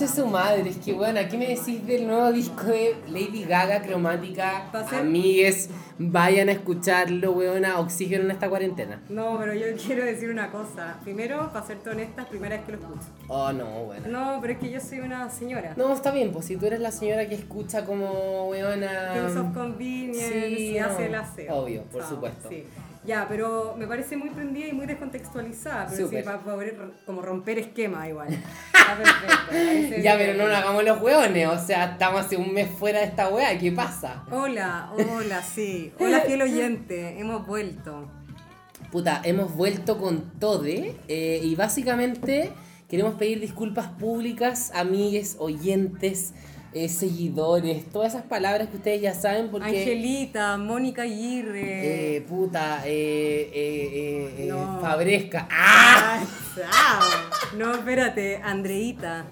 [0.00, 3.82] Conche su madre, es que bueno, aquí me decís del nuevo disco de Lady Gaga,
[3.82, 4.70] cromática.
[4.98, 5.68] Amigues,
[5.98, 9.02] vayan a escucharlo, weona, oxígeno en esta cuarentena.
[9.10, 10.96] No, pero yo quiero decir una cosa.
[11.04, 13.08] Primero, para serte honesta, primera vez que lo escucho.
[13.28, 14.08] Oh, no, bueno.
[14.08, 15.74] No, pero es que yo soy una señora.
[15.76, 19.12] No, está bien, pues si tú eres la señora que escucha como weona.
[19.12, 21.54] Things of convenience sí, y hace no, el aseo.
[21.56, 22.48] obvio, por supuesto.
[22.48, 22.64] Sí.
[23.04, 25.88] Ya, pero me parece muy prendida y muy descontextualizada.
[25.90, 28.28] Pero sí, para poder como romper esquema igual.
[28.74, 30.02] Está perfecto.
[30.02, 33.06] Ya, pero no nos hagamos los hueones, o sea, estamos hace un mes fuera de
[33.06, 34.24] esta wea, ¿qué pasa?
[34.30, 35.92] Hola, hola, sí.
[35.98, 37.18] Hola, fiel oyente.
[37.18, 38.10] Hemos vuelto.
[38.90, 42.50] Puta, hemos vuelto con Tode eh, y básicamente
[42.88, 46.34] queremos pedir disculpas públicas, amigues, oyentes,
[46.72, 49.66] eh, seguidores, todas esas palabras que ustedes ya saben porque...
[49.68, 52.16] Angelita, Mónica Aguirre.
[52.16, 54.78] eh, puta, eh, eh, eh, eh, No.
[54.80, 55.48] Fabresca.
[55.50, 56.22] ¡Ah!
[56.54, 57.58] Chao.
[57.58, 59.24] No, espérate, Andreita.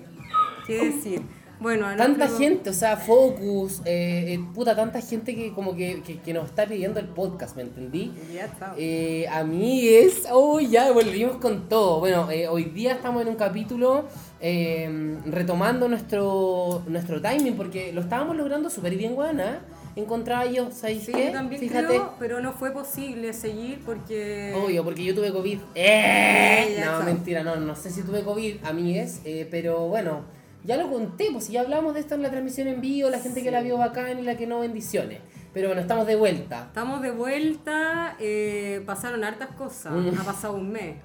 [0.67, 1.23] ¿Qué decir?
[1.61, 6.21] Bueno, a Tanta gente, o sea, Focus, eh, puta, tanta gente que como que, que,
[6.21, 8.13] que nos está pidiendo el podcast, ¿me entendí?
[8.33, 8.75] Ya, chao.
[8.79, 11.99] Eh, amigues, oh, ya volvimos con todo.
[11.99, 14.05] Bueno, eh, hoy día estamos en un capítulo
[14.41, 19.61] eh, retomando nuestro, nuestro timing porque lo estábamos logrando súper bien, guana.
[19.97, 21.27] Encontraba yo, ¿sabéis Sí, qué?
[21.27, 21.87] yo también Fíjate.
[21.89, 24.55] creo, pero no fue posible seguir porque...
[24.57, 25.59] Obvio, porque yo tuve COVID.
[25.75, 26.77] ¡Eh!
[26.79, 27.03] Ya, No, chao.
[27.03, 30.21] mentira, no, no sé si tuve COVID, amigues, eh, pero bueno,
[30.63, 33.43] ya lo conté, pues ya hablamos de esto en la transmisión en vivo, la gente
[33.43, 35.19] que la vio bacán y la que no, bendiciones.
[35.53, 36.67] Pero bueno, estamos de vuelta.
[36.69, 40.21] Estamos de vuelta, eh, pasaron hartas cosas, Mm.
[40.21, 40.97] ha pasado un mes.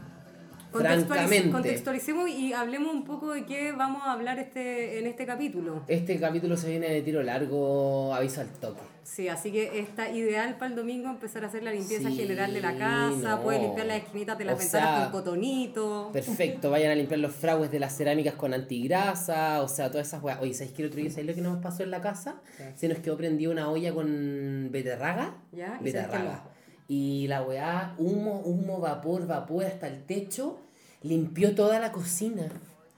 [0.80, 1.52] Francamente.
[1.52, 5.84] contextualicemos y hablemos un poco de qué vamos a hablar este, en este capítulo.
[5.88, 8.82] Este capítulo se viene de tiro largo, aviso al toque.
[9.04, 12.54] Sí, así que está ideal para el domingo empezar a hacer la limpieza Sí, general
[12.54, 13.42] de la casa, no.
[13.44, 16.10] puedes limpiar las esquinitas de las ventanas con cotonito.
[16.14, 20.24] Perfecto, vayan a limpiar los fraudes de las cerámicas con antigrasa, o sea, todas esas
[20.24, 20.40] weas.
[20.42, 22.36] Oye, ¿sabéis que el otro día, ¿sabéis lo que nos pasó en la casa?
[22.58, 22.64] Sí.
[22.76, 25.36] Se nos quedó prendida una olla con beterraga.
[25.52, 26.44] Ya, y beterraga.
[26.88, 30.60] Y la weá, humo, humo, vapor, vapor hasta el techo,
[31.02, 32.48] limpió toda la cocina.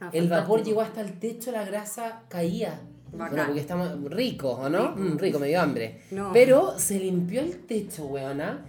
[0.01, 2.79] Ah, el vapor llegó hasta el techo, la grasa caía.
[3.11, 3.29] Bacán.
[3.29, 4.91] Bueno, porque estamos ricos, ¿o no?
[4.95, 6.01] Mm, rico, me dio hambre.
[6.11, 6.31] No.
[6.33, 8.65] Pero se limpió el techo, weona.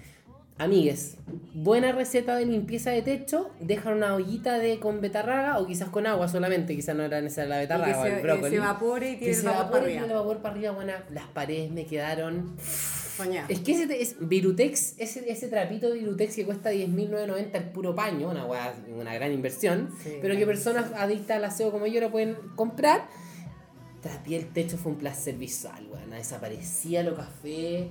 [0.58, 1.18] Amigues,
[1.52, 6.06] buena receta de limpieza de techo, dejan una ollita de con betarraga o quizás con
[6.06, 8.50] agua solamente, quizás no era necesaria la Y que betarraga o el brócoli.
[8.50, 10.06] se evapore y que el se vapor para arriba.
[10.06, 11.04] el vapor para arriba, buena.
[11.10, 12.56] Las paredes me quedaron
[13.48, 17.94] Es que ese es Virutex, ese, ese trapito de Virutex que cuesta 10.990 el puro
[17.94, 22.10] paño, una una gran inversión, Sí, pero que personas adictas al aseo como yo lo
[22.10, 23.08] pueden comprar.
[24.02, 26.10] Trapié el techo, fue un placer visual, weón.
[26.10, 27.90] Desaparecía lo café.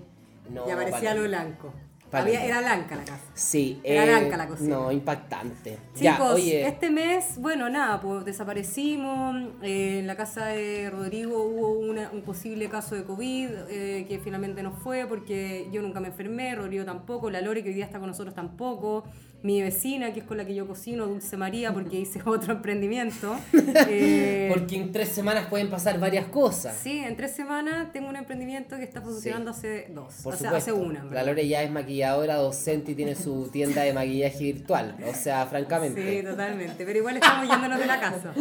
[0.50, 1.74] No, y aparecía lo blanco.
[2.22, 3.24] Había, era blanca la casa.
[3.34, 4.76] Sí, Era eh, blanca la cocina.
[4.76, 5.78] No, impactante.
[5.94, 6.68] Chicos, ya, oye.
[6.68, 9.36] este mes, bueno, nada, pues desaparecimos.
[9.62, 14.20] eh, en la casa de Rodrigo hubo una- un posible caso de COVID eh, que
[14.20, 17.86] finalmente no fue porque yo nunca me enfermé, Rodrigo tampoco, la Lore que hoy día
[17.86, 19.04] está con nosotros tampoco.
[19.46, 23.36] Mi vecina, que es con la que yo cocino, Dulce María, porque hice otro emprendimiento.
[23.88, 26.76] eh, Porque en tres semanas pueden pasar varias cosas.
[26.82, 30.16] Sí, en tres semanas tengo un emprendimiento que está funcionando hace dos.
[30.24, 31.04] Por o sea, hace una.
[31.04, 31.22] la.
[31.22, 34.98] Lore ya es maquilladora, docente y tiene su tienda de maquillaje virtual.
[35.08, 36.22] O sea, francamente.
[36.22, 36.84] Sí, totalmente.
[36.84, 38.34] Pero igual estamos yéndonos de la casa.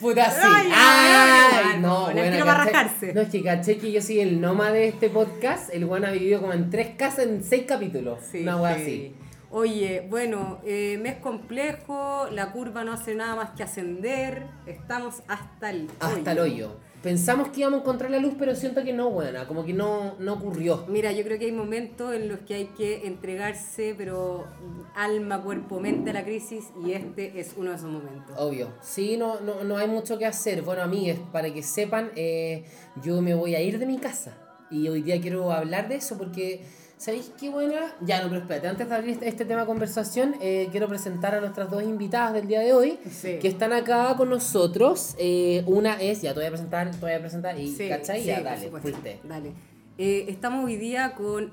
[0.00, 0.40] Puta sí.
[0.42, 3.12] Ay, ay, Ay, no, el bueno, caché-.
[3.12, 5.68] No, es que caché que yo soy el nómade de este podcast.
[5.70, 8.20] El Juan ha vivido como en tres casas en seis capítulos.
[8.30, 8.82] Sí, Una wea sí.
[8.82, 9.21] así.
[9.54, 15.68] Oye, bueno, eh, mes complejo, la curva no hace nada más que ascender, estamos hasta
[15.68, 16.76] el Hasta el hoyo.
[17.02, 19.46] Pensamos que íbamos a encontrar la luz, pero siento que no, buena.
[19.46, 20.86] Como que no, no ocurrió.
[20.88, 24.46] Mira, yo creo que hay momentos en los que hay que entregarse, pero
[24.94, 28.34] alma, cuerpo, mente a la crisis, y este es uno de esos momentos.
[28.38, 28.68] Obvio.
[28.80, 30.62] Sí, no, no, no hay mucho que hacer.
[30.62, 32.64] Bueno, amigues, para que sepan, eh,
[33.02, 34.38] yo me voy a ir de mi casa.
[34.70, 36.64] Y hoy día quiero hablar de eso porque,
[37.02, 37.80] ¿sabéis qué buena?
[38.00, 41.40] Ya, no, pero espérate, antes de abrir este, tema de conversación, eh, quiero presentar a
[41.40, 43.38] nuestras dos invitadas del día de hoy Sí.
[43.40, 45.16] que están acá con nosotros.
[45.18, 48.20] Eh, una es, ya te voy a presentar, te voy a presentar y, Sí, ¿cachai?
[48.20, 49.18] sí, ya, dale, fuiste.
[49.24, 49.52] Dale.
[49.98, 51.52] Eh, estamos hoy día con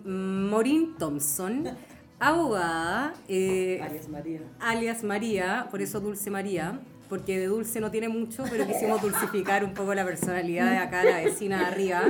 [0.49, 1.65] Maureen Thompson,
[2.19, 4.41] abogada, eh, Alias María.
[4.59, 6.79] alias María, por eso Dulce María,
[7.09, 11.03] porque de dulce no tiene mucho, pero quisimos dulcificar un poco la personalidad de acá,
[11.03, 12.03] la vecina de arriba.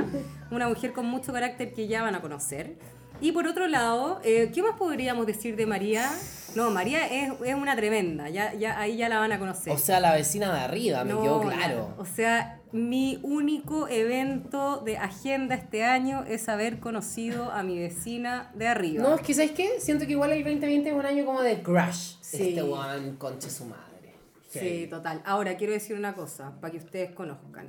[0.50, 2.74] Una mujer con mucho carácter que ya van a conocer.
[3.20, 6.10] Y por otro lado, eh, ¿qué más podríamos decir de María?
[6.54, 9.72] No, María es, es una tremenda, ya, ya, ahí ya la van a conocer.
[9.72, 11.94] O sea, la vecina de arriba, me No, quedó la- claro.
[11.98, 18.50] O sea, mi único evento de agenda este año es haber conocido a mi vecina
[18.54, 19.02] de arriba.
[19.04, 19.78] No, es que ¿sabes qué?
[19.78, 22.16] Siento que igual el 2020 es un año como de crush.
[22.20, 22.48] Sí.
[22.48, 24.14] Este one, conche su madre.
[24.48, 25.22] Sí, total.
[25.24, 27.68] Ahora, quiero decir una cosa, para que ustedes conozcan.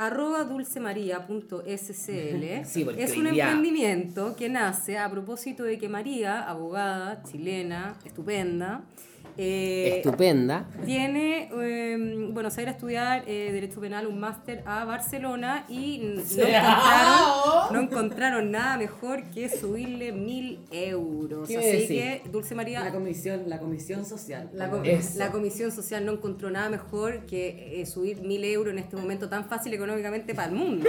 [0.00, 1.60] Arroba dulcemaría.scl
[2.64, 8.80] Sí, es un emprendimiento que nace a propósito de que María, abogada, chilena, estupenda,
[9.36, 10.66] eh, Estupenda.
[10.84, 14.84] tiene, eh, bueno, se va a ir a estudiar eh, Derecho Penal, un máster a
[14.84, 21.48] Barcelona y no, encontraron, no encontraron nada mejor que subirle mil euros.
[21.48, 21.88] ¿Qué Así decís?
[21.88, 24.50] que, Dulce María, La comisión, la comisión social.
[24.52, 25.18] la, com- Eso.
[25.18, 29.28] la Comisión Social no encontró nada mejor que eh, subir mil euros en este momento
[29.28, 30.88] tan fácil económicamente para el mundo.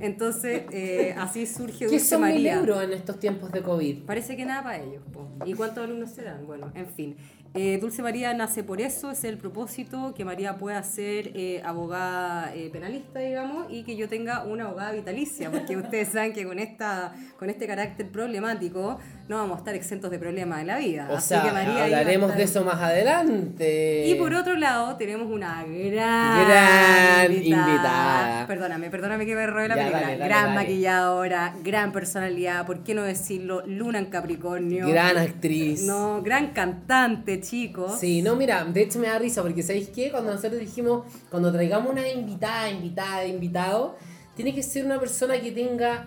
[0.00, 2.54] Entonces, eh, así surge ¿Qué Dulce mil María.
[2.54, 4.02] euros en estos tiempos de COVID?
[4.04, 5.02] Parece que nada para ellos.
[5.12, 5.28] po.
[5.44, 6.46] ¿Y cuántos alumnos serán?
[6.46, 7.16] Bueno, en fin.
[7.54, 12.54] Eh, Dulce María nace por eso, es el propósito, que María pueda ser eh, abogada
[12.54, 16.58] eh, penalista, digamos, y que yo tenga una abogada vitalicia, porque ustedes saben que con,
[16.58, 18.98] esta, con este carácter problemático
[19.32, 21.08] no vamos a estar exentos de problemas en la vida.
[21.10, 24.06] O Así sea, que María hablaremos estar- de eso más adelante.
[24.06, 28.46] y por otro lado, tenemos una gran, Gran invitada.
[28.46, 30.00] Perdóname, perdóname que me robé la Ya, película.
[30.02, 30.54] dale, dale, gran dale.
[30.56, 33.62] maquilladora, gran personalidad, ¿por qué no decirlo?
[33.66, 34.88] Luna en Capricornio.
[34.88, 35.82] Gran actriz.
[35.82, 37.98] No, gran cantante, chicos.
[37.98, 40.10] Sí, no, mira, de hecho me da risa porque ¿sabéis qué?
[40.10, 43.96] Cuando nosotros dijimos, cuando traigamos una invitada, invitada, invitado,
[44.34, 46.06] tiene que ser una persona que tenga,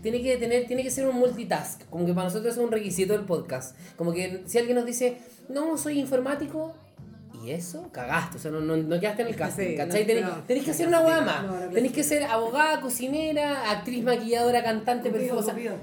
[0.00, 3.12] tiene que tener, tiene que ser un multitask, como que para nosotros es un requisito
[3.12, 3.76] del podcast.
[3.96, 5.18] Como que si alguien nos dice,
[5.48, 6.74] no, soy informático,
[7.42, 7.88] ¿y eso?
[7.92, 10.06] Cagaste, o sea, no, no, no quedaste en el casting, Sí, ¿cachai?
[10.22, 15.10] no, Tenés, que hacer una hueá más, tenés que ser abogada, cocinera, actriz, maquilladora, cantante,
[15.10, 15.36] perfecta,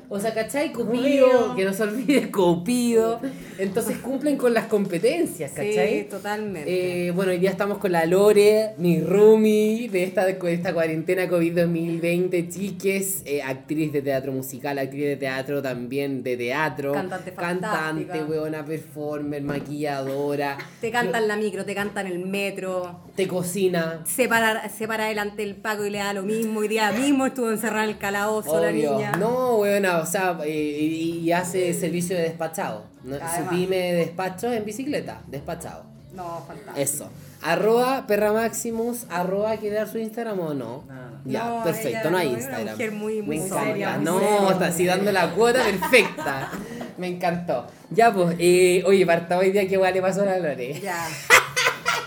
[0.10, 0.72] o sea, ¿cachai?
[0.72, 3.20] Cupido, que no se olvide, Cupido.
[3.58, 6.02] Entonces cumplen con las competencias, ¿cachai?
[6.02, 7.08] Sí, totalmente.
[7.08, 11.28] Eh, bueno, hoy día estamos con la Lore, mi roomie de esta, de esta cuarentena
[11.28, 17.34] COVID 2020, chiques, eh, actriz de teatro musical, actriz de teatro también de teatro, Cantante
[17.34, 23.28] cantante, weona, performer, maquilladora, te canta en la micro, te canta en el metro, te
[23.28, 24.02] cocina.
[24.06, 26.60] se para, se para delante del Paco y le da lo mismo.
[26.60, 29.14] Hoy día mismo estuvo encerrada en el calabozo la niña.
[29.14, 32.86] No, weona, o sea, eh, y, y hace servicio de despachado.
[33.04, 33.18] ¿no?
[33.18, 33.50] Su Además.
[33.50, 35.86] pyme de despacho en bicicleta, despachado.
[36.14, 36.78] No, fantástico.
[36.78, 37.10] Eso.
[37.42, 40.84] Arroba Perra Maximus, arroba ¿quiere dar su Instagram o no?
[40.88, 41.20] No, no.
[41.26, 42.72] Ya, No, perfecto, ella no hay es una Instagram.
[42.74, 44.50] mujer muy- muy seria, muy no, seria.
[44.52, 46.52] está así dando la cuota perfecta.
[46.98, 47.66] Me encantó.
[47.92, 50.80] Ya, pues, eh, oye, parta hoy día que igual le pasó a la Lore.
[50.82, 51.08] Ya.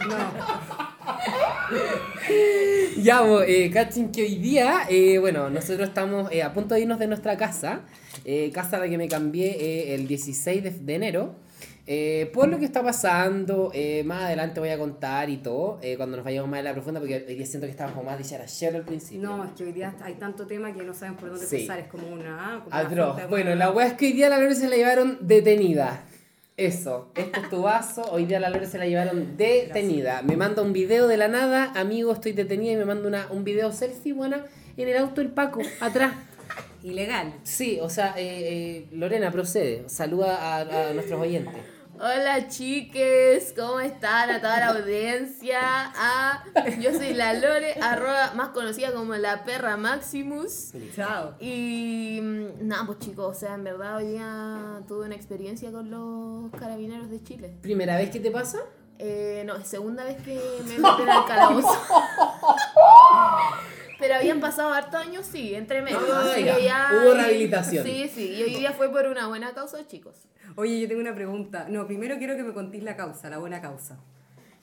[0.08, 0.16] No.
[2.98, 3.70] Ya, pues, eh,
[4.12, 7.80] que hoy día, eh, bueno, nosotros estamos eh, a punto de irnos de nuestra casa,
[8.24, 11.34] eh, casa a la que me cambié eh, el 16 de, de enero.
[11.86, 15.96] Eh, por lo que está pasando, eh, más adelante voy a contar y todo, eh,
[15.96, 18.18] cuando nos vayamos más a la profunda, porque hoy día siento que estamos como más
[18.18, 19.20] dicharachero al principio.
[19.28, 21.56] No, es que hoy día hay tanto tema que no saben por dónde Sí.
[21.56, 21.80] empezar.
[21.80, 22.56] Es como una.
[22.70, 25.18] ah, como una Bueno, la weá es que hoy día la Lore se la llevaron
[25.22, 26.04] detenida.
[26.56, 30.22] Eso, este es tu vaso, hoy día la Lore se la llevaron detenida.
[30.22, 33.42] Me manda un video de la nada, amigo, estoy detenida y me manda una, un
[33.42, 34.44] video selfie, buena,
[34.76, 36.12] en el auto el Paco, atrás.
[36.82, 37.32] Ilegal.
[37.44, 41.54] Sí, o sea, eh, Lorena, procede, saluda a, a nuestros oyentes.
[42.00, 44.30] Hola chiques, ¿cómo están?
[44.30, 45.60] A toda la audiencia.
[45.62, 46.42] Ah,
[46.80, 50.72] yo soy la Lore, arroba, más conocida como la perra Maximus.
[50.96, 51.34] Chao.
[51.38, 55.90] Y mm, nada, pues chicos, o sea, en verdad hoy día tuve una experiencia con
[55.90, 57.56] los carabineros de Chile.
[57.60, 58.58] ¿Primera vez que te pasa?
[58.98, 61.68] Eh, no, es segunda vez que me meten al calabozo.
[64.02, 66.00] Pero habían pasado hartos años, sí, entre medio.
[66.12, 66.56] Ah, así ya.
[66.56, 66.90] que ya.
[66.92, 67.86] Hubo rehabilitación.
[67.86, 70.16] Sí, sí, y hoy día fue por una buena causa, chicos.
[70.56, 71.66] Oye, yo tengo una pregunta.
[71.68, 73.98] No, primero quiero que me contéis la causa, la buena causa.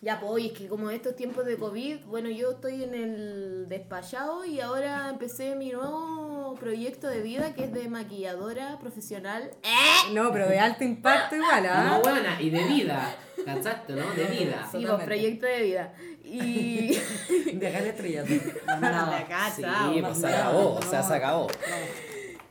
[0.02, 3.66] Ya, pues, oye, es que como estos tiempos de COVID, bueno, yo estoy en el
[3.68, 9.52] despachado y ahora empecé mi nuevo proyecto de vida que es de maquilladora profesional.
[10.14, 12.00] No, pero de alto impacto igual, No, ¿ah?
[12.02, 13.16] buena, y de vida,
[13.46, 14.10] ¿cachaste, no?
[14.14, 14.68] De vida.
[14.72, 15.94] Sí, pues, proyecto de vida.
[16.24, 16.98] Y.
[17.54, 18.34] De acá le estrellato.
[18.66, 19.18] Nada.
[19.18, 21.48] acá, Sí, chao, pues se acabó, o sea, se acabó.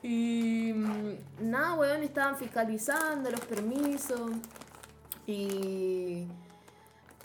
[0.03, 4.31] Y mm, nada, weón, estaban fiscalizando los permisos.
[5.27, 6.27] Y.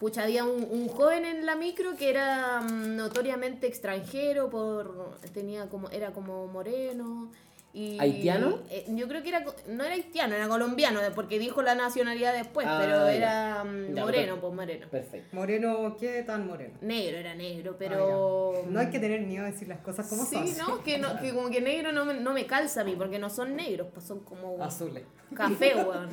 [0.04, 5.70] Pucha, había un, un joven en la micro que era mm, notoriamente extranjero, por tenía
[5.70, 7.32] como era como moreno.
[7.76, 8.60] Y, ¿Haitiano?
[8.70, 12.32] eh, yo creo que era, co- no era haitiano, era colombiano, porque dijo la nacionalidad
[12.34, 14.38] después, Ah, pero era mm, Ya, moreno.
[14.40, 14.88] Pues moreno.
[14.92, 15.36] Perfecto.
[15.36, 16.76] Moreno, ¿qué tan moreno?
[16.82, 18.54] Negro era negro, pero...
[18.56, 18.70] Ah, ya.
[18.70, 20.58] no hay que tener miedo de decir las cosas como Sí, son.
[20.58, 23.18] no, que, no, que como que negro no me, no me calza a mí, porque
[23.18, 25.04] no son negros, pues son como Azules.
[25.36, 26.10] café, weón.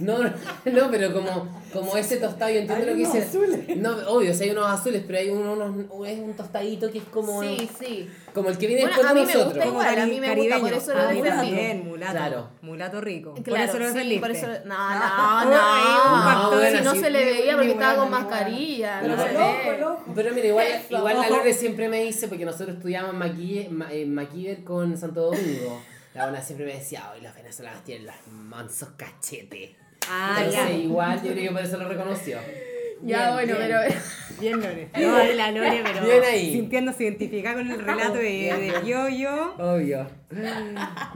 [0.00, 0.32] No, no,
[0.64, 3.28] no, pero como, como ese tostado, yo entiendo Hay lo que unos dices.
[3.28, 3.76] azules.
[3.76, 7.04] No, obvio, si hay unos azules, pero hay uno, unos, es un tostadito que es
[7.04, 8.10] como, Sí, sí.
[8.34, 9.54] Como el que viene Bueno, después de mí me nosotros.
[9.54, 11.28] gusta igual, a mí me gusta, por eso lo a mí defendí.
[11.50, 12.12] también, mulato.
[12.12, 12.50] Claro.
[12.62, 13.34] Mulato rico.
[13.34, 14.20] por eso lo sí, defendiste.
[14.20, 14.46] por eso...
[14.64, 16.24] No, no, no.
[16.24, 19.00] factor, si no sí, se le veía porque estaba con mascarilla.
[19.00, 19.16] buena.
[19.16, 19.98] No se Pero.
[20.14, 23.92] Pero mira, igual, igual la Lore siempre me dice, porque nosotros estudiamos en Maquille- Ma-
[23.92, 25.82] en Maquiver con Santo Domingo.
[26.14, 29.70] La buena siempre me decía, hoy los venezolanos tienen los mansos cachetes.
[30.10, 30.70] Ah, Entonces, ya.
[30.72, 32.38] igual yo creo que por eso lo reconoció.
[33.02, 33.68] Ya, bueno, bien.
[33.68, 33.94] pero...
[34.40, 34.90] Bien, Lore.
[34.98, 36.52] No, de la Lore, pero Bien ahí.
[36.52, 39.54] sintiéndose identificada con el relato de, de yo, yo.
[39.58, 40.06] Obvio.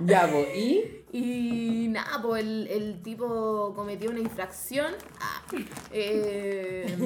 [0.05, 0.85] ya, pues, ¿y?
[1.13, 4.93] Y nada, pues el, el tipo cometió una infracción.
[5.21, 5.43] Ah,
[5.93, 6.97] eh,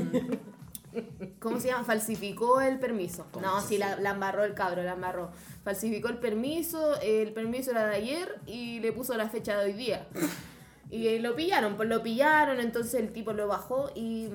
[1.40, 1.84] ¿Cómo se llama?
[1.84, 3.26] Falsificó el permiso.
[3.42, 5.30] No, sí, la, la embarró el cabro, la embarró.
[5.64, 9.72] Falsificó el permiso, el permiso era de ayer y le puso la fecha de hoy
[9.72, 10.06] día.
[10.90, 14.28] Y lo pillaron, pues lo pillaron, entonces el tipo lo bajó y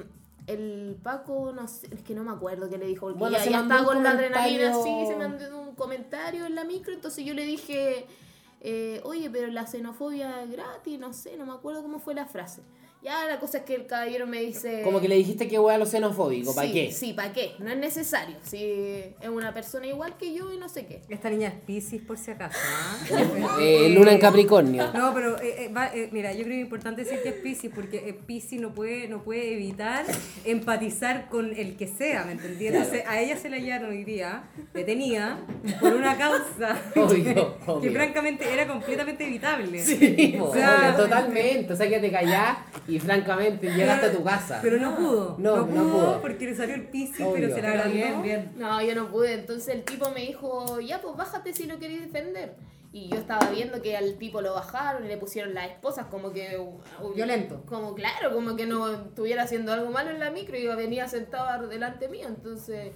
[0.47, 3.45] el Paco, no sé, es que no me acuerdo qué le dijo, porque Bueno, ya,
[3.49, 7.23] ya estaba con la adrenalina, comentario- sí, se mandó un comentario en la micro, entonces
[7.25, 8.05] yo le dije,
[8.61, 12.25] eh, oye, pero la xenofobia es gratis, no sé, no me acuerdo cómo fue la
[12.25, 12.61] frase.
[13.03, 14.81] Ya la cosa es que el caballero me dice...
[14.83, 16.91] Como que le dijiste que hueá lo xenofóbico, ¿para sí, qué?
[16.91, 17.53] Sí, ¿para qué?
[17.57, 18.35] No es necesario.
[18.43, 21.01] Si es una persona igual que yo y no sé qué.
[21.09, 22.59] Esta niña es Pisces, por si acaso.
[22.63, 23.57] ¿ah?
[23.59, 24.91] Eh, luna en Capricornio.
[24.93, 27.35] No, pero eh, eh, va- eh, mira, yo creo que es importante decir que es
[27.35, 30.05] Pisces porque eh, Pisces no puede, no puede evitar
[30.45, 32.67] empatizar con el que sea, ¿me entendí?
[32.67, 34.43] Entonces a ella se la hallaron hoy día
[34.75, 35.39] detenida
[35.79, 37.81] por una causa Obvio, que, obvio.
[37.81, 39.79] que francamente era completamente evitable.
[39.83, 41.73] Sí, O po, sea, obvio, totalmente.
[41.73, 42.57] O sea, que te callás
[42.91, 44.59] y francamente llegaste a tu casa.
[44.61, 45.35] Pero no pudo.
[45.39, 47.31] No, No, no pudo, porque le salió el Obvio.
[47.33, 47.93] pero se la Pero agrandó.
[47.93, 48.51] bien, bien.
[48.57, 49.33] No, yo no pude.
[49.33, 52.55] Entonces el tipo me dijo, ya, pues bájate si lo queréis defender.
[52.93, 56.33] Y yo estaba viendo que al tipo lo bajaron y le pusieron las esposas como
[56.33, 56.57] que...
[56.57, 57.63] uh, Violento.
[57.65, 61.67] Como claro, como que no estuviera haciendo algo malo en la micro y venía sentado
[61.69, 62.27] delante mío.
[62.27, 62.91] Entonces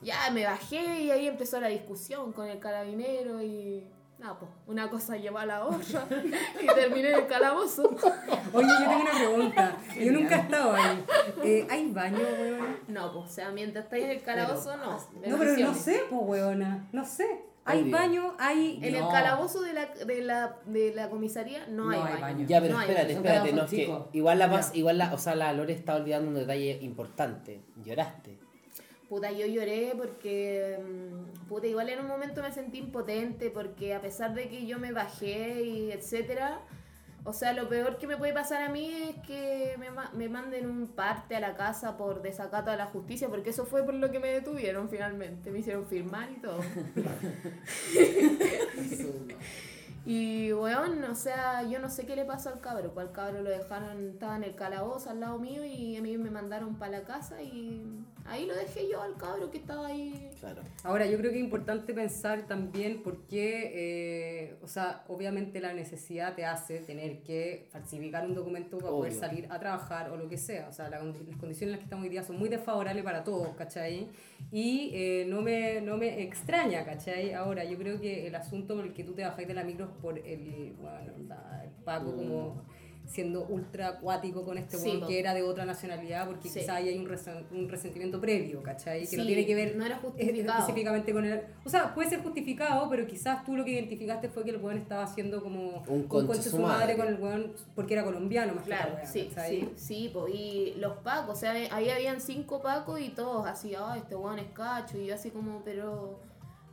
[0.00, 3.84] ya me bajé y ahí empezó la discusión con el carabinero y...
[4.22, 6.06] Nada, pues una cosa llevó a la otra
[6.62, 7.82] y terminé en el calabozo.
[8.52, 9.76] Oye, yo tengo una pregunta.
[10.00, 11.04] Yo nunca he estado ahí.
[11.42, 12.76] Eh, ¿Hay baño, weón?
[12.86, 14.98] No, pues o sea, mientras estáis en el calabozo, no.
[15.20, 16.86] de No, pero no sé, pues, weona.
[16.92, 17.42] No sé.
[17.64, 17.92] ¿Hay Obvio.
[17.92, 18.34] baño?
[18.38, 18.78] ¿Hay...?
[18.82, 19.06] En No.
[19.06, 22.46] el calabozo de la, de la, de la comisaría no, No hay, hay baño.
[22.48, 23.26] Ya, pero No hay espérate, baño.
[23.26, 26.28] espérate, no, es que igual la paz, igual la, o sea, la Lore está olvidando
[26.28, 27.60] un detalle importante.
[27.84, 28.38] Lloraste.
[29.12, 34.00] Puta, yo lloré porque, mm, puta, igual en un momento me sentí impotente porque a
[34.00, 36.62] pesar de que yo me bajé y etcétera,
[37.22, 40.66] o sea, lo peor que me puede pasar a mí es que me, me manden
[40.66, 44.10] un parte a la casa por desacato a la justicia, porque eso fue por lo
[44.10, 46.60] que me detuvieron finalmente, me hicieron firmar y todo.
[50.04, 53.42] Y, weón, o sea, yo no sé qué le pasó al cabro, pues al cabro
[53.42, 56.98] lo dejaron, estaba en el calabozo al lado mío y a mí me mandaron para
[56.98, 57.84] la casa y
[58.24, 60.28] ahí lo dejé yo al cabro que estaba ahí.
[60.40, 60.62] Claro.
[60.82, 65.72] Ahora, yo creo que es importante pensar también por qué, eh, o sea, obviamente la
[65.72, 69.20] necesidad te hace tener que falsificar un documento para poder Obvio.
[69.20, 70.68] salir a trabajar o lo que sea.
[70.68, 73.22] O sea, la las condiciones en las que estamos hoy día son muy desfavorables para
[73.22, 74.08] todos, ¿cachai?
[74.50, 77.32] Y eh, no, me, no me extraña, ¿cachai?
[77.34, 79.91] Ahora, yo creo que el asunto por el que tú te bajáis de la micro
[80.00, 82.62] por el, bueno, la- el Paco como
[83.04, 86.60] siendo ultra acuático con este Sí, weón que era de otra nacionalidad porque Sí.
[86.60, 89.04] quizá ahí hay un, resen- un resentimiento previo, ¿cachai?
[89.08, 90.60] Que no Sí, tiene que ver no era justificado.
[90.60, 91.42] específicamente con el...
[91.64, 94.78] O sea, puede ser justificado, pero quizás tú lo que identificaste fue que el weón
[94.78, 98.68] estaba haciendo como Un conche su madre con el weón porque era colombiano más que
[98.70, 99.68] Claro, la wea, sí, ¿cachai?
[99.74, 103.94] sí, po, y los pacos, o sea, ahí habían cinco pacos y todos así, ah,
[103.96, 106.20] este weón es cacho, y yo así como, pero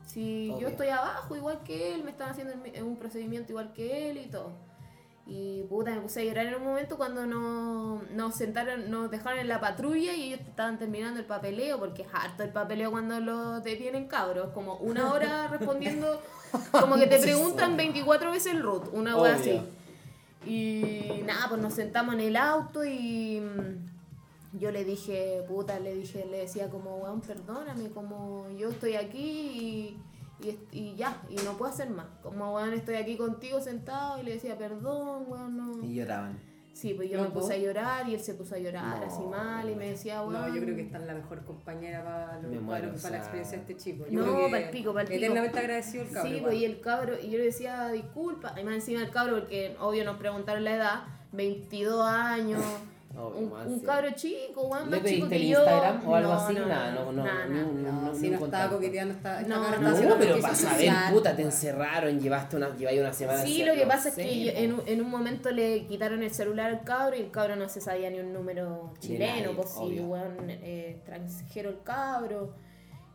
[0.06, 0.60] si Obvio.
[0.60, 2.54] yo estoy abajo igual que él, me están haciendo
[2.84, 4.52] un procedimiento igual que él y todo.
[5.26, 9.38] Y puta, me puse a llorar en un momento cuando no- nos sentaron, nos dejaron
[9.38, 13.20] en la patrulla y ellos estaban terminando el papeleo, porque es harto el papeleo cuando
[13.20, 16.20] lo detienen cabros, como una hora respondiendo,
[16.72, 19.32] como que te preguntan 24 veces el root, una Obvio.
[19.34, 19.60] así.
[20.46, 23.40] Y nada, pues nos sentamos en el auto y
[24.52, 29.96] yo le dije, puta, le dije, le decía como, weón, perdóname, como yo estoy aquí
[30.42, 32.06] y, y, y ya, y no puedo hacer más.
[32.22, 35.84] Como, weón, estoy aquí contigo sentado y le decía, perdón, weón, no.
[35.84, 36.38] Y lloraban.
[36.72, 39.04] Sí, pues yo ¿Los me puse a llorar y él se puso a llorar No,
[39.06, 40.32] así mal y me decía, weón.
[40.32, 42.94] No, yo creo que esta es la mejor compañera para, lo- Me para, muero, lo-
[42.98, 44.04] o para la experiencia de este chico.
[44.08, 45.16] Yo No, creo que pa'l pico, pa'l pico.
[45.18, 46.32] Eternamente agradecido el cabrón.
[46.32, 49.40] Sí, pues y el cabro, y yo le decía disculpa, y más encima el cabro,
[49.40, 51.02] porque obvio nos preguntaron la edad,
[51.32, 52.62] 22 años,
[53.26, 55.58] Obvio, un, un cabro chico, weón, ¿Le más chico que el yo.
[55.58, 56.54] Instagram o algo No, así?
[56.54, 59.14] no, Nada, no, no, nada, un- No, no, si no estaba coqueteando,
[59.46, 63.42] No, no, No, haciendo pero para saber, puta, te encerraron, llevaste una, lleváis una semana
[63.42, 66.30] Sí, lo que pasa no es que en, un- en un momento le quitaron el
[66.30, 69.78] celular al cabro y el cabro no se sabía ni un número chileno, pues sí,
[69.80, 70.04] obvio.
[70.06, 72.54] weón, eh, extranjero el cabro.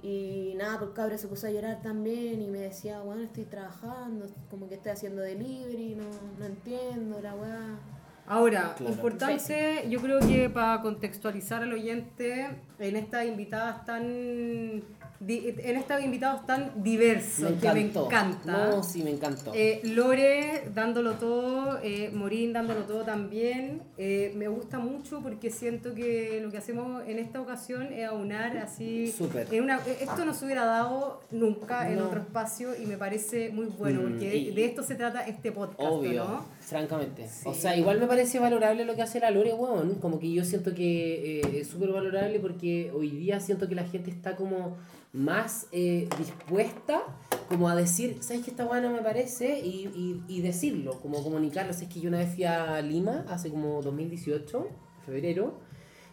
[0.04, 3.46] Y nada, pues el cabro se puso a llorar también y me decía, bueno, estoy
[3.46, 6.04] trabajando, como que estoy haciendo delivery, no,
[6.38, 7.80] no entiendo la weá.
[8.28, 8.94] Ahora, Claro.
[8.94, 12.48] importante, yo creo que para contextualizar al oyente,
[12.80, 14.84] en estas invitadas tan
[15.20, 18.52] di- en estos invitados tan diversos Me que me encanta.
[18.52, 19.54] No, sí, me encantó.
[19.56, 23.82] Eh, Lore dándolo todo, eh, Morín dándolo todo también.
[23.98, 28.58] Eh, me gusta mucho porque siento que lo que hacemos en esta ocasión es aunar
[28.58, 29.12] así.
[29.12, 29.48] Súper.
[29.54, 33.52] en una- eh, esto no se hubiera dado nunca en otro espacio y me parece
[33.52, 36.46] muy bueno Mm, porque y- de esto se trata este podcast, Obvio, ¿no?
[36.66, 37.28] Francamente.
[37.46, 39.96] O sea, igual me parece valorable lo que hace la Lore, weón.
[39.96, 43.86] Como que yo siento que eh, es súper valorable porque hoy día siento que la
[43.86, 44.76] gente está como
[45.14, 47.02] más eh, dispuesta
[47.48, 49.60] como a decir, ¿sabes qué esta weá no me parece?
[49.60, 51.72] Y, y, y decirlo, como comunicarlo.
[51.72, 54.68] Es que yo una vez fui a Lima, hace como 2018,
[55.06, 55.54] febrero,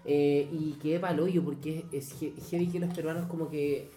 [0.05, 3.89] eh, y quedé pa'l hoyo porque es he- heavy que los peruanos como que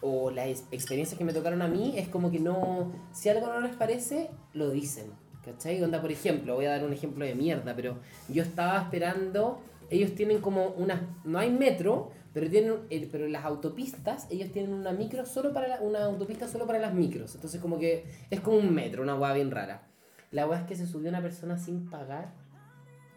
[0.00, 3.46] o las ex- experiencias que me tocaron a mí es como que no, si algo
[3.46, 5.06] no les parece, lo dicen.
[5.52, 5.82] ¿Cachai?
[5.82, 10.14] Onda, por ejemplo, voy a dar un ejemplo de mierda, pero yo estaba esperando, ellos
[10.14, 14.92] tienen como una, no hay metro, pero tienen, el- pero las autopistas, ellos tienen una
[14.92, 17.34] micro solo para, la- una autopista solo para las micros.
[17.34, 19.82] Entonces como que es como un metro, una hueá bien rara.
[20.30, 22.32] La hueá es que se subió una persona sin pagar,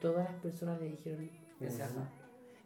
[0.02, 1.30] todas las personas le dijeron,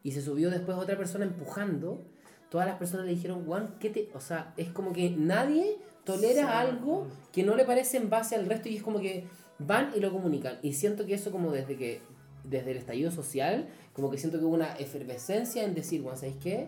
[0.04, 2.02] y se subió después otra persona empujando.
[2.50, 4.10] Todas las personas le dijeron, Juan, ¿qué te...?
[4.16, 8.46] O sea, es como que nadie tolera algo que no le parece en base al
[8.46, 9.26] resto y es como que
[9.60, 10.58] van y lo comunican.
[10.62, 12.02] Y siento que eso como desde que,
[12.44, 16.38] desde el estallido social, como que siento que hubo una efervescencia en decir, Juan, ¿sabéis
[16.42, 16.68] qué?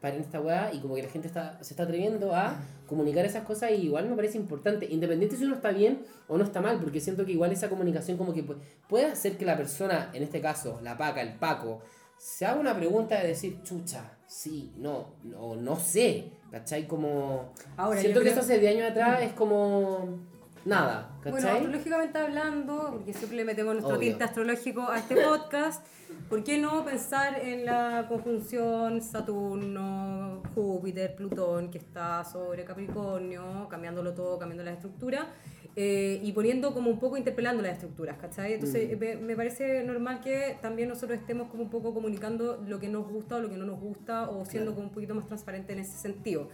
[0.00, 3.44] Paren esta weá y como que la gente está, se está atreviendo a comunicar esas
[3.44, 6.80] cosas y igual me parece importante, independiente si uno está bien o no está mal,
[6.80, 8.56] porque siento que igual esa comunicación como que pu-
[8.88, 11.82] puede hacer que la persona, en este caso, la paca, el paco,
[12.16, 16.86] se haga una pregunta de decir, chucha, sí, no, no, no sé, ¿cachai?
[16.86, 17.52] Como...
[17.76, 20.29] Ahora, siento que creo- eso hace 10 años atrás es como...
[20.64, 21.56] Nada, Bueno, ¿cachai?
[21.56, 24.10] astrológicamente hablando, porque siempre le metemos nuestro Obvio.
[24.10, 25.86] tinte astrológico a este podcast,
[26.28, 34.12] ¿por qué no pensar en la conjunción Saturno, Júpiter, Plutón, que está sobre Capricornio, cambiándolo
[34.12, 35.28] todo, cambiando la estructura,
[35.76, 38.54] eh, y poniendo como un poco, interpelando las estructuras, ¿cachai?
[38.54, 39.00] Entonces, Mm.
[39.00, 43.08] me, me parece normal que también nosotros estemos como un poco comunicando lo que nos
[43.08, 44.74] gusta o lo que no nos gusta, o siendo Claro.
[44.74, 46.48] como un poquito más transparente en ese sentido.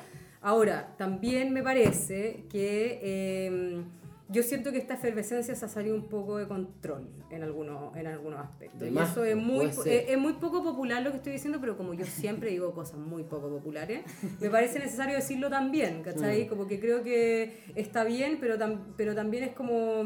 [0.46, 3.82] Ahora, también me parece que eh,
[4.28, 8.06] yo siento que esta efervescencia se ha salido un poco de control en algunos, en
[8.06, 8.78] algunos aspectos.
[8.78, 9.92] De y más, eso es pues, muy, ser.
[10.04, 12.96] es, es muy poco popular lo que estoy diciendo, pero como yo siempre digo cosas
[12.98, 14.02] muy poco populares,
[14.40, 16.46] me parece necesario decirlo también, ¿cachai?
[16.46, 20.04] Como que creo que está bien, pero, tam- pero también es como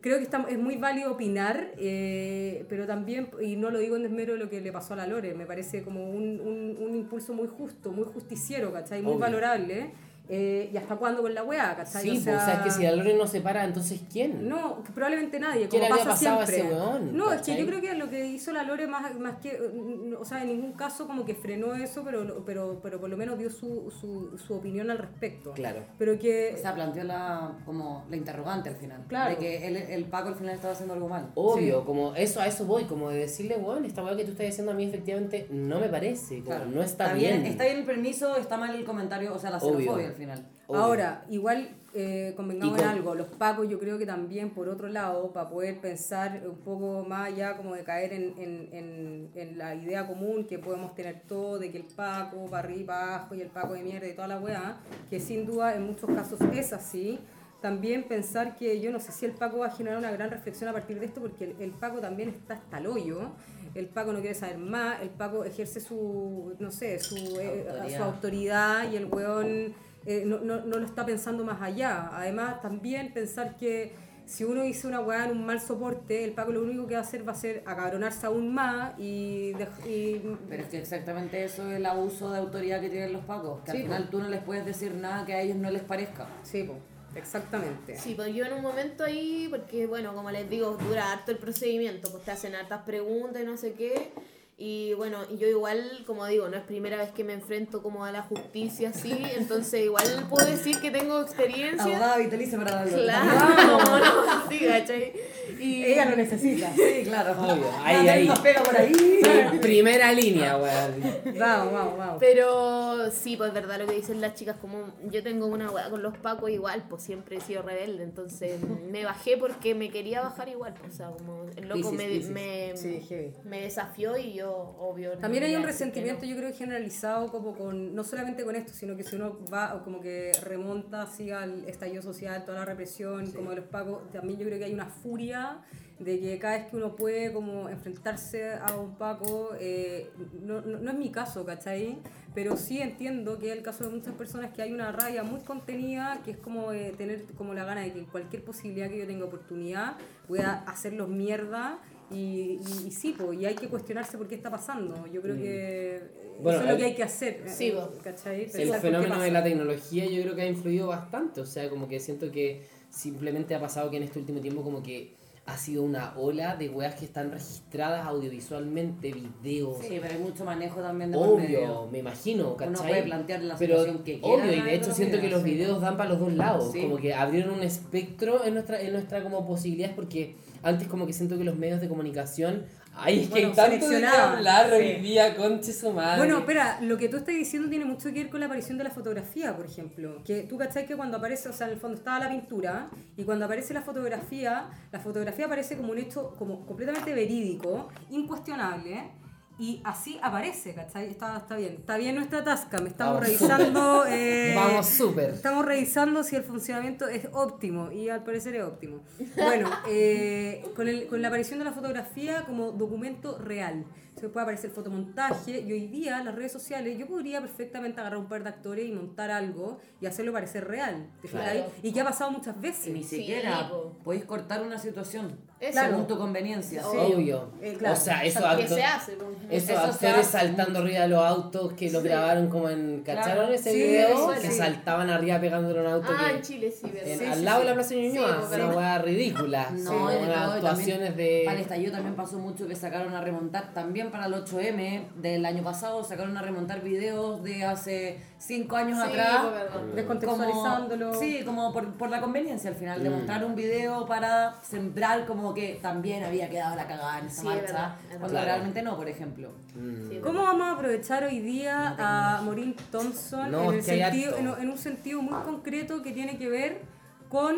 [0.00, 4.02] creo que está, es muy válido opinar, eh, pero también, y no lo digo en
[4.02, 6.96] desmero de lo que le pasó a la Lore, me parece como un, un, un
[6.96, 9.02] impulso muy justo, muy justiciero, ¿cachai?
[9.02, 9.20] Muy Obvio.
[9.20, 9.90] valorable.
[10.34, 12.02] Eh, ¿Y hasta cuándo con la weá, ¿cachai?
[12.02, 14.48] Sí, pues, o sea, es que si la Lore no se para, entonces ¿quién?
[14.48, 16.68] No, probablemente nadie, ¿Qué como le había pasa pasado a siempre.
[16.70, 17.58] ese weón, no, es que cachai?
[17.60, 20.48] yo creo que lo que hizo la Lore más, más que, mm, o sea, en
[20.48, 24.38] ningún caso como que frenó eso, pero, pero, pero por lo menos dio su, su,
[24.38, 25.52] su opinión al respecto.
[25.52, 25.80] Claro.
[25.98, 26.54] Pero que...
[26.54, 29.04] O sea, planteó la, como la interrogante al final.
[29.08, 29.32] Claro.
[29.32, 31.30] De que el, el Paco al final estaba haciendo algo mal.
[31.34, 34.46] Obvio, como eso a eso voy, como de decirle, bueno, esta weá que tú estás
[34.46, 36.70] diciendo a mí efectivamente no me parece, como Claro.
[36.70, 37.44] no está, bien.
[37.44, 39.78] Está bien el permiso, está mal el comentario, o sea, la Obvio.
[39.78, 40.21] xenofobia al final.
[40.66, 40.80] Obvio.
[40.80, 44.68] Ahora, igual eh, convengamos Y en con- algo, los pacos yo creo que también por
[44.68, 49.30] otro lado, para poder pensar un poco más allá como de caer en, en, en,
[49.34, 53.14] en la idea común que podemos tener todo, de que el paco para arriba, para
[53.16, 54.78] abajo y el paco de mierda y toda la weá,
[55.10, 57.18] que sin duda en muchos casos es así.
[57.60, 60.68] También pensar que yo no sé si el Paco va a generar una gran reflexión
[60.68, 63.30] a partir de esto, porque el, el Paco también está hasta el hoyo.
[63.76, 67.96] El Paco no quiere saber más, el Paco ejerce su, no sé, su, eh, Autoridad.
[67.98, 69.74] su autoridad y el weón
[70.06, 72.10] eh, no, no, no lo está pensando más allá.
[72.12, 73.92] Además, también pensar que
[74.24, 77.00] si uno dice una weá en un mal soporte, el Paco lo único que va
[77.00, 79.52] a hacer va a ser acabronarse aún más y,
[79.86, 83.60] y Pero es que exactamente eso es el abuso de autoridad que tienen los Pacos.
[83.64, 85.82] Que Sí, al final tú no les puedes decir nada que a ellos no les
[85.82, 86.26] parezca.
[86.42, 86.74] sí, po,
[87.14, 87.96] exactamente.
[87.96, 91.38] Sí, pues yo en un momento ahí, porque bueno, como les digo, dura harto el
[91.38, 94.12] procedimiento, pues te hacen hartas preguntas y no sé qué.
[94.58, 98.12] Y bueno, yo igual, como digo, no es primera vez que me enfrento como a
[98.12, 101.82] la justicia así, entonces igual puedo decir que tengo experiencia.
[101.82, 103.02] Abogada vitalicia para darle.
[103.02, 105.12] Claro, no, sí, ¿cachai?
[105.58, 106.70] Y- Ella lo necesita.
[106.76, 107.32] Sí, claro.
[107.40, 108.30] Obvio, ahí, ahí.
[108.42, 108.92] Pega por ahí.
[108.92, 111.38] Pri- Primera línea, weón.
[111.38, 112.16] Vamos, vamos, vamos.
[112.20, 115.88] Pero sí, pues es verdad lo que dicen las chicas, como yo tengo una weá
[115.90, 118.60] con los pacos igual, pues siempre he sido rebelde, entonces
[118.90, 122.76] me bajé porque me quería bajar igual, pues, o sea, como el loco me, me,
[122.76, 123.00] Sí,
[123.44, 125.14] me desafió y yo, obvio.
[125.14, 126.30] no También hay un resentimiento, no.
[126.30, 129.84] yo creo, generalizado como con, no solamente con esto, sino que si uno va o
[129.84, 134.38] como que remonta así al estallido social, toda la represión, como de los pagos, también
[134.38, 135.60] yo creo que hay una furia
[135.98, 140.10] de que cada vez que uno puede como enfrentarse a un Paco, eh,
[140.42, 141.98] no, no, no es mi caso, ¿cachai?
[142.34, 145.40] Pero sí entiendo que es el caso de muchas personas que hay una rabia muy
[145.40, 148.98] contenida, que es como eh, tener como la gana de que en cualquier posibilidad que
[148.98, 151.78] yo tenga oportunidad pueda hacerlos mierda
[152.10, 155.06] y, y, y sí, po, y hay que cuestionarse por qué está pasando.
[155.06, 156.02] Yo creo que eh,
[156.42, 157.42] Bueno, eso es lo que hay que hacer.
[157.46, 157.92] Sí, eh, po.
[158.02, 158.50] ¿cachai?
[158.52, 162.00] El fenómeno de la tecnología yo creo que ha influido bastante, o sea, como que
[162.00, 166.14] siento que simplemente ha pasado que en este último tiempo como que ha sido una
[166.16, 171.18] ola de weas que están registradas audiovisualmente, videos, Sí, pero hay mucho manejo también de
[171.18, 171.34] medio.
[171.34, 172.74] obvio, me imagino, ¿cachai?
[172.74, 174.34] Uno puede plantear la Pero situación que quiera.
[174.44, 175.50] obvio, y de hecho siento que los sí.
[175.50, 176.82] videos dan para los dos lados, Sí.
[176.82, 181.12] como que abrieron un espectro en nuestra, en nuestra como posibilidades, porque antes como que
[181.12, 184.94] siento que los medios de comunicación, ay, es que Bueno, hay tanto de hablar hoy
[184.96, 185.00] sí.
[185.00, 186.18] día, conche su madre.
[186.18, 188.84] Bueno, espera, lo que tú estás diciendo tiene mucho que ver con la aparición de
[188.84, 190.22] la fotografía, por ejemplo.
[190.24, 193.24] Que tú cachai que cuando aparece, o sea, en el fondo estaba la pintura, y
[193.24, 199.10] cuando aparece la fotografía, la fotografía aparece como un hecho como completamente verídico, incuestionable,
[199.58, 201.08] y así aparece, ¿cachai?
[201.10, 201.74] Está, está bien.
[201.78, 204.04] Está bien nuestra tasca, me estamos Vamos revisando.
[204.08, 205.30] eh, Vamos súper.
[205.30, 209.00] Estamos revisando si el funcionamiento es óptimo y al parecer es óptimo.
[209.36, 213.84] Bueno, eh, con, el- con la aparición de la fotografía como documento real.
[214.18, 218.18] Se puede aparecer el fotomontaje y hoy día las redes sociales yo podría perfectamente agarrar
[218.20, 221.08] un par de actores y montar algo y hacerlo parecer real.
[221.22, 221.64] ¿te Claro.
[221.82, 222.92] Y que ha pasado muchas Y veces.
[222.92, 223.96] ni siquiera po.
[224.04, 225.80] podéis cortar una situación Eso.
[225.80, 226.82] según tu conveniencia.
[226.82, 226.96] Sí.
[226.96, 227.50] Obvio.
[227.62, 227.94] Eh, claro.
[227.94, 229.12] O sea, eso ¿Qué acto- se hace?
[229.12, 229.28] pues?
[229.50, 233.02] Esos Eso actores hace saltando arriba de los autos que lo grabaron como en.
[233.02, 233.52] ¿Cacharon Claro.
[233.54, 234.30] ese Sí, video?
[234.40, 237.08] Que saltaban arriba pegándole un auto Ah, que- en Chile sí, ¿verdad?
[237.08, 237.64] en- Sí, al sí, lado sí.
[237.64, 238.48] de la Plaza Ñuñoa.
[238.48, 239.68] Sí, una weá ridícula.
[239.72, 241.42] No, actuaciones también de.
[241.46, 245.44] Para el estallido también pasó mucho que sacaron a remontar, también para el 8M del
[245.46, 249.44] año pasado, sacaron a remontar videos de hace 5 años Sí, atrás.
[249.52, 249.80] verdad.
[249.94, 251.08] Descontextualizándolo.
[251.10, 253.12] Como, sí, como por, por la conveniencia al final, de Mm.
[253.14, 257.46] mostrar un video para sembrar como que también había quedado la cagada en esa Sí,
[257.46, 259.50] marcha, verdad, cuando realmente no, por ejemplo.
[259.74, 260.08] Mm.
[260.08, 264.68] Sí, ¿Cómo vamos a aprovechar hoy día a Maureen Thompson No, en, el sentido, en
[264.70, 266.82] un sentido muy concreto que tiene que ver
[267.28, 267.56] con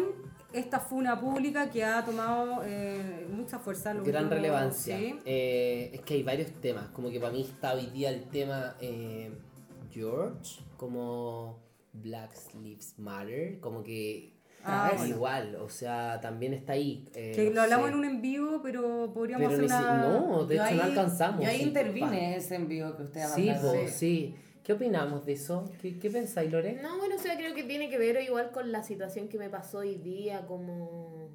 [0.54, 3.92] esta funa pública que ha tomado eh, mucha fuerza?
[3.94, 4.96] Gran relevancia.
[4.98, 5.18] sí.
[5.24, 6.88] Eh, es que hay varios temas.
[6.88, 9.30] Como que para mí está hoy día el tema eh,
[9.92, 11.58] George, como
[11.92, 12.30] Black
[12.62, 14.32] Lives Matter, como que
[14.66, 15.14] Ah, es bueno.
[15.16, 17.06] igual, o sea, también está ahí.
[17.14, 17.92] eh, Que no lo hablamos sé.
[17.92, 21.44] en un en vivo, pero podríamos Pero hacer si- no, de Yo hecho no alcanzamos.
[21.44, 24.34] Yo ahí sí, intervine ese envío que usted ha Sí, po, sí.
[24.64, 25.70] ¿Qué opinamos de eso?
[25.80, 26.80] ¿Qué, qué pensáis, Lore?
[26.82, 29.50] No, bueno, o sea, creo que tiene que ver igual con la situación que me
[29.50, 31.28] pasó hoy día, como...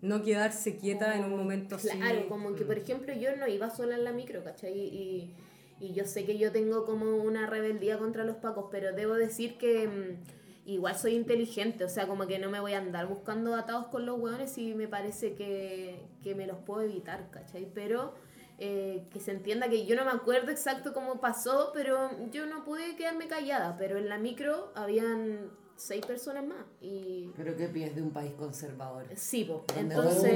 [0.00, 1.88] No quedarse quieta en un momento así.
[1.90, 4.72] Claro, como que por ejemplo yo no iba sola en la micro, ¿cachai?
[4.72, 5.34] Y,
[5.80, 9.58] y yo sé que yo tengo como una rebeldía contra los pacos, pero debo decir
[9.58, 13.54] que mm, igual soy inteligente, o sea, como que no me voy a andar buscando
[13.54, 17.68] atados con los hueones y me parece que, que me los puedo evitar, ¿cachai?
[17.74, 18.14] Pero
[18.58, 22.64] eh, que se entienda que yo no me acuerdo exacto cómo pasó, pero yo no
[22.64, 27.94] pude quedarme callada, pero en la micro habían seis personas más y Pero qué pies
[27.94, 29.04] de un país conservador.
[29.14, 29.62] Sí, po.
[29.76, 30.32] Entonces,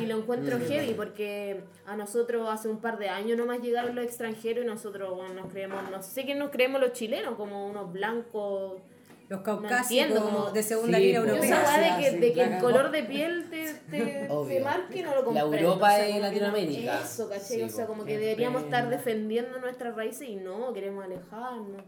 [0.00, 0.62] y lo encuentro Mm.
[0.68, 5.16] heavy porque a nosotros hace un par de años nomás llegaron los extranjeros y nosotros
[5.16, 8.80] bueno, nos creemos, no sé qué nos creemos los chilenos, como unos blancos.
[9.28, 11.26] Los No caucásicos como- de segunda Sí, línea po.
[11.26, 11.64] Esa europea.
[11.78, 15.10] Weá de que, de que la el color de piel te, te, te marque, no
[15.10, 15.56] lo La comprendo.
[15.68, 17.00] Europa o sea, es como que no- Latinoamérica.
[17.02, 17.44] Eso, ¿cachai?
[17.46, 17.92] Sí, o sea, po.
[17.92, 21.82] como que deberíamos estar defendiendo nuestras raíces y no, queremos alejarnos.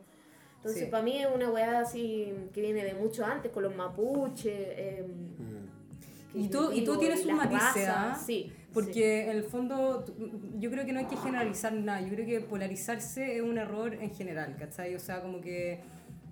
[0.57, 0.91] Entonces, Sí.
[0.91, 4.69] para mí es una weá así que viene de mucho antes, con los mapuches.
[4.77, 5.07] em,
[5.39, 5.71] Mm.
[6.43, 8.17] Y tú, y tú tienes un matiz, ¿ah?
[8.25, 8.53] Sí.
[8.73, 10.05] Porque en el fondo
[10.59, 13.95] yo creo que no hay que generalizar nada, yo creo que polarizarse es un error
[13.95, 14.95] en general, ¿cachai?
[14.95, 15.81] O sea, como que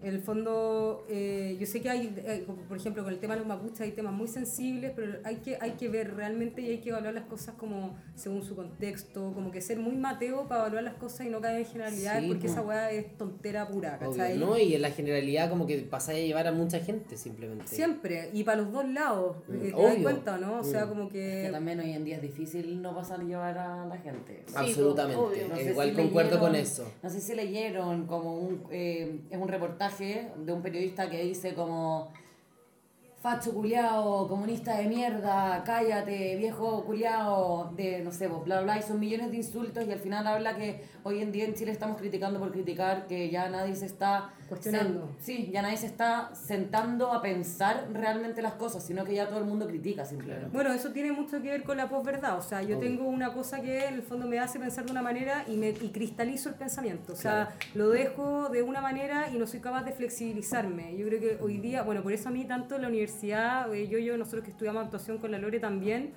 [0.02, 3.34] en el fondo eh, yo sé que hay, eh, como por ejemplo con el tema
[3.34, 6.70] de los mapuches hay temas muy sensibles, pero hay que, hay que ver realmente y
[6.70, 10.60] hay que evaluar las cosas como según su contexto, como que ser muy mateo para
[10.62, 12.52] evaluar las cosas y no caer en generalidades Sí, porque po.
[12.52, 14.38] esa weá es tontera pura, Obvio, ¿cachai?
[14.38, 14.56] ¿no?
[14.58, 17.66] Y en la generalidad como que pasáis a llevar a mucha gente simplemente.
[17.66, 20.02] Siempre, y para los dos lados, Mm, eh, ¿te das obvio.
[20.02, 20.60] cuenta no?
[20.60, 20.88] O sea, Mm.
[20.88, 21.48] como Que que...
[21.50, 24.44] también hoy en día es difícil no pasar a llevar a la gente.
[24.46, 25.48] Sí, Absolutamente.
[25.48, 26.92] No sé Igual si concuerdo leyeron- con eso.
[27.02, 29.87] No sé si leyeron como un, eh, es un reportaje
[30.36, 32.12] de un periodista que dice como
[33.20, 39.00] facho culiao, comunista de mierda, cállate, viejo culiao, de no sé, bla, bla, y son
[39.00, 42.38] millones de insultos y al final habla que hoy en día en Chile estamos criticando
[42.38, 45.14] por criticar, que ya nadie se está Cuestionando.
[45.18, 49.40] sí, ya nadie se está sentando a pensar realmente las cosas, sino que ya todo
[49.40, 50.50] el mundo critica simplemente.
[50.52, 52.38] Bueno, eso tiene mucho que ver con la posverdad.
[52.38, 55.02] O sea, yo tengo una cosa que en el fondo me hace pensar de una
[55.02, 57.12] manera y, me, y cristalizo el pensamiento.
[57.12, 60.96] O sea, lo dejo de una manera y no soy capaz de flexibilizarme.
[60.96, 63.07] Yo creo que hoy día, bueno, por eso a mí tanto la universidad,
[63.72, 66.12] eh, yo, yo, nosotros que estudiamos actuación con la Lore también,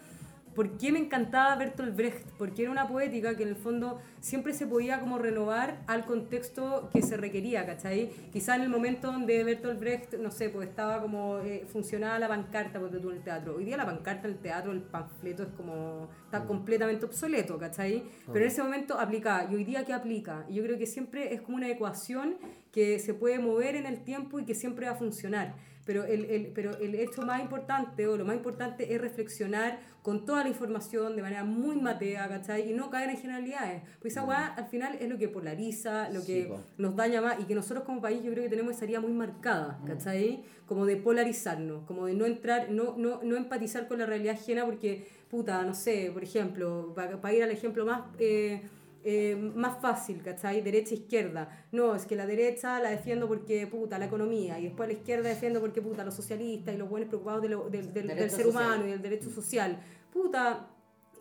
[0.55, 2.27] ¿Por qué me encantaba Bertolt Brecht?
[2.37, 6.89] Porque era una poética que en el fondo siempre se podía como renovar al contexto
[6.91, 8.09] que se requería, ¿cachai?
[8.33, 12.27] Quizá en el momento donde Bertolt Brecht, no sé, pues estaba como, eh, funcionaba la
[12.27, 13.55] pancarta pues, tú en el teatro.
[13.55, 18.03] Hoy día la pancarta en el teatro, el panfleto es como, está completamente obsoleto, ¿cachai?
[18.25, 19.49] Pero en ese momento aplicaba.
[19.49, 20.45] ¿Y hoy día qué aplica?
[20.49, 22.35] Y yo creo que siempre es como una ecuación
[22.73, 25.55] que se puede mover en el tiempo y que siempre va a funcionar.
[25.85, 30.25] Pero el, el, pero el hecho más importante o lo más importante es reflexionar con
[30.25, 32.69] toda la información de manera muy matea, ¿cachai?
[32.69, 33.83] Y no caer en generalidades.
[33.99, 37.39] Pues esa weá al final es lo que polariza, lo Sí, que nos daña más
[37.39, 40.43] y que nosotros como país yo creo que tenemos esa herida muy marcada, ¿cachai?
[40.65, 44.65] Como de polarizarnos, como de no entrar, no, no, no empatizar con la realidad ajena
[44.65, 48.01] porque, puta, no sé, por ejemplo, para ir al ejemplo más...
[48.19, 48.61] eh,
[49.03, 50.61] eh, más fácil, ¿cachai?
[50.61, 51.65] Derecha izquierda.
[51.71, 55.29] No, es que la derecha la defiendo porque puta la economía y después la izquierda
[55.29, 58.47] defiendo porque puta los socialistas y los buenos preocupados de lo- del- ser social.
[58.47, 59.79] humano y del derecho social.
[60.13, 60.67] Puta,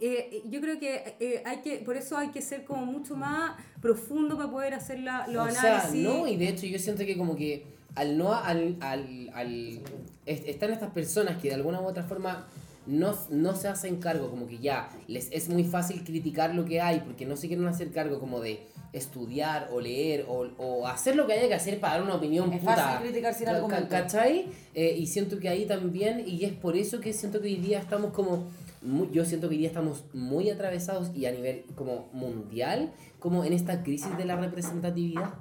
[0.01, 3.53] eh, yo creo que eh, hay que, por eso hay que ser como mucho más
[3.83, 6.03] profundo para poder hacer la, los o sea, análisis.
[6.03, 9.81] no, y de hecho yo siento que como que al no, al, al, al
[10.27, 12.47] est- están estas personas que de alguna u otra forma
[12.87, 16.81] no, no se hacen cargo, como que ya, les es muy fácil criticar lo que
[16.81, 21.15] hay, porque no se quieren hacer cargo como de estudiar o leer o, o hacer
[21.15, 22.75] lo que haya que hacer para dar una opinión Es puta.
[22.77, 23.89] fácil criticar sin argumento.
[23.89, 24.47] ¿Cachai?
[24.75, 27.79] Eh, y siento que ahí también, y es por eso que siento que hoy día
[27.79, 28.49] estamos como,
[29.13, 33.53] yo siento que hoy día estamos muy atravesados y a nivel como mundial, como en
[33.53, 35.35] esta crisis de la representatividad.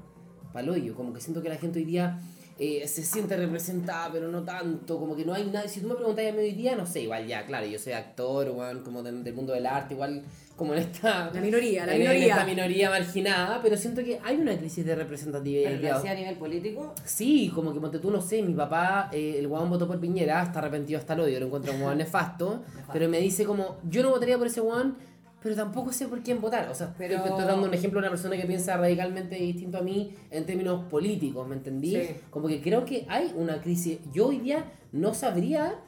[0.53, 2.19] Paloyo, como que siento que la gente hoy día
[2.59, 5.69] eh, se siente representada, pero no tanto, como que no hay nadie.
[5.69, 7.93] Si tú me preguntas a mí hoy día, no sé, igual ya, claro, yo soy
[7.93, 10.23] actor, weón, como del, del mundo del arte, igual
[10.57, 11.31] como en esta...
[11.33, 12.33] La minoría, la en- en minoría.
[12.33, 16.05] esta minoría marginada, pero siento que hay una crisis de representatividad.
[16.05, 16.93] A nivel político.
[17.05, 20.43] Sí, como que ponte tú, no sé, mi papá, eh, el guabón votó por Piñera,
[20.43, 24.09] está arrepentido hasta el odio, lo encuentro como nefasto, pero me dice como, yo no
[24.09, 24.97] votaría por ese guabón,
[25.41, 26.67] pero tampoco sé por quién votar.
[26.69, 29.77] O sea, Pero- estoy, estoy dando un ejemplo de una persona que piensa radicalmente distinto
[29.77, 31.95] a mí en términos políticos, ¿me entendí?
[31.95, 32.15] Sí.
[32.29, 33.99] Como que creo que hay una crisis.
[34.11, 35.79] Yo hoy día no sabría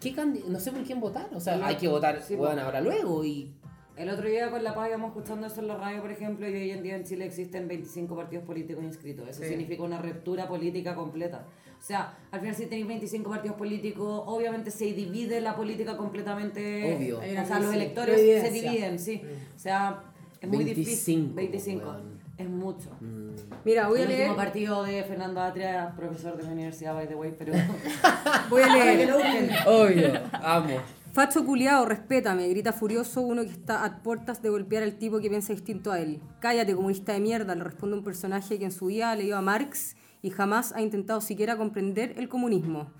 [0.00, 0.14] qué
[0.46, 1.28] no sé por quién votar.
[1.34, 3.52] O sea, No, hay que votar, sí, bueno, ahora luego y...
[3.96, 6.54] El otro día con La Paz íbamos escuchando eso en la radio, por ejemplo, y
[6.54, 9.28] hoy en día en Chile existen 25 partidos políticos inscritos.
[9.28, 9.48] Eso Sí.
[9.48, 11.44] significa una ruptura política completa.
[11.78, 16.96] O sea, al final si tenéis 25 partidos políticos, obviamente se divide la política completamente.
[16.96, 17.18] Obvio.
[17.18, 19.22] Una O sea, los electores de se dividen, sí.
[19.56, 20.02] O sea,
[20.40, 21.32] es muy 25, difícil.
[21.34, 21.84] 25.
[21.84, 22.18] weón.
[22.38, 22.90] Es mucho.
[23.64, 27.08] Mira, voy a el leer, último partido de Fernando Atria, profesor de la universidad, by
[27.08, 27.52] the way, pero...
[28.48, 29.12] voy a leer.
[29.66, 30.76] Obvio, amo.
[31.12, 35.28] Facho culiao, respétame, grita furioso uno que está a puertas de golpear al tipo que
[35.28, 36.20] piensa distinto a él.
[36.38, 39.96] Cállate, comunista de mierda, le responde un personaje que en su vida leído a Marx
[40.22, 42.90] y jamás ha intentado siquiera comprender el comunismo.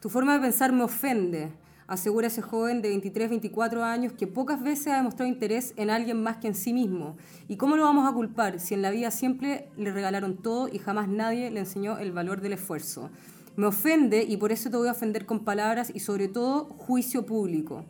[0.00, 1.52] Tu forma de pensar me ofende,
[1.88, 6.22] asegura ese joven de 23, 24 años que pocas veces ha demostrado interés en alguien
[6.22, 7.16] más que en sí mismo.
[7.48, 10.78] ¿Y cómo lo vamos a culpar si en la vida siempre le regalaron todo y
[10.78, 13.10] jamás nadie le enseñó el valor del esfuerzo?
[13.56, 17.26] Me ofende y por eso te voy a ofender con palabras y sobre todo juicio
[17.26, 17.86] público.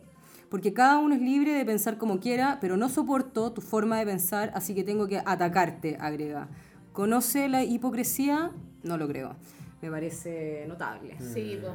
[0.49, 4.05] Porque cada uno es libre de pensar como quiera, pero no soporto tu forma de
[4.05, 6.49] pensar, así que tengo que atacarte, agrega.
[6.99, 8.51] ¿Conoce la hipocresía?
[8.83, 9.33] No lo creo.
[9.81, 11.15] Me parece notable.
[11.33, 11.69] Sí, po.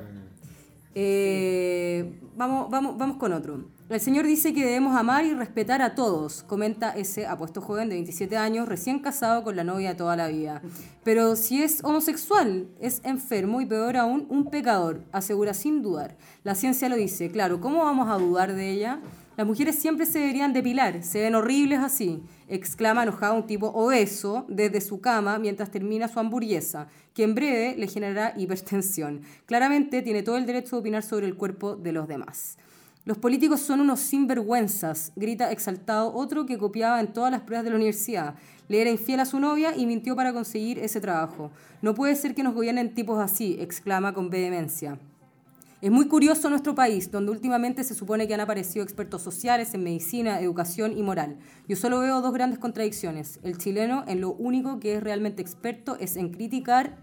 [0.95, 3.65] Eh, vamos, vamos, vamos con otro.
[3.89, 7.95] El Señor dice que debemos amar y respetar a todos, comenta ese apuesto joven de
[7.95, 10.61] 27 años, recién casado con la novia de toda la vida.
[11.05, 16.19] Pero si es homosexual, es enfermo y peor aún, un pecador, asegura sin dudar.
[16.43, 19.01] La ciencia lo dice, claro, ¿cómo vamos a dudar de ella?
[19.37, 24.45] Las mujeres siempre se deberían depilar, se ven horribles así, exclama enojado un tipo obeso
[24.49, 29.23] desde su cama mientras termina su hamburguesa, que en breve le generará hipertensión.
[29.47, 32.59] Claramente tiene todo el derecho de opinar sobre el cuerpo de los demás.
[33.05, 37.71] Los políticos son unos sinvergüenzas, grita exaltado otro que copiaba en todas las pruebas de
[37.71, 38.37] la universidad.
[38.69, 41.51] Le era infiel a su novia y mintió para conseguir ese trabajo.
[41.83, 44.99] No puede ser que nos gobiernen tipos así, exclama con vehemencia.
[45.85, 49.85] Es muy curioso nuestro país, donde últimamente se supone que han aparecido expertos sociales en
[49.85, 51.37] medicina, educación y moral.
[51.69, 53.39] Yo solo veo dos grandes contradicciones.
[53.43, 56.97] El chileno en lo único que es realmente experto es en criticar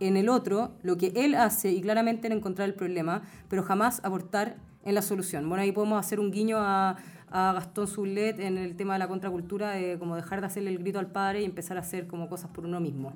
[0.00, 4.00] en el otro lo que él hace y claramente en encontrar el problema, pero jamás
[4.02, 5.48] aportar en la solución.
[5.48, 6.96] Bueno, ahí podemos hacer un guiño a,
[7.30, 11.00] Gastón Zulet en el tema de la contracultura, de como dejar de hacerle el grito
[11.00, 13.12] al padre y empezar a hacer como cosas por uno mismo.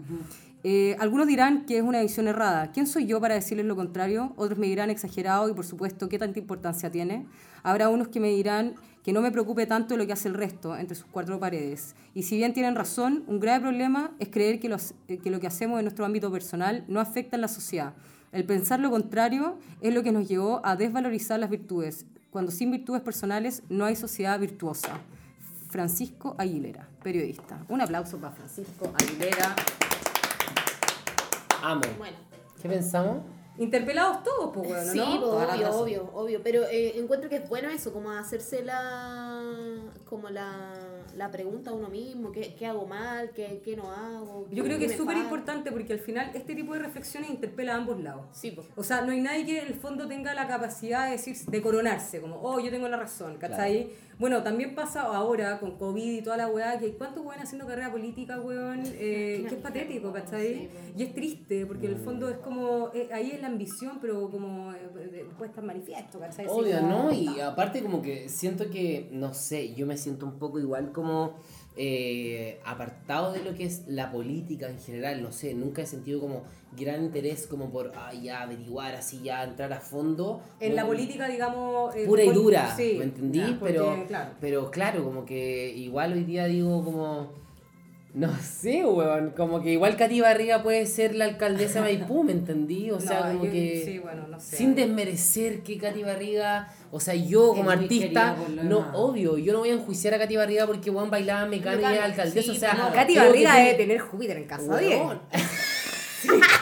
[0.65, 2.73] Eh, algunos dirán que es una visión errada.
[2.73, 4.33] ¿Quién soy yo para decirles lo contrario?
[4.37, 7.27] Otros me dirán exagerado y por supuesto, ¿qué tanta importancia tiene?
[7.63, 10.77] Habrá unos que me dirán que no me preocupe tanto lo que hace el resto
[10.77, 11.95] entre sus cuatro paredes.
[12.13, 15.39] Y si bien tienen razón, un grave problema es creer que, los- eh, que lo
[15.41, 17.95] que hacemos en nuestro ámbito personal no afecta en la sociedad.
[18.33, 22.71] El pensar lo contrario es lo que nos llevó a desvalorizar las virtudes, cuando sin
[22.71, 24.99] virtudes personales no hay sociedad virtuosa.
[25.71, 27.65] Francisco Aguilera, periodista.
[27.69, 29.55] Un aplauso para Francisco Aguilera.
[31.63, 31.83] Amo.
[31.99, 32.17] Bueno.
[32.61, 33.19] ¿Qué pensamos?
[33.59, 35.45] Interpelados todos, pues, bueno, Sí, ¿no?
[35.45, 36.41] la obvio, obvio, obvio.
[36.45, 39.43] Pero eh, encuentro que es bueno eso, como hacerse la,
[40.05, 40.75] como la,
[41.17, 43.31] la pregunta a uno mismo, ¿qué, qué hago mal?
[43.31, 44.47] ¿Qué, qué no hago?
[44.53, 47.75] Yo ¿Qué creo que es súper importante porque al final este tipo de reflexiones interpela
[47.75, 48.27] a ambos lados.
[48.31, 48.63] Sí, po.
[48.77, 51.61] O sea, no hay nadie que en el fondo tenga la capacidad de decir, de
[51.61, 53.91] coronarse, como, oh, yo tengo la razón, ¿cachai?
[54.19, 57.93] Bueno, también pasa ahora con COVID y toda la weá, que cuántos weón haciendo carrera
[57.93, 60.69] política, weón, eh, que es patético, ¿cachai?
[60.97, 64.29] Y es triste, porque en el fondo es como, eh, ahí es la ambición, pero
[64.29, 66.47] como eh, después está manifiesto, ¿cachai?
[66.49, 67.13] Obvio, ¿no?
[67.13, 71.35] Y aparte como que siento que, no sé, yo me siento un poco igual como
[71.81, 76.21] eh, apartado de lo que es la política en general, no sé, nunca he sentido
[76.21, 76.43] como
[76.77, 80.43] gran interés como por, ah, ya averiguar, así ya entrar a fondo.
[80.59, 81.95] En la política, digamos...
[81.95, 83.39] eh, Pura y dura, sí, ¿me entendí?
[83.39, 84.31] ya, porque, pero, claro.
[84.41, 87.48] pero claro, como que igual hoy día digo como...
[88.15, 92.33] No sé, weón, como que igual Katy Barriga puede ser la alcaldesa de Maipú, ¿me
[92.33, 92.91] entendí?
[92.91, 93.83] O sea, No, como yo- que...
[93.85, 94.57] Sí, bueno, no sé.
[94.57, 99.69] Sin desmerecer que Katy Barriga, o sea, yo como artista, no, obvio, yo no voy
[99.71, 102.91] a enjuiciar a Katy Barriga porque Juan bailaba mecánica y era alcaldesa, sí, o sea,
[102.95, 105.21] Katy Barriga debe tener Júpiter en casa Weón.
[105.33, 105.45] 10.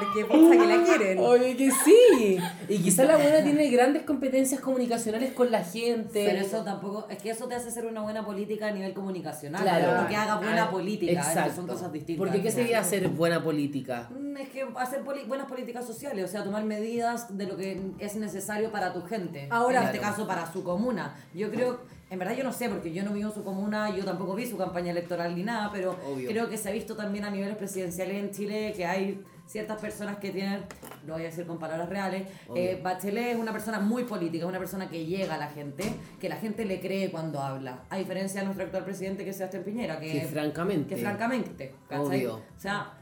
[0.00, 1.18] Porque puta que la quieren.
[1.18, 2.38] Obvio que sí.
[2.68, 6.24] Y quizás la buena tiene grandes competencias comunicacionales con la gente.
[6.26, 9.62] Pero eso tampoco, es que eso te hace ser una buena política a nivel comunicacional,
[9.62, 10.02] Claro.
[10.02, 11.54] no que haga buena Ah, política, es Exacto.
[11.56, 12.18] son cosas distintas.
[12.26, 14.08] Porque ¿qué sería hacer buena política?
[14.10, 17.80] Mm, Es que hacer poli- buenas políticas sociales, o sea, tomar medidas de lo que
[17.98, 19.46] es necesario para tu gente.
[19.50, 21.14] Ahora- en este caso, para su comuna.
[21.34, 21.80] Yo creo,
[22.10, 24.46] en verdad yo no sé, porque yo no vivo en su comuna, yo tampoco vi
[24.46, 26.28] su campaña electoral ni nada, pero Obvio.
[26.30, 30.16] creo que se ha visto también a niveles presidenciales en Chile que hay ciertas personas
[30.18, 30.62] que tienen,
[31.06, 34.48] lo voy a decir con palabras reales, eh, Bachelet es una persona muy política, es
[34.48, 35.84] una persona que llega a la gente,
[36.20, 39.36] que la gente le cree cuando habla, a diferencia de nuestro actual presidente que es
[39.36, 40.94] Sebastián Piñera, que, Que francamente.
[40.94, 42.26] que francamente, ¿cachai?
[42.26, 42.34] Obvio.
[42.36, 43.00] O sea,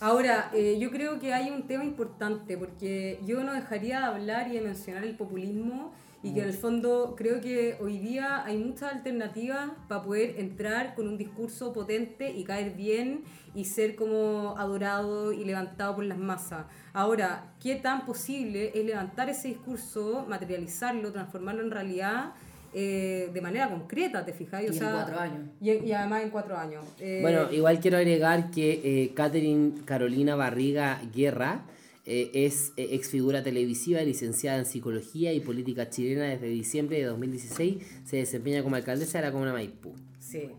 [0.00, 4.48] Ahora, eh, yo creo que hay un tema importante porque yo no dejaría de hablar
[4.48, 5.92] y de mencionar el populismo
[6.22, 10.94] y que en el fondo creo que hoy día hay muchas alternativas para poder entrar
[10.94, 13.22] con un discurso potente y caer bien
[13.56, 16.66] y ser como adorado y levantado por las masas.
[16.92, 22.34] Ahora, ¿qué tan posible es levantar ese discurso, materializarlo, transformarlo en realidad?
[22.78, 24.62] eh, de manera concreta, ¿te fijas?
[24.62, 25.48] Y en cuatro años.
[25.62, 26.84] Y, y además en cuatro años.
[27.00, 31.62] Eh, Bueno, igual quiero agregar que eh, Catherine Carolina Barriga Guerra
[32.04, 37.04] eh, es eh, ex figura televisiva, licenciada en Psicología y Política Chilena desde diciembre de
[37.04, 37.78] 2016.
[38.04, 39.94] Se desempeña como alcaldesa de la comuna Maipú.
[40.18, 40.50] Sí.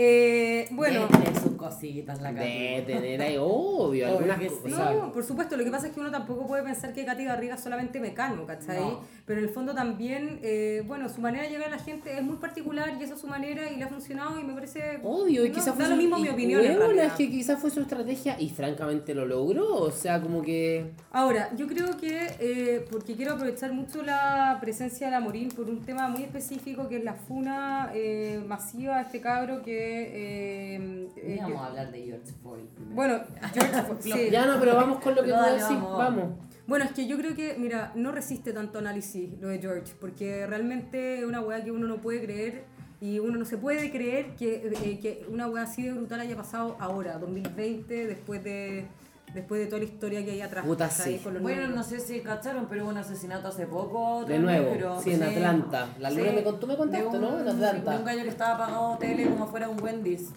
[0.00, 2.92] Eh, bueno, Debe tener sus cositas la De Katy.
[2.92, 4.94] tener ahí, obvio, algunas que cosas.
[4.94, 7.56] no, por supuesto, lo que pasa es que uno tampoco puede pensar que Katy Garriga
[7.56, 8.78] es solamente mecano, ¿cachai?
[8.78, 9.00] No.
[9.28, 12.22] Pero en el fondo también, eh, bueno, su manera de llegar a la gente es
[12.22, 14.98] muy particular y esa es su manera y le ha funcionado y me parece...
[15.04, 16.64] Obvio, y no, quizás fue da lo mismo y mi opinión.
[16.64, 19.74] en es que quizás fue su estrategia y francamente lo logró.
[19.82, 20.92] O sea, como que.
[21.12, 25.68] Ahora, yo creo que, eh, porque quiero aprovechar mucho la presencia de la Morín por
[25.68, 29.76] un tema muy específico que es la funa eh, masiva de este cabro que...
[29.76, 32.94] eh, eh, Vamos que- a hablar de George Floyd primero.
[32.96, 33.20] bueno,
[33.52, 34.28] George- sí.
[34.30, 35.68] Ya no, pero vamos con lo que No, tú dale, decís.
[35.76, 36.24] vamos, Vamos.
[36.68, 40.46] Bueno, es que yo creo que, mira, no resiste tanto análisis lo de George, porque
[40.46, 42.64] realmente es una weá que uno no puede creer
[43.00, 46.36] y uno no se puede creer que, eh, que una weá así de brutal haya
[46.36, 48.86] pasado ahora, 2020, después de,
[49.32, 50.66] después de toda la historia que hay atrás.
[50.66, 51.18] Puta, sí.
[51.24, 51.76] Con los Bueno, números.
[51.90, 54.26] no sé si cacharon, pero hubo un asesinato hace poco.
[54.26, 55.88] De nuevo, pero- sí, en Atlanta.
[55.98, 57.40] La Luna me contó- me contaste, ¿no?
[57.40, 57.96] En Atlanta.
[57.98, 60.32] Un gallo que estaba apagado tele como fuera un Wendy's.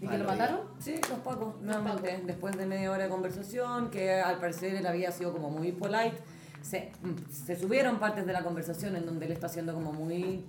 [0.00, 0.60] ¿Y Ah, que lo mataron?
[0.78, 2.22] Sí, los pacos, nuevamente.
[2.24, 6.16] Después de media hora de conversación, que al parecer él había sido como muy polite,
[6.62, 6.92] se,
[7.30, 10.44] se subieron partes de la conversación en donde él está siendo como muy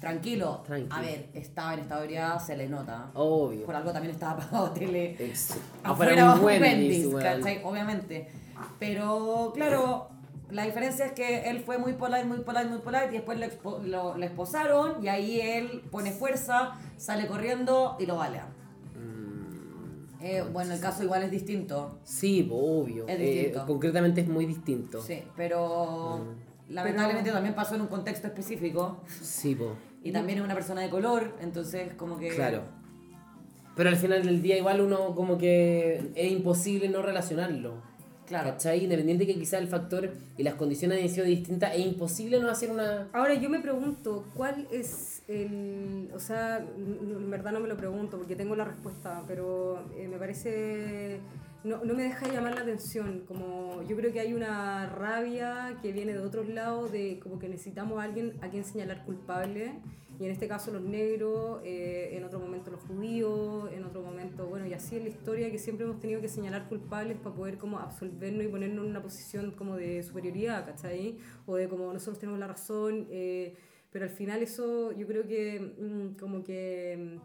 [0.00, 0.62] tranquilo.
[0.66, 0.94] Tranquilo.
[0.94, 3.10] A ver, estaba en esta ebriedad, se le nota.
[3.14, 3.64] Obvio.
[3.66, 5.16] Por algo también estaba apagado tele.
[5.18, 6.36] Ex- afuera un un.
[7.40, 7.60] ¿cachai?
[7.64, 8.28] Obviamente.
[8.78, 10.08] Pero, claro,
[10.50, 13.46] la diferencia es que él fue muy polite, muy polite, muy polite, y después lo,
[13.46, 18.46] expo- lo, lo esposaron, y ahí él pone fuerza, sale corriendo y lo balean.
[20.24, 20.26] Mm.
[20.26, 21.98] Eh, bueno, el caso igual es distinto.
[22.04, 23.06] Sí, obvio.
[23.06, 23.66] Es Eh, distinto.
[23.66, 25.02] concretamente es muy distinto.
[25.02, 26.24] Sí, pero
[26.68, 29.00] lamentablemente también pasó en un contexto específico.
[29.20, 29.74] Sí, po.
[30.02, 32.28] Y también es una persona de color, entonces como que...
[32.28, 32.62] Claro.
[33.76, 37.74] Pero al final del día igual uno como que es imposible no relacionarlo.
[38.26, 38.50] Claro.
[38.50, 38.84] ¿Cachai?
[38.84, 42.70] Independiente que quizá el factor y las condiciones hayan sido distintas, es imposible no hacer
[42.70, 43.08] una...
[43.12, 46.10] Ahora yo me pregunto, ¿cuál es el...
[46.14, 50.16] O sea, en verdad no me lo pregunto porque tengo la respuesta, pero eh, me
[50.16, 51.20] parece...
[51.64, 55.92] No, no me deja llamar la atención, como yo creo que hay una rabia que
[55.92, 59.72] viene de otros lados, de como que necesitamos a alguien a quien señalar culpable,
[60.18, 64.46] y en este caso los negros, eh, en otro momento los judíos, en otro momento,
[64.46, 67.58] bueno, y así es la historia que siempre hemos tenido que señalar culpables para poder
[67.58, 71.18] como absolvernos y ponernos en una posición como de superioridad, ¿cachai?
[71.46, 73.54] O de como nosotros tenemos la razón, eh,
[73.90, 77.18] pero al final eso yo creo que mm, como que...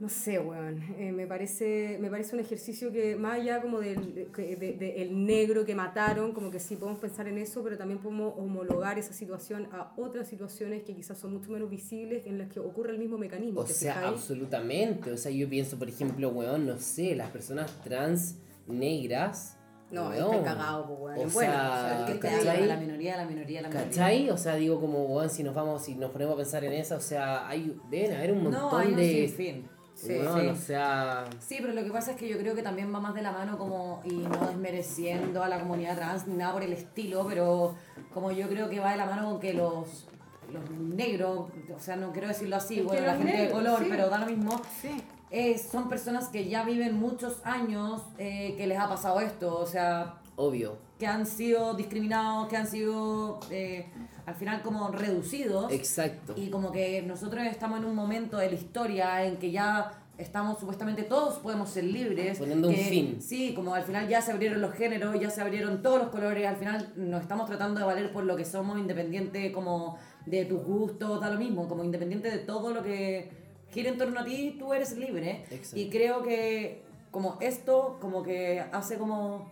[0.00, 0.82] no sé, weón.
[0.98, 5.02] eh, me, parece, me parece un ejercicio que, más allá como del que- de, de
[5.02, 8.98] el negro que mataron, como que sí podemos pensar en eso, pero también podemos homologar
[8.98, 12.92] esa situación a otras situaciones que quizás son mucho menos visibles, en las que ocurre
[12.92, 13.60] el mismo mecanismo.
[13.60, 14.12] O ¿te sea, fijáis?
[14.14, 15.12] absolutamente.
[15.12, 18.36] O sea, yo pienso, por ejemplo, weón, no sé, las personas trans
[18.66, 19.56] negras.
[19.90, 20.34] No, weón.
[20.36, 21.18] está cagado, po, weón.
[21.18, 22.66] O Bueno, sea, o sea, ¿cachai?
[22.66, 23.90] la minoría, la minoría, la minoría.
[23.90, 24.30] ¿Cachai?
[24.30, 26.96] O sea, digo como, weón, si nos vamos, si nos ponemos a pensar en eso,
[26.96, 29.26] o sea, hay, deben haber un montón No, hay un de...
[29.28, 29.68] sinfín.
[30.00, 30.46] Sí, sí.
[30.48, 31.24] o sea...
[31.40, 33.32] Sí, pero lo que pasa es que yo creo que también va más de la
[33.32, 37.74] mano como, y no desmereciendo a la comunidad trans ni nada por el estilo, pero
[38.14, 40.06] como yo creo que va de la mano con que los,
[40.52, 43.86] los negros, o sea, no quiero decirlo así, Es bueno, la gente de color, sí.
[43.90, 45.02] pero da lo mismo, Sí.
[45.30, 49.66] eh, son personas que ya viven muchos años eh, que les ha pasado esto, o
[49.66, 50.78] sea, Obvio.
[50.98, 53.86] que han sido discriminados, que han sido eh,
[54.26, 55.72] al final como reducidos.
[55.72, 56.34] Exacto.
[56.36, 60.58] Y como que nosotros estamos en un momento de la historia en que ya estamos
[60.58, 62.38] supuestamente todos podemos ser libres.
[62.38, 63.20] Poniendo un fin.
[63.20, 66.46] Sí, como al final ya se abrieron los géneros, ya se abrieron todos los colores,
[66.46, 70.62] al final nos estamos tratando de valer por lo que somos, independiente como de tus
[70.62, 73.30] gustos, da lo mismo, como independiente de todo lo que
[73.70, 75.44] gira en torno a ti, tú eres libre.
[75.50, 75.78] Exacto.
[75.78, 79.48] Y creo que como esto, como que hace como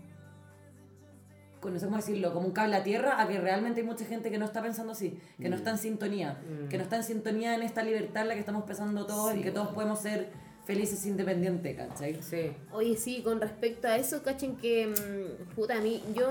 [1.62, 4.30] no sé cómo decirlo, como un cable a tierra, a que realmente hay mucha gente
[4.30, 6.38] que no está pensando así, que no está en sintonía,
[6.68, 9.42] que no está en sintonía en esta libertad en la que estamos pensando todos, en
[9.42, 10.30] que todos podemos ser
[10.68, 12.22] felices independientes, ¿cachai?
[12.22, 12.52] Sí.
[12.72, 16.28] Oye, sí, con respecto a eso, cachen que, mm, puta, a mí, yo,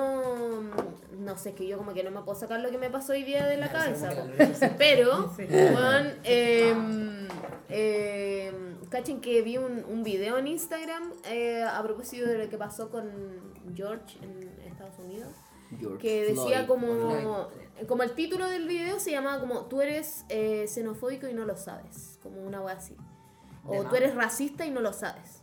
[1.18, 2.92] mm, no sé, es que yo como que no me puedo sacar lo que me
[2.92, 4.22] pasó hoy día de la cabeza, po.
[4.78, 5.48] pero, Sí.
[6.24, 7.28] em,
[7.70, 12.58] em, cachen que vi un, un video en Instagram eh, a propósito de lo que
[12.60, 13.10] pasó con
[13.76, 15.30] George en Estados Unidos.
[15.80, 16.68] George que decía Floyd.
[16.68, 17.50] como
[17.88, 21.58] como el título del video se llamaba como tú eres eh, xenofóbico y no lo
[21.58, 22.96] sabes como una wea así
[23.68, 25.42] o tú eres racista y no lo sabes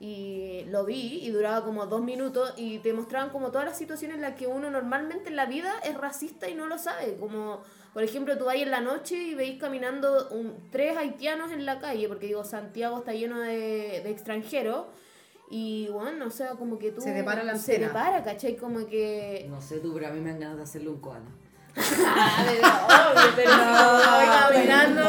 [0.00, 4.16] y lo vi y duraba como dos minutos y te mostraban como todas las situaciones
[4.16, 7.62] en las que uno normalmente en la vida es racista y no lo sabe como
[7.92, 11.78] por ejemplo tú vas en la noche y veis caminando un, tres haitianos en la
[11.78, 14.86] calle porque digo Santiago está lleno de, de extranjeros
[15.50, 17.02] y bueno, o sea, como que tú...
[17.02, 17.92] Se te para la Se te antena.
[17.92, 18.56] para, ¿cachai?
[18.56, 19.46] Como que...
[19.48, 21.26] No sé tú, pero a mí me dan ganas de hacerle un koala.
[21.76, 23.50] Ah, obvio, pero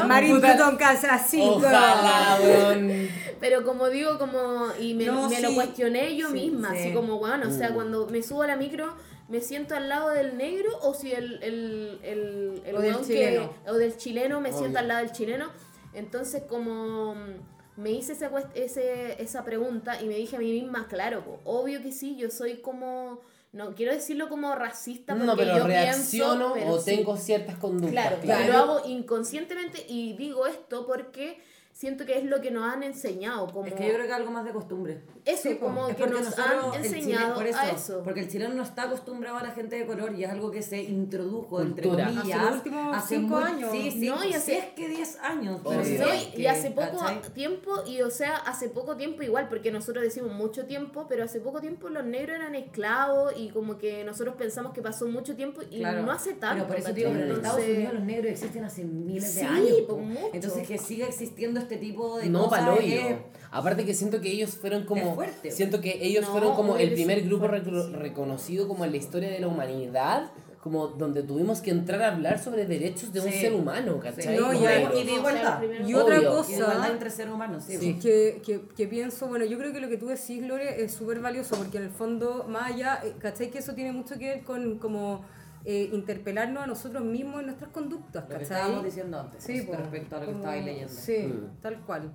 [0.02, 0.08] no.
[0.08, 1.42] Marín Plutón casa, sí.
[1.42, 3.08] Ojalá, weón.
[3.40, 4.68] Pero como digo, como.
[4.80, 6.78] Y me, No, me lo cuestioné yo Sí, misma, sí.
[6.80, 7.74] así como, bueno, o sea, Mm.
[7.74, 8.94] cuando me subo a la micro,
[9.28, 11.42] me siento al lado del negro o si el.
[11.44, 13.54] el, el, el O del chileno.
[13.66, 15.48] Que, o del chileno, me siento al lado del chileno.
[15.94, 17.16] Entonces, como.
[17.16, 21.26] mm, Me hice esa, cuest- ese, esa pregunta y me dije a mí misma, claro,
[21.26, 23.20] po, obvio que sí, yo soy como.
[23.56, 26.86] No quiero decirlo como racista porque No, pero yo reacciono pienso, pero o sí.
[26.98, 27.92] tengo ciertas conductas.
[27.92, 28.44] Claro, claro.
[28.44, 31.42] y lo hago inconscientemente y digo esto porque
[31.76, 33.48] siento que es lo que nos han enseñado.
[33.48, 35.02] Como Es que yo creo que algo más de costumbre.
[35.26, 36.48] eso, Sí, como Es que nos nosotros,
[36.78, 38.02] han chile- enseñado por eso, a eso.
[38.04, 40.62] Porque el chileno no está acostumbrado a la gente de color y es algo que
[40.62, 42.08] se introdujo, entre Cultura.
[42.08, 43.72] comillas, Hace los últimos cinco muy- años.
[43.74, 45.60] Sí, sí, No, y hace- si es que 10 años.
[45.68, 47.22] Pero Sí, es y- que, y hace poco ¿cachai?
[47.34, 51.42] tiempo, y o sea, hace poco tiempo igual, porque nosotros decimos mucho tiempo, pero hace
[51.42, 55.62] poco tiempo los negros eran esclavos y como que nosotros pensamos que pasó mucho tiempo
[55.70, 56.04] y Claro.
[56.04, 56.64] no hace tanto.
[56.64, 59.46] Pero por eso digo, pero en Estados Unidos los negros existen hace miles Sí, de
[59.46, 59.78] años.
[59.88, 60.06] pues.
[60.34, 62.80] Entonces que siga existiendo este tipo de No, cosas.
[62.82, 63.16] es-
[63.52, 65.10] Aparte que siento que ellos fueron como.
[65.10, 65.52] Es fuerte.
[65.52, 67.94] Siento que ellos No, fueron como el primer grupo sí.
[67.94, 70.32] reconocido como en la historia de la humanidad.
[70.62, 73.40] Como donde tuvimos que entrar a hablar sobre derechos de un Sí.
[73.40, 74.36] ser humano, ¿cachai?
[74.36, 75.00] No, ya, negros.
[75.00, 75.62] y de igualdad.
[75.86, 76.30] Y otra Obvio.
[76.32, 76.50] cosa.
[76.52, 77.78] Y de igualdad entre seres humanos, sí.
[77.78, 78.00] Sí.
[78.02, 81.20] Que, que, que pienso, bueno, yo creo que lo que tú decís, Lore, es súper
[81.20, 83.52] valioso porque en el fondo, más allá, eh, ¿cachai?
[83.52, 85.24] Que eso tiene mucho que ver con como
[85.66, 88.58] eh, interpelarnos a nosotros mismos en nuestras conductas, Lo que ¿cachai?
[88.58, 90.94] estábamos diciendo antes, Sí, con po, respecto a lo que estabais leyendo.
[90.94, 91.62] Sí, Mm.
[91.62, 92.14] tal cual.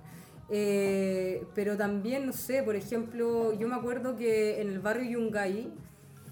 [0.53, 5.71] Eh, pero también, no sé, por ejemplo, yo me acuerdo que en el barrio Yungay,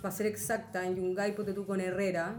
[0.02, 2.36] para ser exacta, en Yungay, ponte tú con Herrera,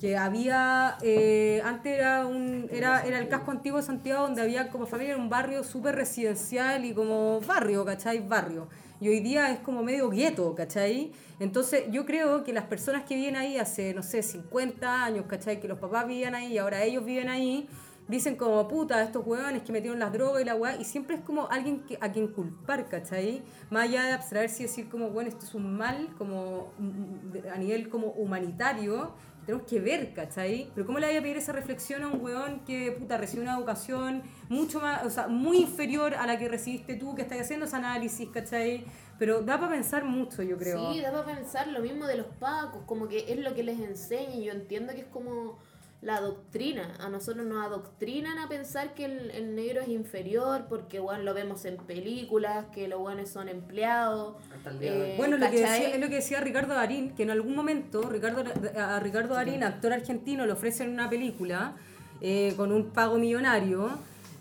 [0.00, 4.70] que había, eh, antes era, un, era, era el casco antiguo de Santiago donde había
[4.70, 8.26] como familia, era un barrio súper residencial y como barrio, ¿cachai?
[8.26, 8.68] Barrio.
[9.00, 11.12] Y hoy día es como medio gueto, ¿cachai?
[11.38, 15.58] Entonces yo creo que las personas que viven ahí hace, no sé, 50 años, ¿cachai?
[15.58, 17.66] Que los papás vivían ahí y ahora ellos viven ahí,
[18.08, 21.22] dicen como, puta, estos hueones que metieron las drogas y la weá, y siempre es
[21.22, 23.42] como alguien que, a quien culpar, ¿cachai?
[23.70, 27.56] Más allá de abstraerse y decir como, bueno, esto es un mal, como mm, a
[27.56, 29.14] nivel como humanitario,
[29.50, 30.70] tenemos que ver, ¿cachai?
[30.74, 33.56] Pero ¿cómo le voy a pedir esa reflexión a un weón que, puta, recibe una
[33.56, 37.66] educación mucho más, o sea, muy inferior a la que recibiste tú, que estás haciendo
[37.66, 38.84] ese análisis, ¿cachai?
[39.18, 40.92] Pero da para pensar mucho, yo creo.
[40.92, 43.80] Sí, da para pensar lo mismo de los pacos, como que es lo que les
[43.80, 45.58] enseña y yo entiendo que es como
[46.02, 46.94] la doctrina.
[46.98, 51.34] A nosotros nos adoctrinan a pensar que el, el negro es inferior porque bueno, lo
[51.34, 54.36] vemos en películas, que los buenos son empleados.
[54.80, 58.02] Eh, Bueno, lo que decía, es lo que decía Ricardo Darín, que en algún momento
[58.08, 58.44] Ricardo,
[58.78, 61.74] a Ricardo Darín, actor argentino, le ofrecen una película
[62.22, 63.90] eh, con un pago millonario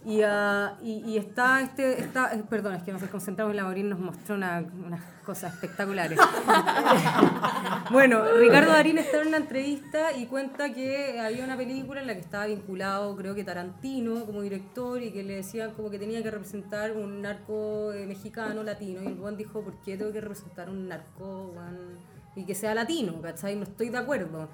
[0.06, 3.64] y, ah, y, y está este, está, eh, perdón, es que nos desconcentramos en la
[3.64, 6.18] Darín nos mostró una- unas cosas espectaculares.
[7.92, 12.14] bueno, Ricardo Darín está en una entrevista y cuenta que había una película en la
[12.14, 16.24] que estaba vinculado, creo que Tarantino como director y que le decían como que tenía
[16.24, 20.22] que representar un narco eh, mexicano latino y el Juan dijo, ¿por qué tengo que
[20.22, 22.19] representar un narco weón?
[22.36, 23.22] Y que sea latino?
[23.22, 23.56] ¿Cachai?
[23.56, 24.50] No estoy de acuerdo.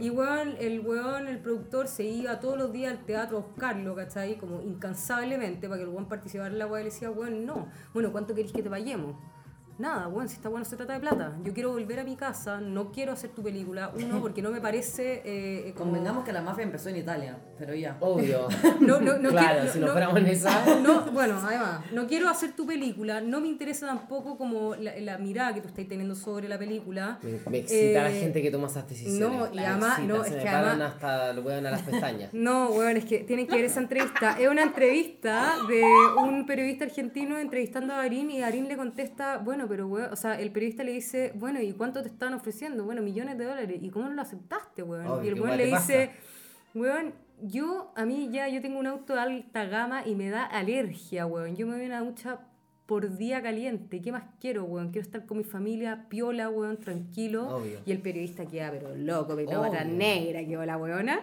[0.00, 3.94] Y weón, el weón, el productor, se iba todos los días al teatro a buscarlo,
[3.94, 4.36] ¿cachai?
[4.38, 7.68] Como incansablemente para que el weón participara en la weá y le decía, weón, no.
[7.94, 9.16] Bueno, ¿cuánto queréis que te vayamos?
[9.80, 11.32] Nada, weón, si está bueno se trata de plata.
[11.42, 13.90] Yo quiero volver a mi casa, no quiero hacer tu película.
[13.96, 15.22] Uno, porque no me parece...
[15.24, 17.96] eh, eh, como- Convengamos que la mafia empezó en Italia, pero ya.
[18.00, 18.46] Obvio.
[18.80, 20.80] No, no, no claro, quiero- si no- nos fuéramos en esa.
[20.80, 25.16] no, bueno, además, no quiero hacer tu película, no me interesa tampoco como la, la
[25.18, 27.18] mirada que tú estás teniendo sobre la película.
[27.22, 29.18] Me, me excita la Eh, gente que toma esas decisiones.
[29.18, 31.82] no, y además- excita, no, se es me que paran además- hasta lo a las
[31.82, 32.34] pestañas.
[32.34, 34.38] No, weón, es que tienen que ver esa entrevista.
[34.38, 35.82] Es una entrevista de
[36.22, 40.40] un periodista argentino entrevistando a Darín y Darín le contesta, bueno, pero weón, o sea,
[40.40, 42.84] el periodista le dice, bueno, ¿y cuánto te están ofreciendo?
[42.84, 43.78] Bueno, millones de dólares.
[43.80, 45.24] ¿Y cómo no lo aceptaste, weón?
[45.24, 46.10] Y el ¿qué weón le dice,
[46.74, 50.44] weón, yo, a mí ya, yo tengo un auto de alta gama y me da
[50.44, 51.54] alergia, weón.
[51.54, 52.40] Yo me voy a una ducha
[52.86, 54.02] por día caliente.
[54.02, 54.90] ¿Qué más quiero, weón?
[54.90, 57.58] Quiero estar con mi familia, piola, weón, tranquilo.
[57.58, 57.78] Obvio.
[57.86, 59.36] Y el periodista queda, pero loco,
[59.70, 61.20] tan negra, quedó la weona.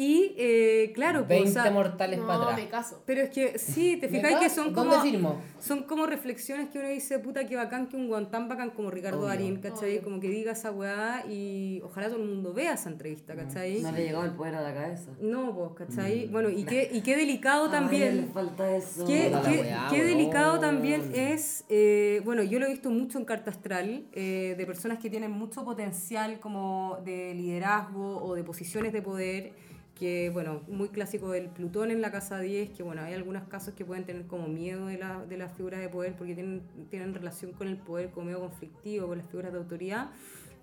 [0.00, 2.56] Y, eh, claro, pues, 20 o sea, mortales para No, atrás.
[2.60, 3.02] me caso.
[3.04, 5.40] pero es que sí, te ¿Me fijáis que son ¿Dónde como, firmo?
[5.58, 8.92] son como reflexiones que uno dice, puta, que bacán que un guan tan bacán como
[8.92, 9.28] Ricardo Obvio.
[9.28, 9.90] Darín, ¿cachai?
[9.94, 10.02] Obvio.
[10.04, 13.80] Como que diga esa weá y ojalá todo el mundo vea esa entrevista, ¿cachai?
[13.80, 15.10] No le llegó el poder a la cabeza.
[15.20, 16.28] No, pues, ¿cachai?
[16.28, 16.32] Mm.
[16.32, 18.30] Bueno, y qué, y qué delicado Ay, le también.
[18.32, 19.04] falta eso.
[19.04, 23.24] Qué, qué- weá, qué delicado también es, eh, bueno, yo lo he visto mucho en
[23.24, 28.92] Carta Astral, eh, de personas que tienen mucho potencial como de liderazgo o de posiciones
[28.92, 29.52] de poder,
[29.98, 33.74] que, bueno, muy clásico del Plutón en la casa 10, que, bueno, hay algunos casos
[33.74, 37.14] que pueden tener como miedo de la, de las figuras de poder porque tienen, tienen
[37.14, 40.10] relación con el poder como medio conflictivo, con las figuras de autoridad,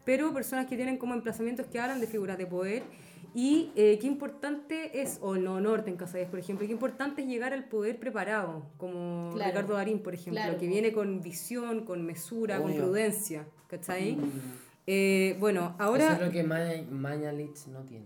[0.06, 2.84] pero personas que tienen como emplazamientos que hablan de figuras de poder
[3.34, 7.22] y eh, qué importante es, o no norte en Casa 10, por ejemplo, qué importante
[7.24, 9.52] es llegar al poder preparado, como Claro.
[9.52, 10.58] Ricardo Darín, por ejemplo, Claro.
[10.58, 12.84] que viene con visión, con mesura, con Obvio.
[12.84, 14.18] prudencia, ¿cachai?
[14.88, 16.14] Eh, bueno, Eso ahora...
[16.14, 18.06] es lo que Maña- Mañalich no tiene.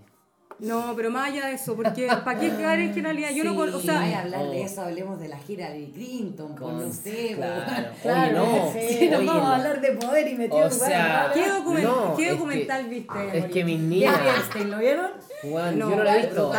[0.59, 3.29] No, pero más allá de eso, porque ¿para qué quedar en generalidad?
[3.31, 4.51] Yo no, con- o Si sea, a hablar oh.
[4.51, 7.91] de eso, hablemos de la gira de Clinton, pues Con- no sé, claro.
[8.01, 8.41] claro.
[8.43, 8.71] Oye, no.
[8.73, 9.47] Sí, nos Oye, vamos no.
[9.49, 12.89] a hablar de poder y metido O sea, ¿qué, document- no, qué es que- documental
[12.89, 13.37] viste?
[13.37, 14.15] Es que mis niñas,
[14.65, 15.11] ¿lo vieron?
[15.43, 16.51] Juan, No, yo no lo he visto.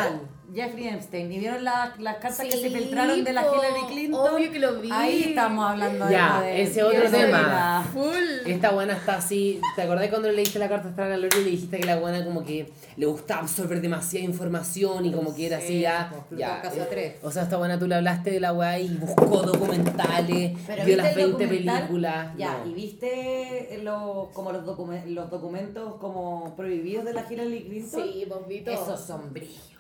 [0.55, 1.31] Jeffrey Epstein.
[1.33, 4.35] ¿Y vieron la- las cartas que se filtraron de la Hillary Clinton?
[4.35, 4.89] obvio que lo vi.
[4.93, 7.87] Ahí estamos hablando de Ya, ese otro tema.
[7.93, 8.47] Full.
[8.47, 9.61] Esta buena está así.
[9.77, 11.99] ¿Te acordás cuando le leíste la carta astral a Lori y le dijiste que la
[11.99, 16.13] buena como que le gustaba absorber demasiada información y como que era así ya?
[16.29, 17.15] pues, ya casa eh, tres.
[17.23, 20.97] O sea, esta buena tú le hablaste de la weá y buscó documentales, Pero vio
[20.97, 21.77] ¿viste las el 20 documental?
[21.79, 22.29] películas.
[22.37, 22.71] Ya, no.
[22.71, 28.03] ¿y viste los, como los, documen- los documentos como prohibidos de la Hillary Clinton?
[28.05, 28.27] Sí,
[28.65, 28.75] todo.
[28.75, 29.71] Esos son brillos.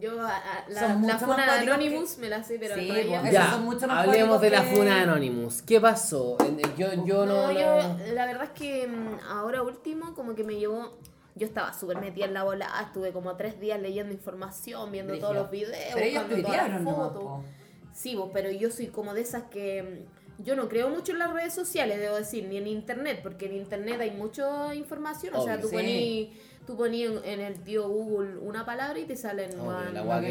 [0.00, 3.52] Yo a- a- la, la funa de Anonymous me la sé, pero Sí, pues, Ya,
[3.52, 5.62] son mucho más hablemos de la funa de Anonymous.
[5.62, 6.36] ¿Qué pasó?
[6.76, 10.42] Yo, yo no, No, no- yo, la verdad es que mm, ahora último como que
[10.42, 10.98] me llevó,
[11.36, 15.34] yo estaba súper metida en la bola, estuve como tres días leyendo información, viendo todos
[15.34, 17.22] los videos, Pero ellos todas las fotos.
[17.22, 17.44] po.
[17.92, 20.04] Sí, vos, pero yo soy como de esas que
[20.40, 23.46] mm, yo no creo mucho en las redes sociales, debo decir, ni en internet, porque
[23.46, 25.74] en internet hay mucha información, o sea, tú Sí.
[25.76, 26.28] ponís,
[26.66, 29.50] Tú ponías en, en el tío Google una palabra y te salen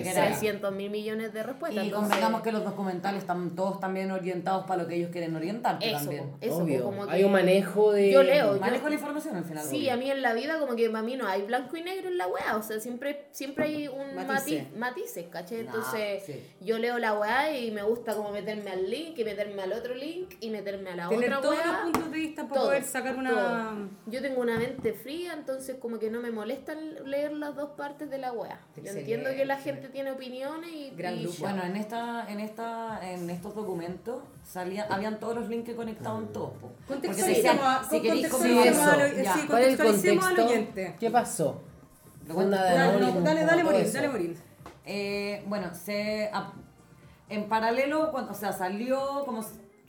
[0.03, 0.38] queráis.
[0.39, 1.84] 600 mil millones de respuestas.
[1.84, 5.36] Y entonces- convengamos que los documentales están todos también orientados para lo que ellos quieren
[5.36, 6.31] orientarte Eso, también.
[6.41, 6.84] eso, po, Obvio.
[6.84, 8.11] como Hay que- un manejo de.
[8.11, 9.63] Yo leo, Manejo la información al final.
[9.65, 9.93] Sí, obvio.
[9.93, 12.17] a mí en la vida como que para mí no hay blanco y negro en
[12.17, 14.63] la weá, o sea, siempre, siempre hay un Matices.
[14.63, 15.63] matiz, matices, ¿cachai?
[15.63, 16.43] Nah, Entonces sí.
[16.61, 19.93] yo leo la weá y me gusta como meterme al link y meterme al otro
[19.93, 21.67] link y meterme a la Tener otra todos weá.
[21.67, 23.29] los puntos de vista para todo, poder sacar una...
[23.29, 23.89] todo.
[24.07, 28.09] Yo tengo una mente fría, entonces como que no me molesta leer las dos partes
[28.09, 28.57] de la weá.
[28.82, 31.28] Yo entiendo que la gente tiene opiniones y, Gran y.
[31.38, 36.28] Bueno, en esta, en esta, en estos documentos salía, habían todos los links que conectaban
[36.32, 36.53] todos.
[36.88, 37.59] Porque decían,
[37.89, 39.34] si queréis ya.
[39.34, 40.45] sí, ¿Cuál es el contexto?
[40.45, 40.95] oyente.
[40.97, 41.61] ¿Qué pasó?
[42.26, 44.38] Dale, no, dale, morir, dale, morir.
[44.86, 46.53] Eh, bueno, se, a-
[47.28, 49.43] en paralelo, cuando, o sea, salió como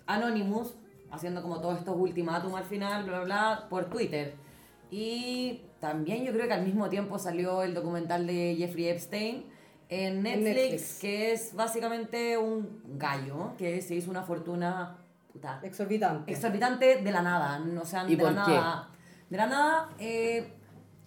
[0.07, 0.75] Anonymous,
[1.13, 4.35] haciendo como todos estos ultimátum al final, bla, bla, bla, por Twitter.
[4.91, 9.45] Y también yo creo que al mismo tiempo salió el documental de Jeffrey Epstein
[9.91, 10.99] en Netflix, Netflix.
[10.99, 14.97] que es básicamente un gallo que se hizo una fortuna
[15.31, 16.33] puta, Exorbitante.
[16.33, 18.53] exorbitante de la nada, no, o sea, ¿Y de la por qué?
[18.53, 18.89] nada.
[19.29, 20.55] De la nada, eh,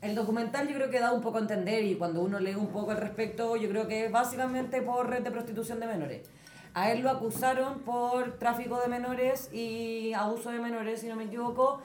[0.02, 2.68] el documental yo creo que da un poco a entender y cuando uno lee un
[2.68, 6.30] poco al respecto, yo creo que es básicamente por red de prostitución de menores.
[6.76, 11.24] A él lo acusaron por tráfico de menores y abuso de menores, si no me
[11.24, 11.82] equivoco.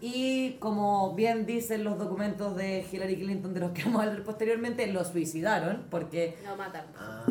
[0.00, 4.22] Y como bien dicen los documentos de Hillary Clinton, de los que vamos a hablar
[4.22, 6.86] posteriormente, lo suicidaron porque No matan.
[6.96, 7.24] Ah.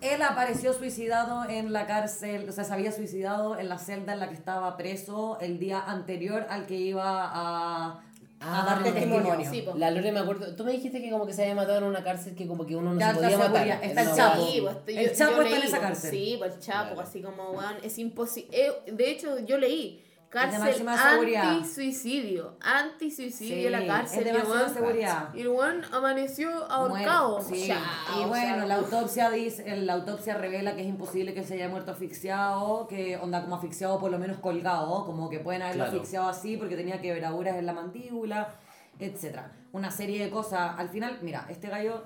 [0.00, 4.20] él apareció suicidado en la cárcel, o sea, se había suicidado en la celda en
[4.20, 8.00] la que estaba preso el día anterior al que iba a, a
[8.42, 9.36] Ah, dar testimonio.
[9.36, 9.72] testimonio.
[9.74, 9.78] Sí.
[9.78, 10.54] La Lore me acuerdo.
[10.56, 12.74] Tú me dijiste que como que se había matado en una cárcel que como que
[12.76, 13.68] uno no De se podía matar.
[13.84, 14.46] Está el Chapo.
[14.46, 16.10] Sí, pues, El yo- yo Chapo está en leí, esa pues, cárcel.
[16.12, 17.00] Sí, pues el Chapo, Claro.
[17.02, 18.56] así como, weón, es imposible.
[18.90, 21.50] de hecho, yo leí cárcel máxima seguridad.
[21.50, 22.56] anti-suicidio.
[22.60, 24.18] Anti-suicidio Sí, la cárcel.
[24.20, 25.34] es de máxima seguridad.
[25.34, 25.50] Y el
[25.92, 27.40] amaneció ahorcado.
[27.42, 27.64] Sí.
[27.66, 31.54] Y bueno, o sea, la autopsia dice, la autopsia revela que es imposible que se
[31.54, 35.84] haya muerto asfixiado, que onda como asfixiado por lo menos colgado, como que pueden haberlo
[35.84, 35.96] Claro.
[35.98, 38.54] asfixiado así porque tenía quebraduras en la mandíbula,
[38.98, 39.52] etcétera.
[39.72, 40.78] Una serie de cosas.
[40.78, 42.04] Al final, mira, este gallo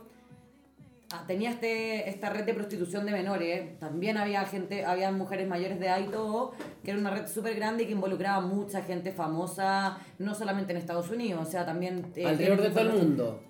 [1.26, 3.78] tenía este, esta red de prostitución de menores.
[3.78, 6.52] También había gente, había mujeres mayores de edad y todo,
[6.82, 10.78] que era una red súper grande y que involucraba mucha gente famosa, no solamente en
[10.78, 12.12] Estados Unidos, o sea, también...
[12.16, 13.40] eh, Alrededor de todo el mundo.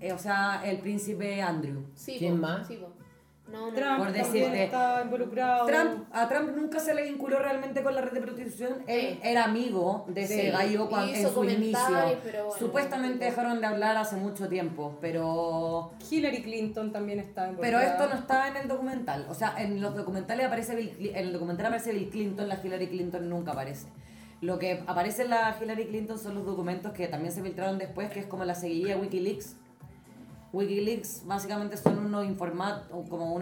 [0.00, 1.84] eh, o sea, el príncipe Andrew.
[1.94, 2.66] Sí, ¿Quién po, más?
[2.68, 2.92] sí, po.
[3.46, 3.72] No, no.
[3.74, 4.64] Trump Por también decirte.
[4.64, 5.66] está involucrado.
[5.66, 8.82] Trump, a Trump nunca se le vinculó realmente con la red de prostitución.
[8.86, 9.20] Él Sí.
[9.22, 10.50] era amigo de ese Sí.
[10.50, 11.78] gallo cuando, en su inicio.
[12.24, 13.30] pero bueno, Supuestamente no.
[13.30, 17.84] dejaron de hablar hace mucho tiempo, pero Hillary Clinton también está pero involucrada.
[17.92, 19.26] esto no está en el documental.
[19.28, 22.88] O sea, en los documentales aparece Bill, en el documental aparece Bill Clinton, la Hillary
[22.88, 23.88] Clinton nunca aparece.
[24.40, 28.10] Lo que aparece en la Hillary Clinton son los documentos que también se filtraron después,
[28.10, 29.56] que es como la seguidilla WikiLeaks.
[30.54, 33.34] WikiLeaks básicamente son unos informat como,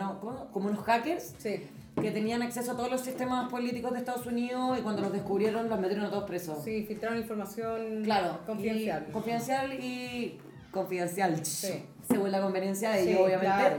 [0.53, 1.67] como unos hackers Sí,
[2.01, 5.69] que tenían acceso a todos los sistemas políticos de Estados Unidos y cuando los descubrieron
[5.69, 6.65] los metieron a todos presos.
[6.65, 8.39] sí, filtraron información Claro.
[8.47, 9.07] confidencial.
[9.09, 10.39] y- confidencial y
[10.71, 11.45] confidencial.
[11.45, 11.85] Sí.
[12.09, 13.47] Según la conveniencia de Sí, ellos, obviamente.
[13.55, 13.77] claro,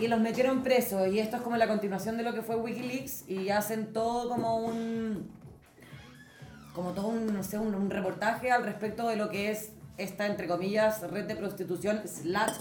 [0.00, 1.08] y los metieron presos.
[1.08, 3.28] Y esto es como la continuación de lo que fue Wikileaks.
[3.28, 5.30] Y hacen todo como un.
[6.74, 10.26] Como todo un, no sé, un, un reportaje al respecto de lo que es esta,
[10.26, 12.52] entre comillas, red de prostitución slash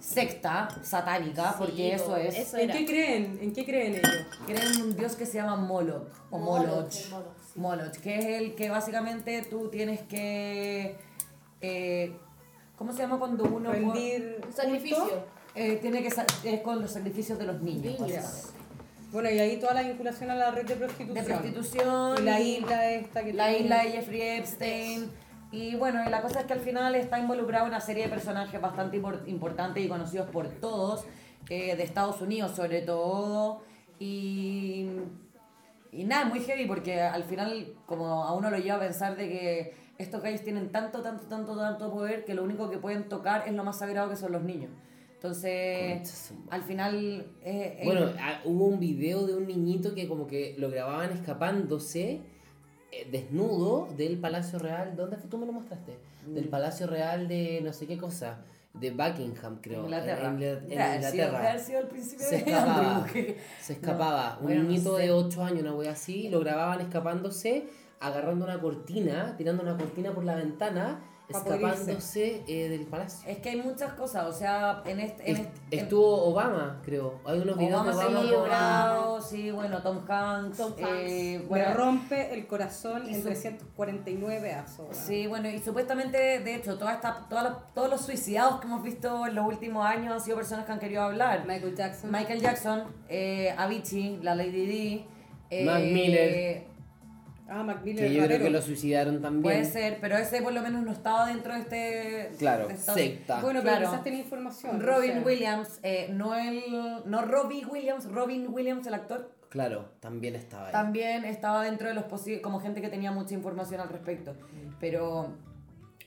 [0.00, 2.36] secta satánica, porque Sí, eso po, es.
[2.38, 3.38] eso ¿En qué creen?
[3.40, 4.26] ¿En qué creen ellos?
[4.46, 6.90] Creen en un dios que se llama Moloch o Moloch, Moloch.
[6.92, 7.12] sí.
[7.60, 10.96] Moloch, que es el que básicamente tú tienes que.
[11.60, 12.12] eh,
[12.76, 13.70] ¿Cómo se llama cuando uno.?
[13.72, 14.98] Rendir Un sacrificio.
[15.00, 15.24] culto.
[15.54, 18.00] Eh, tiene que es con los sacrificios de los niños, Niños.
[18.00, 18.60] básicamente.
[19.12, 21.14] Bueno, y ahí toda la vinculación a la red de prostitución.
[21.14, 22.18] De prostitución.
[22.18, 25.10] Y la isla esta que La tiene- isla de Jeffrey Epstein.
[25.52, 28.60] Y bueno, y la cosa es que al final está involucrada una serie de personajes
[28.60, 31.04] bastante impor- importantes y conocidos por todos,
[31.48, 33.62] eh, de Estados Unidos sobre todo.
[33.98, 34.86] Y,
[35.92, 39.28] y nada, muy heavy porque al final como a uno lo lleva a pensar de
[39.28, 43.44] que estos gallos tienen tanto, tanto, tanto, tanto poder que lo único que pueden tocar
[43.46, 44.70] es lo más sagrado que son los niños.
[45.16, 46.94] Entonces, al final...
[47.42, 51.10] eh, eh, Bueno, ah, hubo un video de un niñito que como que lo grababan
[51.12, 52.22] escapándose
[53.10, 54.94] desnudo del Palacio Real.
[54.96, 55.28] ¿Dónde fue?
[55.30, 55.96] Tú me lo mostraste.
[56.26, 58.38] Del Palacio Real de no sé qué cosa.
[58.72, 59.82] De Buckingham, creo.
[59.82, 60.28] Inglaterra.
[60.28, 61.38] En, en- en debe Inglaterra.
[61.50, 62.96] haber sido el príncipe Se de escapaba.
[63.04, 64.36] Andrew, Se escapaba.
[64.36, 65.02] No, bueno, un no niñito sé.
[65.02, 67.64] de 8 años, una wea así, lo grababan escapándose,
[67.98, 71.00] agarrando una cortina, tirando una cortina por la ventana.
[71.30, 73.28] Escapándose eh, del palacio.
[73.28, 75.30] Es que hay muchas cosas, o sea, en este...
[75.30, 77.20] En Est- este- en- Estuvo Obama, creo.
[77.24, 78.20] Hay unos videos Obama de se Obama.
[78.20, 80.56] con- logrado, sí, bueno, Tom Hanks.
[80.58, 80.80] Tom Hanks.
[80.88, 84.78] eh, Me bueno, rompe el corazón Y en su- 349 pedazos.
[84.80, 84.94] weón.
[84.94, 88.82] Sí, bueno, y supuestamente, de hecho, toda esta, toda la- todos los suicidados que hemos
[88.82, 91.44] visto en los últimos años han sido personas que han querido hablar.
[91.46, 92.10] Michael Jackson.
[92.10, 95.04] Michael Jackson, eh, Avicii, la Lady D.
[95.52, 96.69] eh, Mac Miller.
[97.52, 99.42] Ah, Mac Miller, Que yo creo que lo suicidaron también.
[99.42, 102.30] Puede ser, pero ese por lo menos no estaba dentro de este.
[102.38, 103.40] Claro, de esta- secta.
[103.40, 103.90] Bueno, pero Claro.
[103.90, 104.80] quizás tenía información.
[104.80, 105.22] Robin o sea.
[105.24, 106.62] Williams, eh, no el.
[107.06, 109.32] No Robbie Williams, Robin Williams, el actor.
[109.48, 110.72] Claro, también estaba ahí.
[110.72, 114.34] También estaba dentro de los posibles, como gente que tenía mucha información al respecto.
[114.78, 115.34] Pero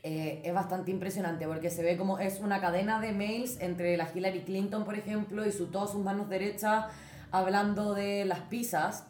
[0.02, 4.08] eh, es bastante impresionante porque se ve como es una cadena de mails entre la
[4.14, 6.86] Hillary Clinton, por ejemplo, y su, todas sus manos derechas
[7.32, 9.08] hablando de las pizzas.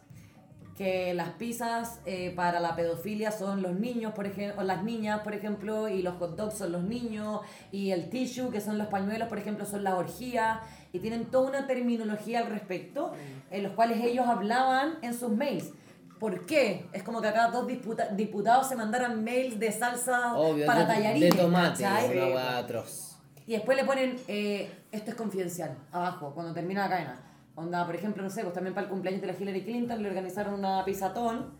[0.76, 5.20] Que las pizzas eh, para la pedofilia son los niños, por ejemplo, o las niñas,
[5.20, 8.88] por ejemplo, y los hot dogs son los niños, y el tissue, que son los
[8.88, 10.58] pañuelos, por ejemplo, son las orgías,
[10.92, 13.12] y tienen toda una terminología al respecto,
[13.52, 15.70] en los cuales ellos hablaban en sus mails.
[16.18, 16.86] ¿Por qué?
[16.92, 20.86] Es como que acá dos disputa- diputados se mandaran mails de salsa Obvio, para de,
[20.86, 21.36] tallarines.
[21.36, 21.84] de tomate,
[22.32, 23.16] una atroz.
[23.46, 27.20] Y después le ponen, eh, esto es confidencial, abajo, cuando termina la cadena.
[27.56, 30.08] Onda, por ejemplo, no sé, pues también para el cumpleaños de la Hillary Clinton le
[30.08, 31.52] organizaron una pizzatón.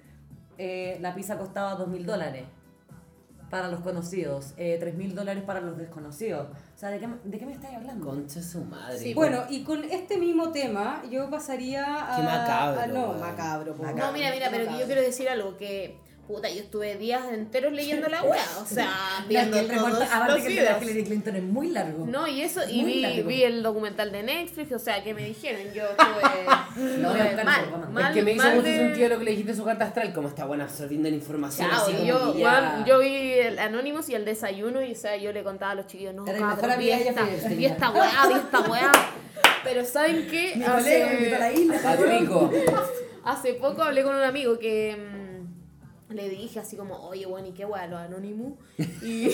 [0.59, 2.45] Eh, la pizza costaba dos mil dólares
[3.51, 6.49] para los conocidos, eh, tres mil dólares para los desconocidos.
[6.75, 8.05] O sea, ¿de qué, ¿de qué me estás hablando?
[8.07, 8.99] Concha su madre.
[8.99, 12.17] Sí, Bueno, y con este mismo tema yo pasaría a...
[12.17, 13.75] Qué macabro, a- no, macabro.
[13.77, 13.85] po.
[13.85, 15.97] No, mira, mira, pero que yo quiero decir algo que.
[16.27, 19.69] Puta, yo estuve días enteros leyendo la wea, o sea, No, es viendo que el
[19.69, 20.83] todos reporte- aparte los que el de la videos.
[20.91, 22.07] Hillary Clinton es muy largo.
[22.07, 25.61] No, y eso, y vi, vi el documental de Netflix, o sea, que me dijeron,
[25.75, 28.63] yo estuve Lo voy a estuve buscar, mal, por mal, es que me hizo mucho
[28.63, 31.15] de- sentido lo que le dijiste en su carta astral, como está buena absorbiendo la
[31.15, 31.69] información.
[31.71, 34.97] Chao, así como yo, ya- weón, yo vi el Anonymous y el desayuno y o
[34.97, 38.35] sea, yo le contaba a los chiquillos, no, mejor vi esta, vi esta weá, vi
[38.35, 38.93] esta weá.
[39.63, 40.55] Pero ¿saben qué?
[40.57, 41.77] Mi colega me a la isla.
[43.25, 45.24] Hace poco hablé con un amigo que mm,
[46.15, 48.55] le dije así como, oye, bueno, ¿y qué weá, los Anonymous?
[49.03, 49.29] Y,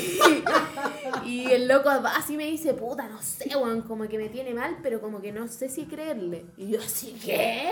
[1.25, 4.79] y el loco así me dice, puta, no sé, weón, como que me tiene mal,
[4.83, 6.45] pero como que no sé si creerle.
[6.57, 7.71] Y yo así, ¿qué?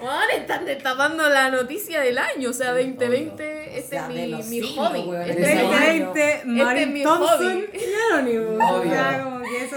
[0.00, 4.22] Weón, están destapando la noticia del año, o sea, 2020, este O sea, es de
[4.26, 5.00] mi, los mi siglos, hobby.
[5.00, 5.22] weón.
[5.22, 6.06] Este es mi- año.
[6.06, 7.64] 2020, Este es mi hobby.
[7.72, 8.60] y Anonymous.
[8.62, 8.90] O Obvio.
[8.92, 9.76] sea, como que eso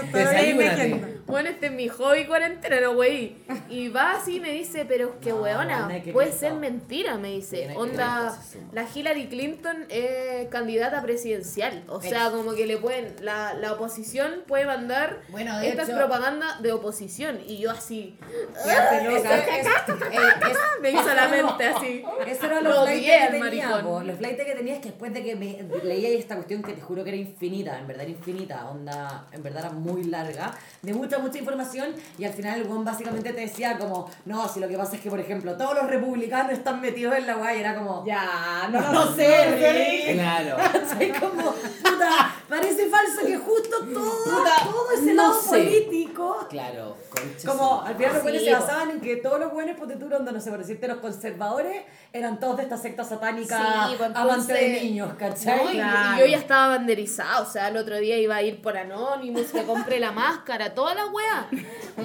[0.76, 1.17] leyendo.
[1.28, 3.36] Bueno, este es mi hobby cuarentena, no güey.
[3.68, 6.32] Y va así y me dice, pero es que No, weona, no hay que puede
[6.32, 7.68] ser mentira, me dice.
[7.76, 8.36] Onda,
[8.72, 11.84] la Hillary Clinton es candidata presidencial.
[11.88, 15.88] O sea, como que le pueden, la, la oposición puede mandar Bueno, de esta es
[15.90, 17.38] hecho- propaganda de oposición.
[17.46, 18.18] Y yo así,
[18.64, 19.36] Quédate loca.
[19.36, 22.04] Es- es- me hizo la mente así.
[22.26, 24.00] Eso era Lo los flights que tenía, po.
[24.02, 27.02] Los flights que tenías que después de que me leía esta cuestión que te juro
[27.04, 31.28] que era infinita, en verdad era infinita, onda, en verdad era muy larga, de mucha,
[31.28, 34.76] mucha información, y al final el weón básicamente te decía como, no, si lo que
[34.76, 37.74] pasa es que, por ejemplo, todos los republicanos están metidos en la guay, y era
[37.74, 40.14] como, Ya, no, no sé, Rick.
[40.14, 40.56] Claro.
[41.20, 45.48] Como, puta, parece falso que justo todo, todo ese no lado sé.
[45.48, 49.76] político Claro, concha como al final los buenos se basaban en que todos los buenos
[49.76, 53.94] potituros, donde no sé, por decirte, los conservadores eran todos de esta secta satánica Sí,
[53.98, 55.64] pues, amante de niños, ¿cachai?
[55.64, 56.16] No, y- Claro.
[56.16, 59.46] y yo ya estaba banderizada, o sea, el otro día iba a ir por Anonymous,
[59.52, 61.48] que compré la máscara, toda la wea.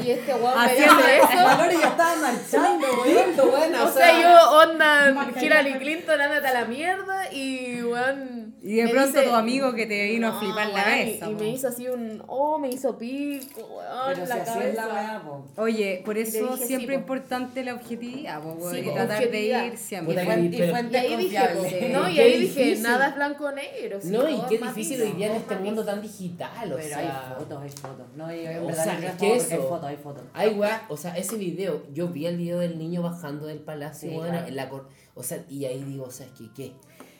[0.03, 1.43] Y este weón me Haciendo dice eso.
[1.45, 3.51] valores ya estaban marchando, güey.
[3.51, 8.43] buena, O sea, yo, onda, Hillary Clinton, ándate a la mierda y, weón.
[8.65, 11.01] Y de pronto dice- tu amigo que te vino a No, flipar la weón, y-
[11.19, 11.29] cabeza.
[11.29, 11.43] Y, po.
[11.43, 14.81] me hizo así un, oh, me hizo pico, weón, Pero si la así es la
[14.87, 14.93] cabeza.
[15.11, 15.45] weá, po.
[15.61, 17.13] Oye, por eso dije, siempre sí, po.
[17.13, 19.61] importante la objetividad, po, weón, Sí, y tratar objetividad.
[19.61, 20.13] de ir siempre.
[20.13, 23.51] Y, fuen- y pero- Y ahí dije, no, y ahí dije, nada es blanco o
[23.51, 23.99] negro.
[24.01, 26.75] sí, No, y qué es difícil hoy día en este es mundo tan digital, o
[26.77, 26.97] Pero sea.
[26.99, 28.05] hay fotos, hay fotos.
[28.15, 29.53] No, y en verdad sea, es que eso.
[29.55, 30.23] hay fotos, hay fotos.
[30.33, 34.09] Hay weá, o sea, ese video, yo vi el video del niño bajando del palacio,
[34.09, 34.17] Sí,
[34.47, 36.73] en la cor- o sea, y ahí digo, o sea, es que qué.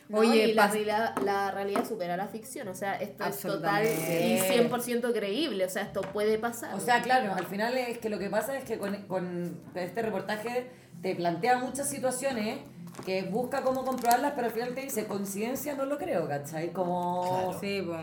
[0.10, 3.84] No, Oye, y la, realidad, la realidad supera la ficción, o sea, esto es total
[3.86, 4.70] y Absolutamente.
[4.70, 6.76] 100% creíble, o sea, esto puede pasar.
[6.76, 10.02] O sea, claro, al final es que lo que pasa es que con, con este
[10.02, 10.68] reportaje
[11.02, 12.60] te plantea muchas situaciones
[13.06, 16.72] que busca cómo comprobarlas, pero al final te dice, coincidencia no lo creo, ¿cachai?
[16.72, 17.24] Como...
[17.28, 17.60] Claro.
[17.60, 17.98] Sí, po.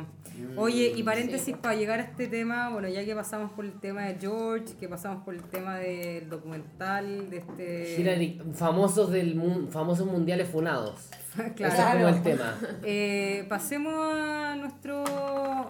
[0.61, 4.03] Oye, y paréntesis para llegar a este tema, bueno, ya que pasamos por el tema
[4.07, 8.01] de George, que pasamos por el tema del documental, de este...
[8.01, 11.09] Hillary, famosos del mun- famosos mundiales funados.
[11.35, 11.55] Claro.
[11.57, 12.59] Ese es como el tema.
[12.83, 15.05] Eh, pasemos a nuestro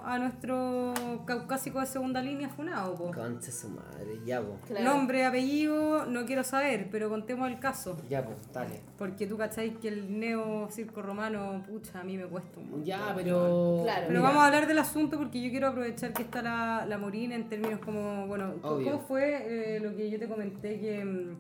[0.05, 0.95] a nuestro
[1.27, 3.11] caucásico de segunda línea funado, po.
[3.13, 4.59] Concha su madre, ya po.
[4.67, 4.85] Claro.
[4.85, 7.97] Nombre, apellido, no quiero saber, pero contemos el caso.
[8.09, 8.81] Ya po, dale.
[8.99, 12.85] Porque tú cacháis que el neo circo romano, pucha, a mí me cuesta un montón.
[12.85, 13.81] Ya, pero.
[13.85, 14.07] Claro.
[14.09, 16.99] Pero Mira, vamos a hablar del asunto porque yo quiero aprovechar que está la, la
[16.99, 18.99] Morina en términos como, bueno, ¿cómo Obvio.
[19.01, 21.37] fue eh, lo que yo te comenté que mm,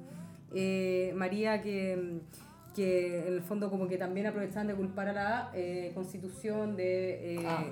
[0.54, 5.12] eh, María, que, mm, que en el fondo como que también aprovechaban de culpar a
[5.12, 7.36] la eh, constitución de...
[7.36, 7.64] eh, Ah.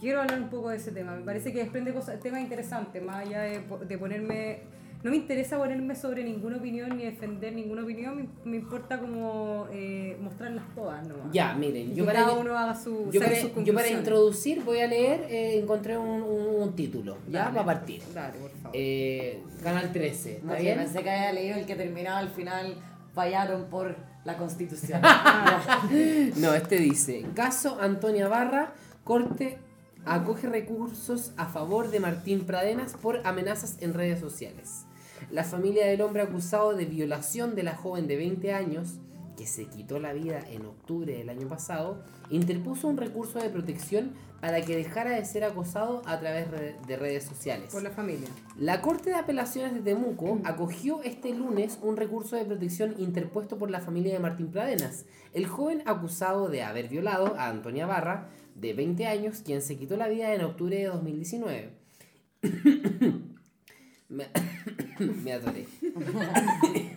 [0.00, 3.26] Quiero hablar un poco de ese tema, me parece que desprende cosas, temas interesantes, más
[3.26, 4.60] allá de, po- de ponerme...
[5.02, 9.66] No me interesa ponerme sobre ninguna opinión ni defender ninguna opinión, me, me importa como
[9.72, 11.28] eh, mostrarlas todas nomás.
[11.32, 13.92] Ya, miren, yo para, cada uno haga su, yo, para, sus yo para conclusiones.
[13.98, 18.02] introducir voy a leer, eh, encontré un, un- un título, ya, Dale, para partir.
[18.12, 18.70] Dale, por favor.
[18.74, 20.78] Eh, Canal 13, ¿está No, bien?
[20.78, 22.74] pensé que había leído el que terminaba al final,
[23.14, 25.00] fallaron por la constitución.
[26.36, 28.72] No, este dice, caso Antonia Barra,
[29.04, 29.58] corte
[30.04, 34.84] acoge recursos a favor de Martín Pradenas por amenazas en redes sociales.
[35.30, 38.94] La familia del hombre acusado de violación de la joven de 20 años,
[39.38, 44.10] que se quitó la vida en octubre del año pasado, interpuso un recurso de protección
[44.40, 47.72] para que dejara de ser acosado a través de redes sociales.
[47.72, 48.28] Por la familia.
[48.58, 53.70] La Corte de Apelaciones de Temuco acogió este lunes un recurso de protección interpuesto por
[53.70, 58.72] la familia de Martín Pradenas, el joven acusado de haber violado a Antonia Barra, de
[58.72, 61.70] 20 años, quien se quitó la vida en octubre de 2019.
[64.08, 64.26] me,
[65.22, 65.66] me atoré.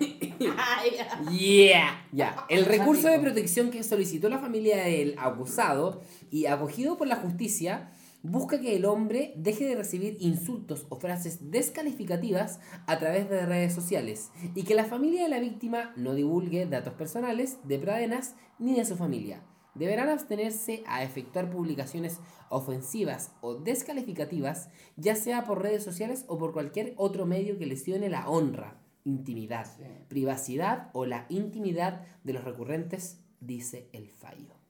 [1.31, 2.07] Yeah.
[2.11, 2.45] Ya.
[2.49, 7.91] El recurso de protección que solicitó la familia del acusado y acogido por la justicia
[8.23, 13.73] busca que el hombre deje de recibir insultos o frases descalificativas a través de redes
[13.73, 18.75] sociales y que la familia de la víctima no divulgue datos personales de Pradenas ni
[18.75, 19.41] de su familia.
[19.73, 22.19] Deberán abstenerse a efectuar publicaciones
[22.49, 28.09] ofensivas o descalificativas, ya sea por redes sociales o por cualquier otro medio que lesione
[28.09, 29.67] la honra, intimidad,
[30.07, 34.61] privacidad o la intimidad de los recurrentes, dice el fallo.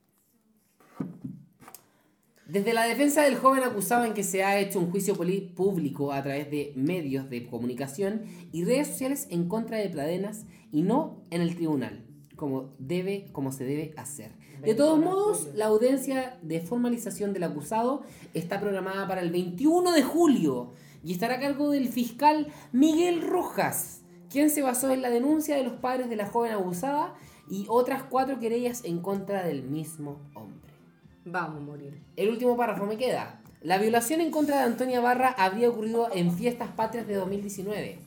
[2.51, 6.21] Desde la defensa del joven acusado en que se ha hecho un juicio público a
[6.21, 11.41] través de medios de comunicación y redes sociales en contra de Pradenas y no en
[11.41, 12.05] el tribunal,
[12.35, 14.33] como, debe, como se debe hacer.
[14.61, 18.03] De todos modos, la audiencia de formalización del acusado
[18.33, 20.73] está programada para el 21 de julio
[21.05, 24.00] y estará a cargo del fiscal Miguel Rojas,
[24.31, 27.13] quien se basó en la denuncia de los padres de la joven abusada
[27.49, 30.71] y otras cuatro querellas en contra del mismo hombre.
[31.25, 32.01] Vamos a morir.
[32.15, 33.41] El último párrafo me queda.
[33.61, 37.99] La violación en contra de Antonia Barra habría ocurrido en Fiestas Patrias de 2019,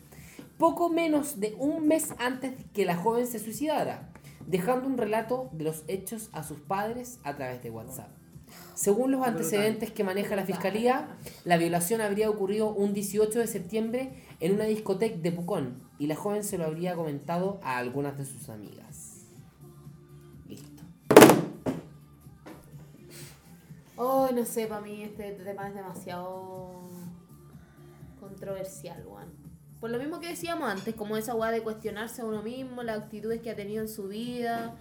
[0.59, 4.09] poco menos de un mes antes que la joven se suicidara,
[4.47, 8.09] dejando un relato de los hechos a sus padres a través de WhatsApp.
[8.75, 14.25] Según los antecedentes que maneja la fiscalía, la violación habría ocurrido un 18 de septiembre
[14.41, 18.25] en una discoteca de Pucón y la joven se lo habría comentado a algunas de
[18.25, 19.27] sus amigas.
[20.49, 20.83] Listo.
[23.97, 26.89] Oh, no sé, para mí este tema es demasiado
[28.19, 29.29] controversial, Juan.
[29.81, 33.03] Por lo mismo que decíamos antes, como esa weá de cuestionarse a uno mismo, las
[33.03, 34.75] actitudes que ha tenido en su vida.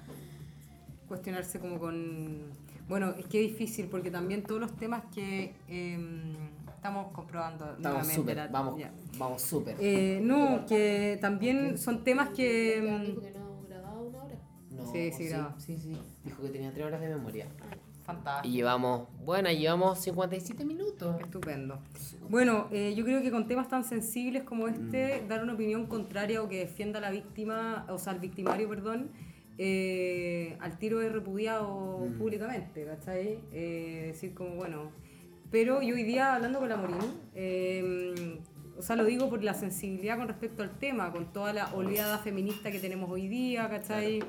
[1.07, 2.62] Cuestionarse como con...
[2.87, 6.33] Bueno, es que es difícil porque también todos los temas que em,
[6.75, 8.35] estamos comprobando Estamos nuevamente.
[8.35, 8.81] la- vamos,
[9.17, 9.75] vamos súper.
[9.79, 12.81] Eh, no, que también son temas que...
[12.81, 14.35] Dijo em, que no grababa una hora.
[14.71, 15.55] No, Sí, sí, graba.
[15.57, 15.97] sí, sí.
[16.25, 17.47] Dijo que tenía tres horas de memoria.
[18.05, 18.49] Fantástico.
[18.53, 21.15] Y llevamos, bueno, llevamos 57 minutos.
[21.21, 21.79] Estupendo.
[22.29, 26.41] Bueno, eh, yo creo que con temas tan sensibles como este, dar una opinión contraria
[26.43, 29.09] o que defienda a la víctima, o sea, al victimario, perdón,
[29.57, 33.39] eh, al tiro es repudiado públicamente, ¿cachai?
[33.51, 34.91] Eh, decir como, bueno,
[35.51, 36.97] pero yo hoy día hablando con la Morín,
[37.35, 38.39] eh,
[38.77, 42.17] o sea, lo digo por la sensibilidad con respecto al tema, con toda la oleada
[42.17, 44.23] feminista que tenemos hoy día, ¿cachai?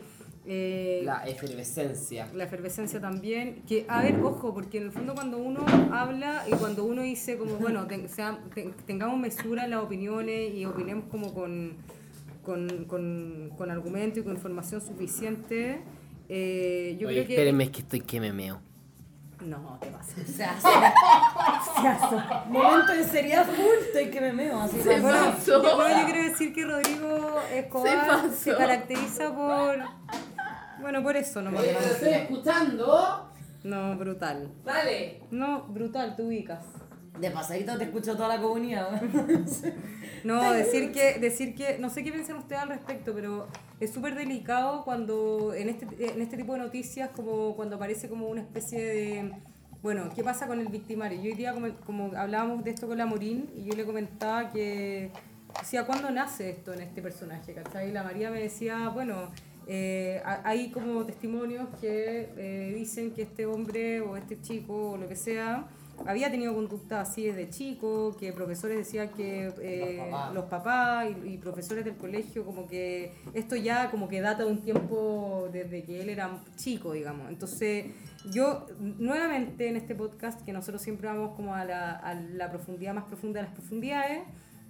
[0.47, 2.29] Eh, La efervescencia.
[2.35, 3.63] la efervescencia también.
[3.67, 7.39] Que, a ver, ojo, porque en el fondo cuando uno habla y cuando uno dice
[7.39, 11.73] como, bueno, ten- sea- ten- tengamos mesura en las opiniones y opinemos como con,
[12.45, 15.83] con, con, con argumento y con información suficiente,
[16.29, 17.35] eh, yo Oye, creo que...
[17.35, 18.61] espérenme, es que estoy que me meo.
[19.45, 20.15] No, te pasa.
[20.27, 20.69] Se hace.
[20.69, 22.17] Se hace.
[22.49, 24.81] Momento de seriedad full, estoy que me meo así.
[24.81, 25.61] Se bueno, pasó.
[25.61, 28.31] Bueno, yo quiero decir que Rodrigo Escobar pasó.
[28.33, 29.79] se, caracteriza por...
[30.81, 33.31] Bueno, por eso no Oye, te estoy escuchando.
[33.65, 34.51] No, brutal.
[34.65, 35.23] Dale.
[35.31, 36.65] No, brutal, te ubicas.
[37.21, 39.01] De pasadito te escucho toda la comunidad.
[40.25, 43.47] No, decir que, decir que, no sé qué piensan ustedes al respecto, pero
[43.79, 48.29] es súper delicado cuando en este, en este tipo de noticias, como cuando aparece como
[48.29, 49.33] una especie de
[49.83, 51.19] Bueno, ¿qué pasa con el victimario?
[51.21, 54.49] Yo hoy día, como, como hablábamos de esto con la Morín, y yo le comentaba
[54.51, 55.11] que,
[55.61, 57.53] decía, ¿cuándo nace esto en este personaje?
[57.53, 57.91] ¿cachai?
[57.91, 59.29] Y la María me decía, bueno,
[59.67, 64.97] eh, ha- hay como testimonios que eh, dicen que este hombre o este chico o
[64.97, 65.67] lo que sea
[66.07, 70.35] había tenido conducta así desde chico, que profesores decían que eh, Los papás.
[70.35, 74.51] los papás y, y profesores del colegio como que esto ya como que data de
[74.51, 77.29] un tiempo desde que él era chico, digamos.
[77.29, 77.87] Entonces
[78.31, 82.95] yo nuevamente en este podcast, que nosotros siempre vamos como a la, a la profundidad
[82.95, 84.23] más profunda de las profundidades,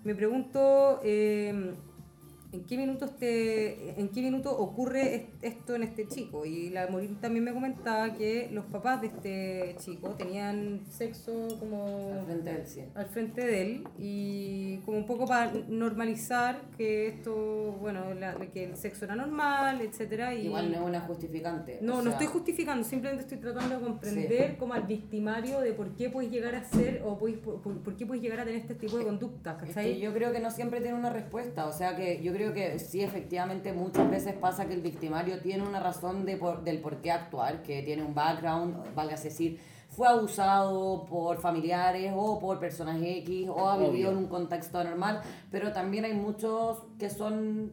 [0.05, 1.01] me pregunto...
[1.05, 1.75] eh,
[2.55, 6.47] ¿En qué, minuto este, ¿En qué minuto ocurre est- esto en este chico?
[6.47, 12.13] Y la Morín también me comentaba que los papás de este chico tenían sexo como
[12.13, 12.81] Al frente del sí.
[12.95, 18.65] al frente de él y como un poco para normalizar que esto, bueno, la- que
[18.65, 21.79] el sexo era normal, etcétera y Igual no es una justificante.
[21.83, 25.97] no, no sea, estoy justificando, simplemente estoy tratando de comprender como al victimario de por
[25.97, 28.61] qué puedes llegar a ser o puedes- por, por- por qué puedes llegar a tener
[28.61, 29.95] este tipo de conductas, Es ¿cachai?
[29.95, 32.79] que yo creo que no siempre tiene una respuesta, o sea que yo creo que
[32.79, 37.01] sí, efectivamente, muchas veces pasa que el victimario tiene una razón de por- del por
[37.01, 43.01] qué actuar, que tiene un background, valga decir, fue abusado por familiares o por personas
[43.01, 44.11] X o ha vivido Obvio.
[44.11, 45.21] en un contexto anormal,
[45.51, 47.73] pero también hay muchos que son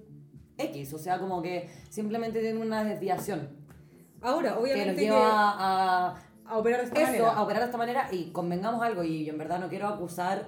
[0.57, 3.49] X, o sea, como que simplemente tienen una desviación
[4.21, 6.15] Ahora, que obviamente los que lleva a,
[6.45, 7.31] a operar de esta eso, manera.
[7.33, 10.45] a operar de esta manera y convengamos algo, y yo en verdad no quiero acusar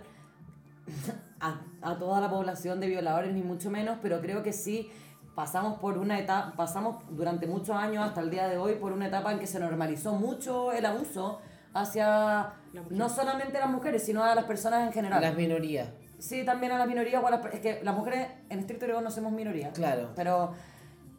[1.43, 4.89] a, a toda la población de violadores, ni mucho menos, pero creo que sí
[5.35, 9.07] pasamos por una etapa, pasamos durante muchos años hasta el día de hoy por una
[9.07, 11.41] etapa en que se normalizó mucho el abuso
[11.73, 12.53] hacia
[12.89, 15.21] no solamente las mujeres, sino a las personas en general.
[15.21, 15.89] Las minorías.
[16.19, 19.03] Sí, también a las minorías, o a las, es que las mujeres en estricto rigor
[19.03, 19.71] no somos minoría.
[19.71, 20.11] Claro.
[20.15, 20.53] Pero,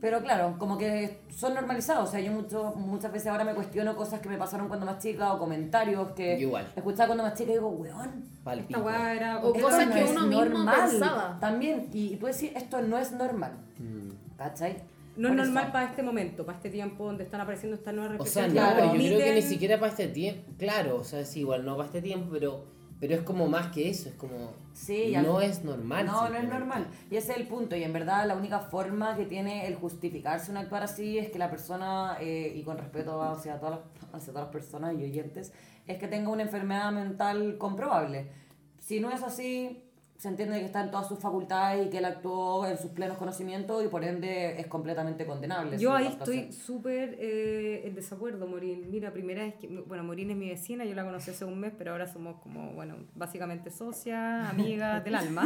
[0.04, 2.10] pero claro, como que son normalizados.
[2.10, 4.98] O sea, yo mucho, muchas veces ahora me cuestiono cosas que me pasaron cuando más
[4.98, 6.70] chica o comentarios que igual.
[6.76, 8.22] escuchaba cuando más chica y digo, weón.
[8.58, 11.38] Esta weá era O esto cosas no que uno mismo pensaba.
[11.40, 13.52] También, y tú decís, esto no es normal.
[13.78, 14.36] Mm.
[14.36, 14.76] ¿Cachai?
[15.16, 15.72] No es normal eso.
[15.72, 18.74] para este momento, para este tiempo donde están apareciendo estas nuevas O sea, reflexiones.
[18.74, 18.94] no, Claro.
[19.00, 20.52] yo creo que ni siquiera para este tiempo.
[20.58, 22.64] Claro, o sea, es igual, no para este tiempo, pero,
[23.00, 24.52] pero es como más que eso, es como.
[24.72, 26.06] Sí, al- no es normal.
[26.06, 26.86] No, no es normal.
[27.10, 27.76] Y ese es el punto.
[27.76, 31.38] Y en verdad la única forma que tiene el justificarse un actuar así es que
[31.38, 35.52] la persona, eh, y con respeto hacia todas, las, hacia todas las personas y oyentes,
[35.86, 38.30] es que tenga una enfermedad mental comprobable.
[38.78, 39.83] Si no es así,
[40.24, 43.18] se entiende que está en todas sus facultades y que él actuó en sus plenos
[43.18, 45.76] conocimientos y por ende es completamente condenable.
[45.76, 48.90] Yo ahí estoy súper eh, en desacuerdo, Morín.
[48.90, 51.74] Mira, primera vez que, bueno, Morín es mi vecina, yo la conocí hace un mes,
[51.76, 55.44] pero ahora somos como, bueno, básicamente socias, amigas del alma.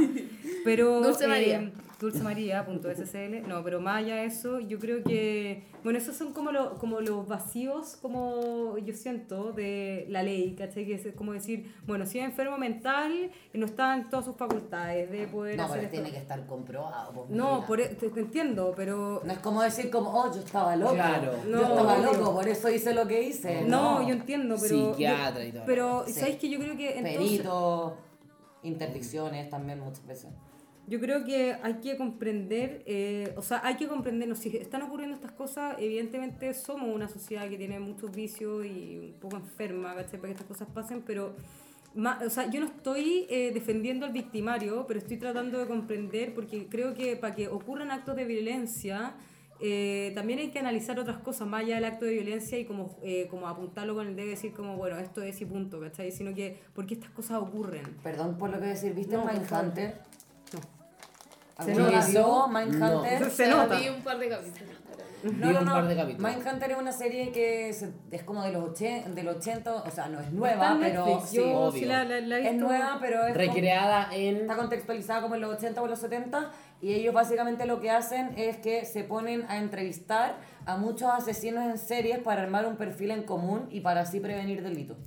[0.65, 1.73] Pero, Dulce eh, María.
[1.99, 3.49] Dulce María, punto SSL.
[3.49, 7.01] No, pero más allá de eso, yo creo que, bueno, esos son como, lo- como
[7.01, 10.87] los vacíos, como yo siento, de la ley, ¿cachai?
[10.87, 14.68] Que es como decir, bueno, si es enfermo mental, no está en todas sus facultades
[14.71, 15.93] de poder No, hacer pero esto.
[15.97, 17.13] tiene que estar comprobado.
[17.13, 20.41] pues, No, por, e- te, te entiendo, pero No es como decir como, oh, yo
[20.41, 20.95] estaba loco.
[20.95, 21.33] Claro.
[21.45, 22.13] Yo No, estaba obvio.
[22.13, 23.63] loco, por eso hice lo que hice.
[23.63, 24.91] No, yo entiendo, pero.
[24.93, 25.63] Psiquiatra y todo.
[25.67, 26.13] Pero, Sí.
[26.13, 27.17] ¿sabéis que yo creo que entonces.
[27.19, 27.93] Peritos,
[28.63, 30.31] interdicciones también muchas veces.
[30.87, 34.39] Yo creo que hay que comprender, eh, o sea, hay que comprendernos.
[34.39, 39.21] Si están ocurriendo estas cosas, evidentemente somos una sociedad que tiene muchos vicios y un
[39.21, 40.19] poco enferma, ¿cachai?
[40.19, 41.35] Para que estas cosas pasen, pero.
[41.95, 46.35] Ma- o sea, yo no estoy eh, defendiendo al victimario, pero estoy tratando de comprender,
[46.35, 49.15] porque creo que para que ocurran actos de violencia,
[49.61, 52.97] eh, también hay que analizar otras cosas, más allá del acto de violencia y como,
[53.03, 56.13] eh, como apuntarlo con el dedo y decir como, bueno, esto es y punto, ¿cachai?
[56.13, 57.83] Sino que, ¿por qué estas cosas ocurren?
[58.03, 60.01] Perdón por lo que decir, ¿viste No, Mindhunter?
[60.53, 60.61] No.
[61.57, 62.67] ¿Alguna nota.
[63.21, 63.31] No.
[63.31, 63.79] Se nota.
[63.81, 64.75] Vi un par de capítulos.
[65.23, 65.73] No, no, un no.
[65.73, 66.33] par de capítulos.
[66.35, 70.09] Mindhunter es una serie que se- es como de los 80, del 80, o sea,
[70.09, 71.89] no es nueva, pero Netflix, sí, yo obvio.
[71.89, 74.37] la, la- la es nueva, pero es como- Recreada en.
[74.37, 76.51] está contextualizada como en los 80 o en los 70
[76.81, 81.65] y ellos básicamente lo que hacen es que se ponen a entrevistar a muchos asesinos
[81.65, 84.99] en series para armar un perfil en común y para así prevenir delitos.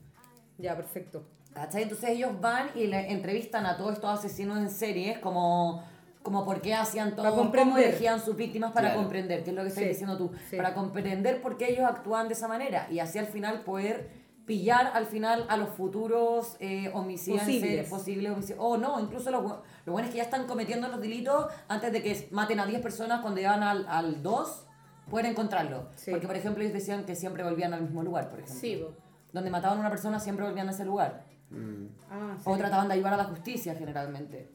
[0.57, 1.23] Ya, perfecto.
[1.53, 1.83] ¿Cachai?
[1.83, 5.83] Entonces ellos van y le entrevistan a todos estos asesinos en series como,
[6.23, 9.01] como por qué hacían todo, cómo elegían sus víctimas para Claro.
[9.01, 10.55] comprender, que es lo que estás Sí, diciendo tú, sí.
[10.57, 14.09] para comprender por qué ellos actúan de esa manera y así al final poder
[14.45, 17.87] pillar al final a los futuros eh, homicidas Posibles.
[17.89, 19.43] posibles homicidios, o no, incluso los,
[19.85, 22.81] lo bueno es que ya están cometiendo los delitos antes de que maten a 10
[22.81, 24.67] personas cuando llegan al, al 2,
[25.09, 25.89] pueden encontrarlo.
[25.95, 26.11] Sí.
[26.11, 28.95] Porque por ejemplo ellos decían que siempre volvían al mismo lugar, por ejemplo.
[29.31, 31.23] Donde mataban a una persona siempre volvían a ese lugar.
[31.49, 32.43] Mm, Ah, sí.
[32.45, 34.49] O trataban de ayudar a la justicia generalmente.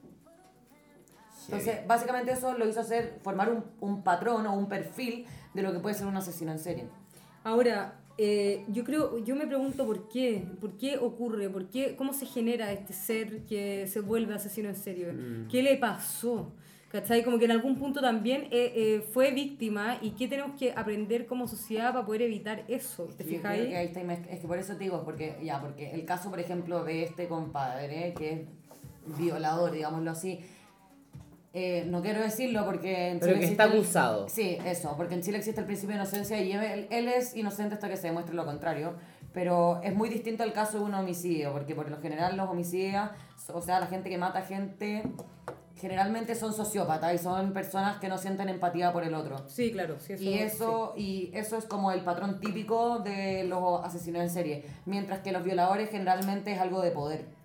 [1.46, 5.24] Entonces, básicamente eso lo hizo hacer, formar un, un patrón o un perfil
[5.54, 6.84] de lo que puede ser un asesino en serie.
[7.44, 12.12] Ahora, eh, yo creo, yo me pregunto por qué, por qué ocurre, por qué, cómo
[12.12, 15.48] se genera este ser que se vuelve asesino en serio, Mm.
[15.48, 16.50] qué le pasó,
[16.90, 17.22] ¿cachai?
[17.22, 21.26] Como que en algún punto también eh, eh, fue víctima y qué tenemos que aprender
[21.26, 23.86] como sociedad para poder evitar eso, ¿te fijas creo que ahí?
[23.86, 26.82] ahí está es que por eso te digo, porque ya, porque el caso, por ejemplo,
[26.84, 28.40] de este compadre, que es
[29.18, 30.40] violador, digámoslo así,
[31.58, 34.28] eh, no quiero decirlo porque en Pero Chile que está existe acusado.
[34.28, 37.74] Sí, eso, porque en Chile existe el principio de inocencia y él, él es inocente
[37.74, 38.92] hasta que se demuestre lo contrario.
[39.32, 43.12] Pero es muy distinto al caso de un homicidio, porque por lo general los homicidas,
[43.54, 45.02] o sea, la gente que mata gente,
[45.76, 49.36] generalmente son sociópatas y son personas que no sienten empatía por el otro.
[49.48, 53.82] Sí, claro, sí, eso, Y eso, y eso es como el patrón típico de los
[53.82, 54.64] asesinos en serie.
[54.84, 57.35] Mientras que los violadores generalmente es algo de poder.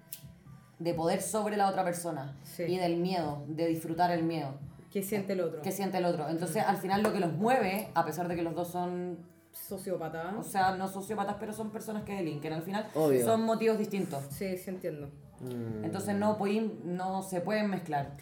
[0.83, 2.35] De poder sobre la otra persona.
[2.43, 2.63] Sí.
[2.63, 4.55] Y del miedo, de disfrutar el miedo.
[4.91, 5.61] ¿Qué siente el otro?
[5.61, 6.27] que siente el otro.
[6.29, 9.17] Entonces, al final lo que los mueve, a pesar de que los dos son,
[9.53, 10.33] Sociópata.
[10.39, 13.23] o sea, no sociópatas, pero son personas que delinquen, al final Obvio.
[13.23, 14.23] son motivos distintos.
[14.29, 15.09] Sí, sí entiendo.
[15.39, 15.85] Mm.
[15.85, 18.17] Entonces no, pueden- no se pueden mezclar.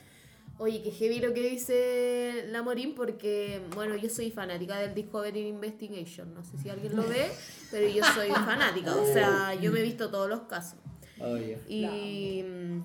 [0.58, 5.48] Oye, que heavy lo que dice la Morín porque, bueno, yo soy fanática del Discovery
[5.48, 6.34] Investigation.
[6.34, 7.32] No sé si alguien lo ve,
[7.72, 8.94] pero yo soy fanática.
[8.96, 10.78] O sea, yo me he visto todos los casos.
[11.22, 11.58] Obvio.
[11.68, 12.84] Y mm,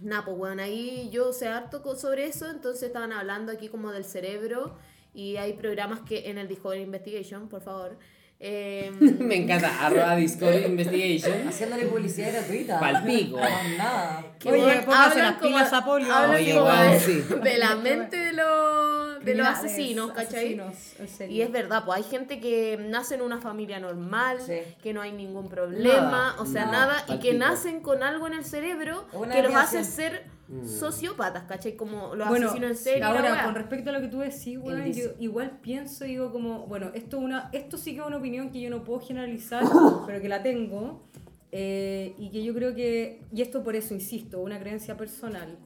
[0.00, 4.04] nada, pues bueno, ahí yo sé harto sobre eso, entonces estaban hablando aquí como del
[4.04, 4.76] cerebro
[5.14, 7.98] y hay programas que en el Discovery Investigation, por favor.
[8.38, 9.84] eh, Me encanta.
[9.86, 11.48] Arroba Discovery Investigation.
[11.48, 12.80] Haciéndole publicidad gratuita.
[12.80, 13.38] Palpico.
[13.38, 14.24] No, nada.
[14.38, 16.08] que, Oye, bueno, hablan las pilas a Polio.
[16.30, 17.24] Oye, como weón, de, sí.
[17.42, 20.58] de la mente de los, de los asesinos, ¿cachai?
[20.58, 21.30] asesinos.
[21.30, 24.60] Y es verdad, pues hay gente que nace en una familia normal, Sí.
[24.82, 28.26] que no hay ningún problema, Nada, o sea, nada, nada, y que nacen con algo
[28.26, 30.24] en el cerebro una que los hace ser
[30.64, 31.76] sociópatas, ¿cachai?
[31.76, 33.02] Como los bueno, asesinos en serie.
[33.04, 35.12] ahora con respecto a lo que tú decís, Indicio.
[35.12, 38.60] yo igual pienso, digo como, bueno, esto una, esto sí que es una opinión que
[38.60, 39.62] yo no puedo generalizar,
[40.06, 41.04] pero que la tengo,
[41.52, 45.56] eh, y que yo creo que, y esto por eso insisto, una creencia personal,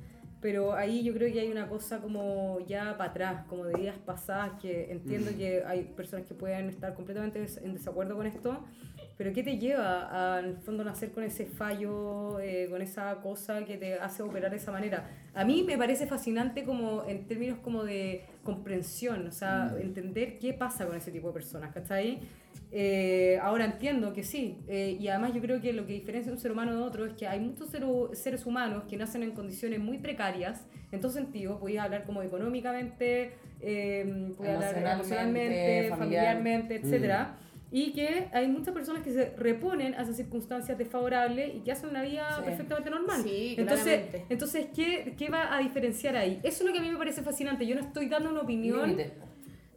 [0.45, 3.97] pero ahí yo creo que hay una cosa como ya para atrás, como de vidas
[3.97, 8.63] pasadas, que entiendo que hay personas que pueden estar completamente des- en desacuerdo con esto,
[9.17, 13.15] pero ¿qué te lleva a, en el fondo nacer con ese fallo, eh, con esa
[13.23, 15.09] cosa que te hace operar de esa manera?
[15.33, 20.53] A mí me parece fascinante como en términos como de comprensión, o sea, entender qué
[20.53, 22.21] pasa con ese tipo de personas, ¿cachai?
[22.77, 26.39] Eh, ahora entiendo que sí, eh, y además yo creo que lo que diferencia un
[26.39, 27.69] ser humano de otro es que hay muchos
[28.15, 33.35] seres humanos que nacen en condiciones muy precarias, en todo sentido, podéis hablar como económicamente,
[33.61, 34.01] eh,
[34.41, 35.99] hablar Emocionalmente, emocionalmente, familiar.
[35.99, 37.37] familiarmente, etcétera.
[37.71, 41.91] Y que hay muchas personas que se reponen a esas circunstancias desfavorables y que hacen
[41.91, 42.43] una vida Sí.
[42.45, 43.21] perfectamente normal.
[43.23, 44.25] Sí, entonces, claramente.
[44.29, 46.41] entonces ¿qué, ¿qué va a diferenciar ahí?
[46.43, 47.67] Eso es lo que a mí me parece fascinante.
[47.67, 48.91] Yo no estoy dando una opinión.
[48.91, 49.13] Límite.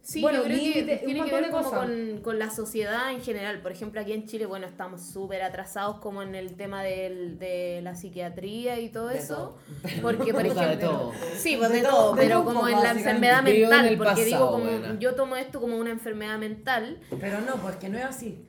[0.08, 3.12] Sí, Bueno, yo creo que un tiene que ver de como con, con la sociedad
[3.12, 3.60] en general.
[3.60, 7.80] Por ejemplo, aquí en Chile, bueno, estamos súper atrasados como en el tema del, de
[7.82, 9.34] la psiquiatría y todo De eso.
[9.34, 9.58] todo.
[10.00, 10.88] Porque, por de ejemplo...
[10.88, 11.12] todo.
[11.36, 13.98] Sí, pues De de, todo, pero como en la enfermedad en mental.
[13.98, 14.98] Porque digo, como buena.
[14.98, 17.00] yo tomo esto como una enfermedad mental.
[17.20, 18.42] Pero no, pues que no es así.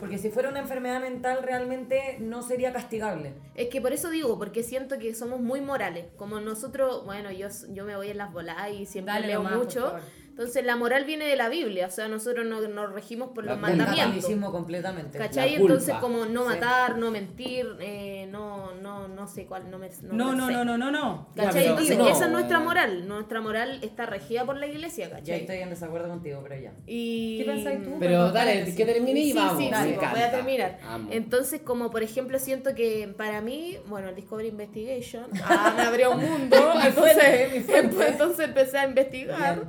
[0.00, 3.32] Porque si fuera una enfermedad mental realmente no sería castigable.
[3.54, 6.06] Es que por eso digo, porque siento que somos muy morales.
[6.16, 9.94] Como nosotros, bueno, yo, yo me voy en las voladas y siempre Dale leo mucho.
[10.30, 13.52] Entonces la moral viene de la Biblia, o sea, nosotros no- nos regimos por La
[13.52, 13.96] los mandamientos.
[14.04, 15.18] catolicismo completamente.
[15.18, 15.52] ¿Cachai?
[15.52, 15.74] La culpa.
[15.74, 16.48] Entonces como no Sí.
[16.48, 20.52] matar, no mentir, eh, no, no, no sé cuál, no me No, me no, sé.
[20.54, 21.28] no, no, no, no.
[21.34, 21.60] Ya, ¿Cachai?
[21.62, 23.06] pero- Entonces no, esa es nuestra moral.
[23.06, 25.40] Nuestra moral está regida por la iglesia, Ya ¿cachai?
[25.40, 26.72] estoy en desacuerdo contigo, pero ya.
[26.86, 27.38] Y...
[27.38, 27.96] ¿Qué pensáis tú?
[28.00, 29.58] Pero dale, que termine y Sí, vamos.
[29.62, 29.70] sí,
[30.10, 30.78] voy a terminar.
[30.86, 31.08] Amo.
[31.12, 36.12] Entonces, como por ejemplo, siento que para mí, bueno, el Discovery Investigation ah, me abrió
[36.12, 36.56] un mundo.
[36.86, 39.66] entonces, entonces empecé a investigar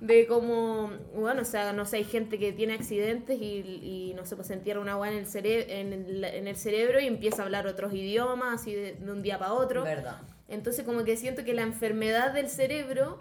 [0.00, 4.26] de cómo, bueno, o sea, no sé, hay gente que tiene accidentes y, y no
[4.26, 7.06] sé, pues se entierra una agua en el, cere en, el, en el cerebro y
[7.06, 9.84] empieza a hablar otros idiomas, así de, de un día para otro.
[9.84, 10.20] Verdad.
[10.48, 13.18] Entonces como que siento que la enfermedad del cerebro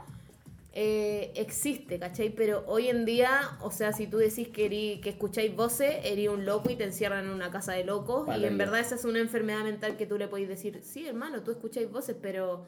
[0.73, 2.31] eh, existe, ¿cachai?
[2.31, 6.45] Pero hoy en día, o sea, si tú decís que, que escucháis voces, eres un
[6.45, 8.25] loco y te encierran en una casa de locos.
[8.25, 11.07] Vale, y en verdad esa es una enfermedad mental que tú le podéis decir, sí,
[11.07, 12.65] hermano, tú escucháis voces, pero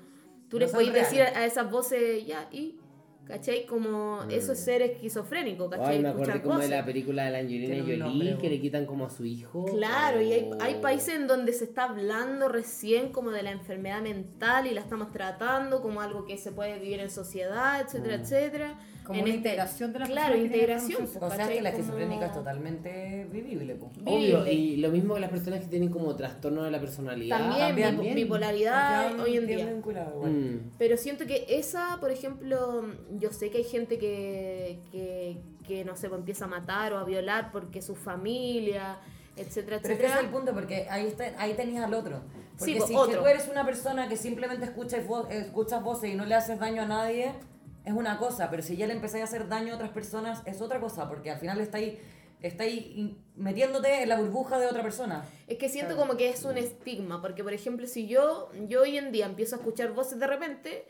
[0.49, 2.79] tú No le podéis decir a esas voces, ya, y...
[3.27, 3.65] ¿Cachai?
[3.65, 5.87] Como eso es ser esquizofrénico, ¿cachai?
[5.87, 5.97] Mm.
[5.97, 6.69] Ay, me acordé Escuchar como de voces.
[6.77, 9.65] la película de la Angelina Jolie que le quitan como a su hijo.
[9.65, 10.57] Claro, y hay, Oh.
[10.61, 14.81] hay países en donde se está hablando recién como de la enfermedad mental y la
[14.81, 18.79] estamos tratando como algo que se puede vivir en sociedad, etcétera, etcétera.
[19.05, 21.01] Como En una este- integración de las Claro, integración.
[21.03, 23.85] enfermedad O sea que la Como- esquizofrénica es totalmente vivible, po.
[24.03, 24.53] Obvio, vivible.
[24.53, 27.37] y lo mismo que las personas que tienen como trastorno de la personalidad.
[27.37, 28.13] También, También.
[28.13, 29.65] bipo- bipolaridad Ya hoy en día.
[29.67, 30.31] vinculado, igual.
[30.31, 30.71] Mm.
[30.79, 32.83] Pero siento que esa, por ejemplo,
[33.19, 35.37] yo sé que hay gente que, que,
[35.67, 38.97] que no sé, pues empieza a matar o a violar porque su familia,
[39.37, 40.19] etcétera, Pero este es etcétera.
[40.21, 42.21] el punto, porque ahí, está, ahí tenías al otro.
[42.57, 43.19] Porque Sí, pues, si es otro.
[43.21, 46.83] tú eres una persona que simplemente escuchas, vo- escuchas voces y no le haces daño
[46.83, 47.31] a nadie,
[47.85, 48.49] es una cosa.
[48.49, 51.07] Pero si ya le empezáis a hacer daño a otras personas, es otra cosa.
[51.07, 51.99] Porque al final está ahí,
[52.41, 55.23] está ahí in- metiéndote en la burbuja de otra persona.
[55.47, 58.97] Es que siento como que es un estigma, porque por ejemplo, si yo, yo hoy
[58.97, 60.85] en día empiezo a escuchar voces de repente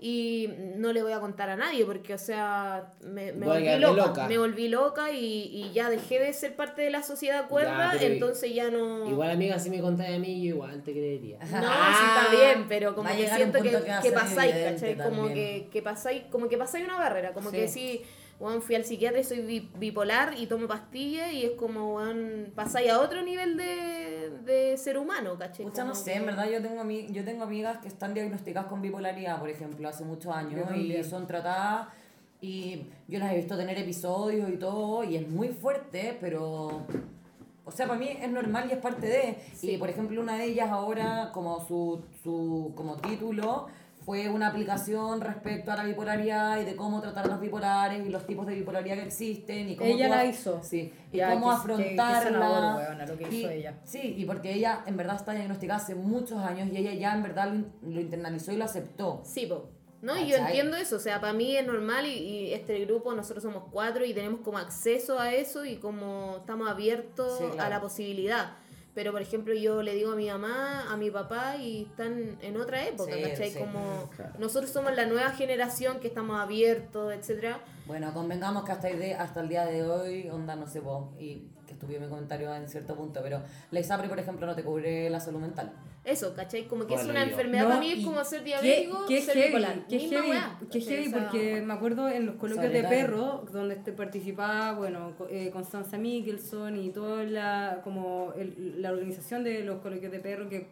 [0.00, 4.28] y no le voy a contar a nadie, porque o sea, me, volví loca, loca.
[4.28, 8.54] me volví loca y, y ya dejé de ser parte de la sociedad cuerda, entonces
[8.54, 9.08] ya no...
[9.08, 11.38] Igual, amiga, si me contáis a mí, yo igual te creería.
[11.38, 13.70] No, sí está bien, pero como que siento que,
[14.02, 14.96] que pasáis, ¿cachai?
[14.96, 17.56] Como que, que pasáis, como que pasáis una barrera, como Sí.
[17.56, 18.02] que si,
[18.38, 22.52] weón, fui al psiquiatra y soy bi- bipolar y tomo pastillas y es como, weón,
[22.54, 25.64] pasáis a otro nivel de, de ser humano, ¿cachai?
[25.66, 28.82] Pucha, no sé, que- en verdad yo tengo, yo tengo amigas que están diagnosticadas con
[28.82, 31.88] bipolaridad, por ejemplo, hace muchos años y son tratadas
[32.40, 36.82] y yo las he visto tener episodios y todo y es muy fuerte, pero...
[37.68, 39.38] O sea, para mí es normal y es parte de...
[39.60, 43.66] Y por ejemplo, una de ellas ahora, como su, su como título,
[44.06, 48.08] fue una aplicación respecto a la bipolaridad y de cómo tratar a los bipolares y
[48.08, 50.60] los tipos de bipolaridad que existen y cómo Ella la hizo.
[50.62, 52.22] Sí, y Ya, cómo afrontarla.
[52.22, 53.74] sanador, weona, lo que Y- hizo ella.
[53.82, 57.24] Sí, y porque ella en verdad está diagnosticada hace muchos años y ella ya en
[57.24, 59.22] verdad lo, in- lo internalizó y lo aceptó.
[59.24, 59.70] Sí, po.
[60.02, 60.16] ¿No?
[60.16, 63.42] Y yo entiendo eso, o sea, para mí es normal y, y este grupo, nosotros
[63.42, 67.62] somos cuatro y tenemos como acceso a eso y como estamos abiertos Sí, claro.
[67.62, 68.52] a la posibilidad.
[68.96, 72.56] Pero, por ejemplo, yo le digo a mi mamá, a mi papá y están en
[72.56, 73.50] otra época, Sí, ¿cachai?
[73.50, 73.58] sí.
[73.58, 74.32] Como Claro.
[74.38, 77.60] nosotros somos la nueva generación que estamos abiertos, etcétera.
[77.86, 81.10] Bueno, convengamos que hasta el, de- hasta el día de hoy, onda, no sé vos,
[81.20, 84.64] y que estuve mi comentario en cierto punto, pero la ISAPRE, por ejemplo, no te
[84.64, 85.72] cubre la salud mental.
[86.06, 86.68] Eso, ¿cachai?
[86.68, 87.30] Como que es una yo.
[87.30, 89.86] enfermedad No, para mí, es como ser qué- diabético, qué ser heavy, bipolar.
[89.88, 93.06] Qué heavy, weá, qué heavy O sea, porque me acuerdo en los coloquios de Solitario.
[93.06, 99.42] perro, donde este participaba, bueno, eh, Constanza Mikkelson y toda la, como el- la organización
[99.42, 100.68] de los coloquios de perro que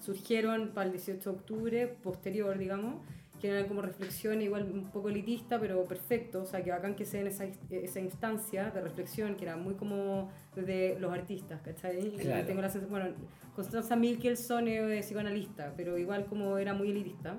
[0.00, 2.96] surgieron para el 18 de octubre, posterior, digamos,
[3.44, 7.04] que eran como reflexión igual un poco elitista, pero perfecto, o sea, que bacán que
[7.04, 12.12] sea en esa, esa instancia de reflexión, que era muy como de los artistas, ¿cachai?
[12.12, 12.46] Claro.
[12.46, 13.14] tengo la bueno,
[13.54, 17.36] Constanza Mikkelson es psicoanalista, pero igual como era muy elitista.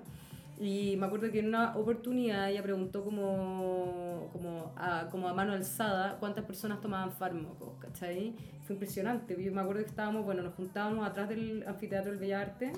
[0.60, 5.53] Y me acuerdo que en una oportunidad ella preguntó como, como, a, como a mano
[5.53, 8.36] alzada cuántas personas tomaban fármacos, ¿cachai?
[8.61, 9.36] Fue impresionante.
[9.44, 12.77] Yo me acuerdo que estábamos, bueno, nos juntábamos atrás del anfiteatro del Bellas Artes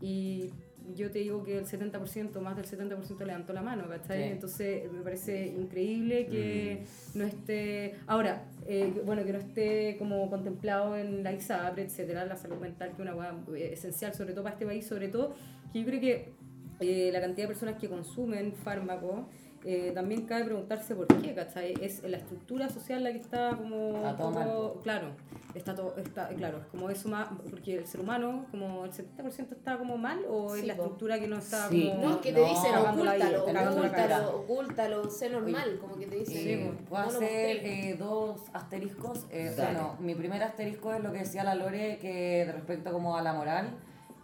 [0.00, 0.50] y
[0.94, 4.24] yo te digo que el 70%, más del 70% levantó la mano, ¿cachai?
[4.24, 4.28] Sí.
[4.30, 6.84] Entonces me parece increíble que
[7.14, 12.36] no esté, ahora, eh, bueno, que no esté como contemplado en la ISAPRE, etcétera, la
[12.36, 15.34] salud mental, que es una hueá eh, esencial, sobre todo para este país, sobre todo,
[15.72, 16.32] que yo creo que
[16.80, 19.26] eh, la cantidad de personas que consumen fármacos,
[19.64, 21.74] eh, también cabe preguntarse por qué, ¿cachai?
[21.80, 23.96] Es la estructura social la que está como...
[23.96, 25.08] Está todo un mal, poco- Claro,
[25.54, 29.52] está todo, está, claro, es como eso más, porque el ser humano, como el 70%
[29.52, 30.82] está como mal, o es Sí, la po.
[30.82, 31.88] estructura que no está Sí.
[31.90, 32.08] como...
[32.10, 36.36] No, que te No, dicen ocúltalo, ocúltalo, ocúltalo, sé normal, como que te dicen.
[36.48, 37.90] Eh, pues, ¿Puedo no lo hacer mostré.
[37.90, 39.26] eh, dos asteriscos?
[39.30, 43.16] Eh, bueno, mi primer asterisco es lo que decía la Lore, que de respecto como
[43.16, 43.68] a la moral,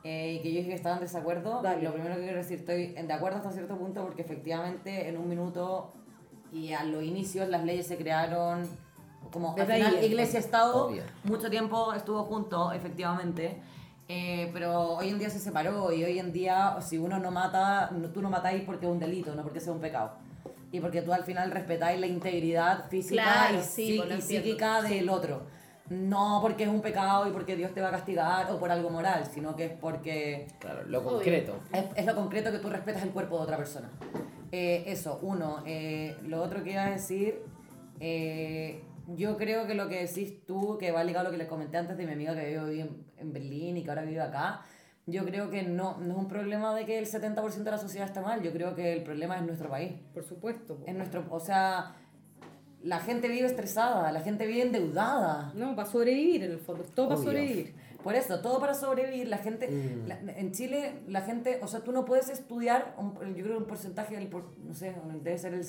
[0.05, 1.61] eh, y que yo dije que estaba en desacuerdo.
[1.63, 1.83] Dale.
[1.83, 5.29] Lo primero que quiero decir, estoy de acuerdo hasta cierto punto, porque efectivamente en un
[5.29, 5.93] minuto
[6.53, 8.67] y a los inicios las leyes se crearon
[9.31, 10.03] como al final.
[10.05, 11.03] Iglesia-Estado Obvio.
[11.25, 13.61] mucho tiempo estuvo junto, efectivamente.
[14.09, 17.91] Eh, pero hoy en día se separó y hoy en día si uno no mata,
[17.93, 20.15] no- tú no matáis porque es un delito, no porque sea un pecado.
[20.73, 24.83] Y porque tú al final respetáis la integridad física Claro, y, sí, pues, y psíquica
[24.83, 25.43] del otro.
[25.91, 28.91] No porque es un pecado y porque Dios te va a castigar o por algo
[28.91, 31.59] moral, sino que es porque Claro, lo concreto.
[31.73, 33.91] es, es lo concreto que tú respetas el cuerpo de otra persona.
[34.53, 35.63] Eh, eso, uno.
[35.67, 37.43] Eh, lo otro que iba a decir,
[37.99, 41.49] eh, yo creo que lo que decís tú, que va ligado a lo que le
[41.49, 44.63] comenté antes de mi amiga que vive en, en Berlín y que ahora vive acá,
[45.07, 48.07] yo creo que no, no es un problema de que el 70% de la sociedad
[48.07, 49.93] está mal, yo creo que el problema es nuestro país.
[50.15, 50.77] Por supuesto.
[50.77, 50.85] po.
[50.87, 51.97] Es nuestro, o sea,
[52.83, 55.53] la gente vive estresada, la gente vive endeudada.
[55.55, 57.75] No, para sobrevivir en el fondo, todo para sobrevivir.
[58.03, 59.29] Por eso, todo para sobrevivir.
[59.29, 60.09] La gente, Mm.
[60.09, 63.63] la- en Chile, la gente, o sea, tú no puedes estudiar, un- yo creo que
[63.63, 65.65] un porcentaje, del, por- no sé, debe ser el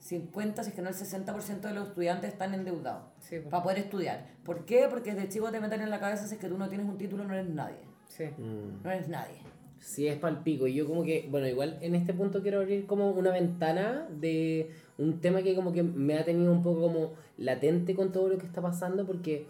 [0.00, 3.50] 50, si es que no el 60% de los estudiantes están endeudados Sí, po.
[3.50, 4.26] para poder estudiar.
[4.44, 4.88] ¿Por qué?
[4.90, 6.98] Porque desde chico te meten en la cabeza si es que tú no tienes un
[6.98, 7.76] título no eres nadie.
[8.08, 8.24] Sí.
[8.24, 8.82] Mm.
[8.82, 9.36] No eres nadie.
[9.78, 10.66] Sí, es palpico.
[10.66, 14.70] Y yo como que, bueno, igual en este punto quiero abrir como una ventana de
[15.02, 18.38] un tema que como que me ha tenido un poco como latente con todo lo
[18.38, 19.46] que está pasando porque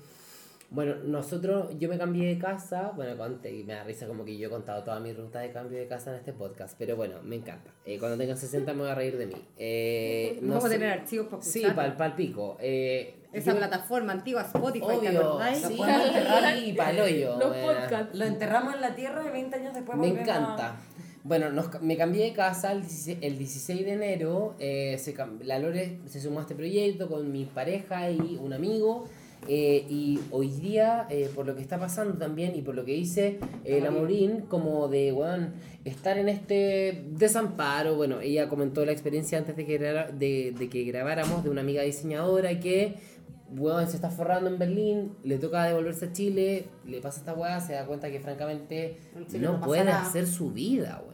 [0.75, 4.39] Bueno, nosotros, yo me cambié de casa, bueno, conté, y me da risa como que
[4.39, 7.17] yo he contado toda mi ruta de cambio de casa en este podcast, pero bueno,
[7.23, 7.71] me encanta.
[7.85, 9.35] Eh, cuando tenga 60 me voy a reír de mí.
[9.59, 12.57] Eh, no Vamos a tener archivos para Sí, para el pico.
[12.59, 15.59] Eh, Esa yo- plataforma antigua, Spotify, ¿te Obvio, acordáis?
[15.59, 16.57] sí, enterrar.
[16.65, 18.17] y pa'l hoyo, Los podcasts.
[18.19, 20.77] Lo enterramos en la tierra y 20 años después Me volvemos a- encanta.
[21.25, 24.57] Bueno, nos me cambié de casa el 16, el 16 de enero.
[24.59, 29.05] eh, se la Lore se sumó a este proyecto con mi pareja y un amigo.
[29.49, 32.93] eh, y hoy día, eh, por lo que está pasando también y por lo que
[32.93, 35.55] dice eh, la Morín, como de weón,
[35.85, 37.97] estar en este desamparo.
[37.97, 41.83] Bueno, ella comentó la experiencia antes de que, de, de que grabáramos de una amiga
[41.83, 42.95] diseñadora que
[43.57, 47.61] weón, se está forrando en Berlín, le toca devolverse a Chile, le pasa esta weá,
[47.61, 48.97] se da cuenta que francamente
[49.41, 50.03] no, puede nada.
[50.03, 51.12] hacer su vida, weón.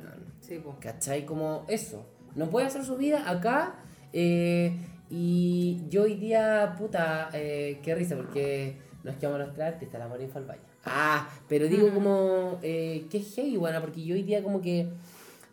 [0.48, 0.76] Sí, po.
[0.80, 1.26] ¿Cachai?
[1.26, 2.06] Como eso.
[2.34, 3.74] No puede hacer su vida acá.
[4.12, 4.72] eh,
[5.10, 9.66] y yo hoy día, puta, eh, qué risa, porque no es que vamos a nuestra
[9.68, 10.60] artista, la Marín Falvaya.
[10.84, 14.88] Ah, pero digo como, eh, qué heavy, buena, porque yo hoy día como que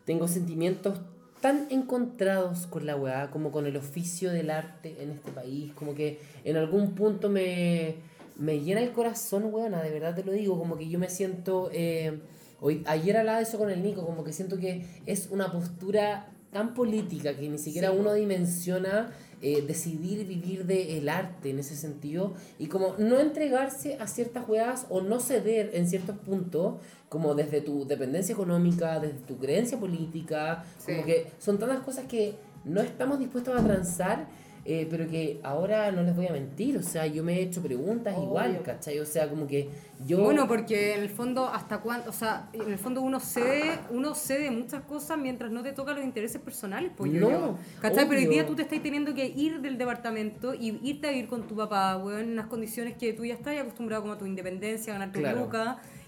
[0.04, 1.00] tengo sentimientos
[1.40, 5.94] tan encontrados con la weá, como con el oficio del arte en este país, como
[5.94, 7.96] que en algún punto me,
[8.36, 11.70] me llena el corazón, weona, de verdad te lo digo, como que yo me siento,
[11.72, 12.20] eh,
[12.60, 16.28] hoy, ayer hablaba de eso con el Nico, como que siento que es una postura
[16.52, 19.10] tan política que ni siquiera uno dimensiona
[19.42, 24.86] eh, decidir vivir del arte en ese sentido y como no entregarse a ciertas weas
[24.88, 26.76] o no ceder en ciertos puntos
[27.10, 31.04] como desde tu dependencia económica, desde tu creencia política, como Sí.
[31.04, 34.26] que son tantas cosas que no estamos dispuestos a transar,
[34.66, 37.62] eh, pero que ahora no les voy a mentir, o sea, yo me he hecho
[37.62, 38.62] preguntas igual.
[38.64, 38.98] ¿cachai?
[38.98, 39.68] O sea, como que
[40.06, 40.24] yo...
[40.24, 44.14] Bueno, porque en el fondo, hasta cuánto, o sea, en el fondo uno cede, uno
[44.14, 47.56] cede muchas cosas mientras no te toca los intereses personales, pues yo.
[47.80, 48.08] ¿Cachai?
[48.08, 51.28] Pero hoy día tú te estás teniendo que ir del departamento y irte a vivir
[51.28, 54.26] con tu papá, weón, en unas condiciones que tú ya estás acostumbrado como a tu
[54.26, 55.48] independencia, a ganar tu Claro.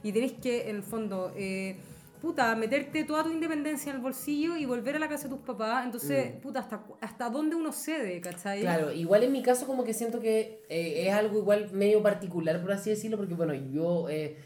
[0.03, 1.77] y tenés que, en el fondo, eh,
[2.21, 5.45] puta, meterte toda tu independencia en el bolsillo y volver a la casa de tus
[5.45, 5.85] papás.
[5.85, 8.59] Entonces, puta, ¿hasta, hasta dónde uno cede, cachai?
[8.59, 8.63] Mm.
[8.63, 12.61] Claro, igual en mi caso como que siento que eh, es algo igual medio particular,
[12.61, 14.37] por así decirlo, porque bueno, yo eh,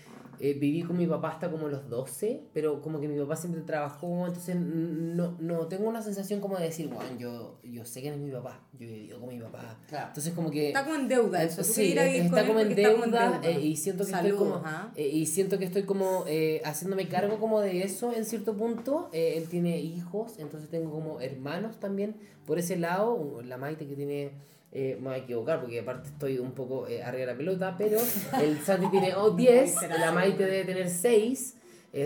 [0.44, 3.62] eh, viví con mi papá hasta como los 12, pero como que mi papá siempre
[3.62, 8.14] trabajó, entonces no, no tengo una sensación como de decir, bueno, yo, yo sé quién
[8.14, 9.78] es mi papá, yo he vivido con mi papá.
[9.86, 10.08] Claro.
[10.08, 10.66] Entonces como que...
[10.66, 11.62] Está como en deuda eso.
[11.62, 14.48] Sí, vivir está como en está como deuda, en eh, y siento que Saludos, estoy
[14.48, 18.56] como eh, y siento que estoy como eh, haciéndome cargo como de eso en cierto
[18.56, 19.10] punto.
[19.12, 22.16] Eh, él tiene hijos, entonces tengo como hermanos también
[22.46, 23.42] por ese lado.
[23.44, 24.32] La Maite que tiene
[24.72, 27.74] eh, me voy a equivocar porque aparte estoy un poco eh, arriba de la pelota,
[27.76, 27.98] pero
[28.42, 31.56] el Santi tiene oh, 10, la Maite debe tener 6.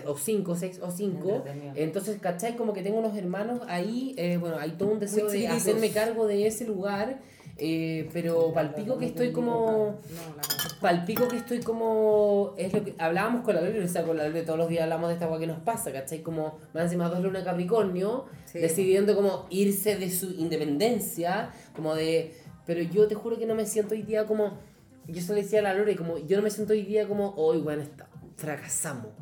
[0.06, 1.28] o 5, 6 o 5.
[1.36, 1.72] Entretenido.
[1.76, 2.56] Entonces, ¿cachai?
[2.56, 6.26] Como que tengo unos hermanos ahí, eh, bueno, hay todo un deseo de hacerme cargo
[6.26, 7.20] de ese lugar,
[7.58, 9.98] eh, pero palpico que estoy como...
[10.10, 10.42] No, la-
[10.78, 12.52] Palpico que estoy como.
[12.58, 14.82] Es lo que hablábamos con la Lore, o sea, con la Lore todos los días
[14.82, 16.20] hablamos de esta cosa que nos pasa, ¿cachai?
[16.22, 22.34] Como más encima dos lunas Capricornio, decidiendo como irse de su independencia, como de.
[22.66, 24.58] Pero yo te juro que no me siento hoy día como.
[25.06, 27.32] Yo se lo decía a la Lore, como yo no me siento hoy día como,
[27.36, 29.12] hoy, bueno, está, fracasamos.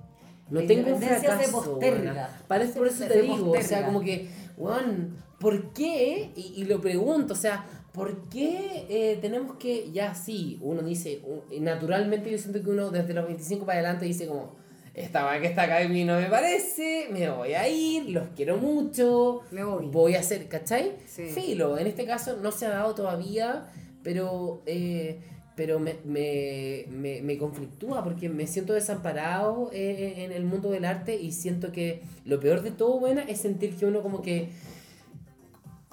[0.51, 1.79] No La tengo un fracaso.
[2.49, 6.33] Parece por eso te digo, o sea, como que, weón, ¿por qué?
[6.35, 11.23] Y, y lo pregunto, o sea, ¿por qué eh, tenemos que, ya sí, uno dice,
[11.61, 14.57] naturalmente yo siento que uno desde los 25 para adelante dice como,
[14.95, 18.29] esta va que está acá a mí no me parece, me voy a ir, los
[18.37, 19.87] quiero mucho, Me voy.
[19.87, 20.93] voy a hacer, ¿cachai?
[21.07, 21.25] Sí.
[21.27, 23.67] Filo, en este caso no se ha dado todavía,
[24.03, 24.63] pero...
[24.67, 25.19] eh,
[25.57, 30.85] pero me, me, me, me conflictúa porque me siento desamparado eh, en el mundo del
[30.85, 34.49] arte y siento que lo peor de todo, buena, es sentir que uno como que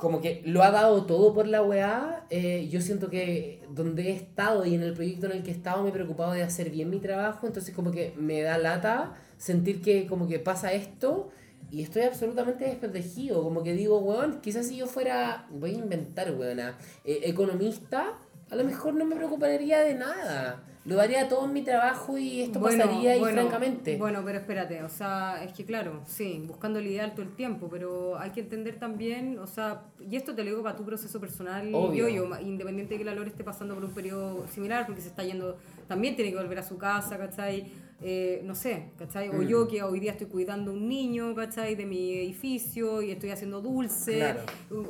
[0.02, 2.26] como que lo ha dado todo por la weá.
[2.32, 5.53] eh, yo siento que donde he estado y en el proyecto en el que he
[5.53, 9.14] estado me he preocupado de hacer bien mi trabajo, entonces como que me da lata
[9.38, 11.30] sentir que como que pasa esto
[11.69, 13.44] y estoy absolutamente desprotegido.
[13.44, 18.18] Como que digo, weón, quizás si yo fuera, voy a inventar, weona, eh, economista,
[18.49, 20.64] a lo mejor no me preocuparía de nada.
[20.84, 23.98] Lo daría todo en mi trabajo y esto pasaría y francamente.
[23.98, 27.68] Bueno, pero espérate, o sea, es que claro, sí, buscando el ideal todo el tiempo,
[27.70, 31.20] pero hay que entender también, o sea, y esto te lo digo para tu proceso
[31.20, 35.02] personal, yo, yo, independiente de que la Lore esté pasando por un periodo similar, porque
[35.02, 37.72] se está yendo, también tiene que volver a su casa, ¿cachai?
[38.03, 39.30] Eh, no sé, ¿cachai?
[39.30, 39.48] O Mm.
[39.48, 41.76] yo que hoy día estoy cuidando un niño, ¿cachai?
[41.76, 44.16] De mi edificio y estoy haciendo dulce.
[44.18, 44.41] Claro.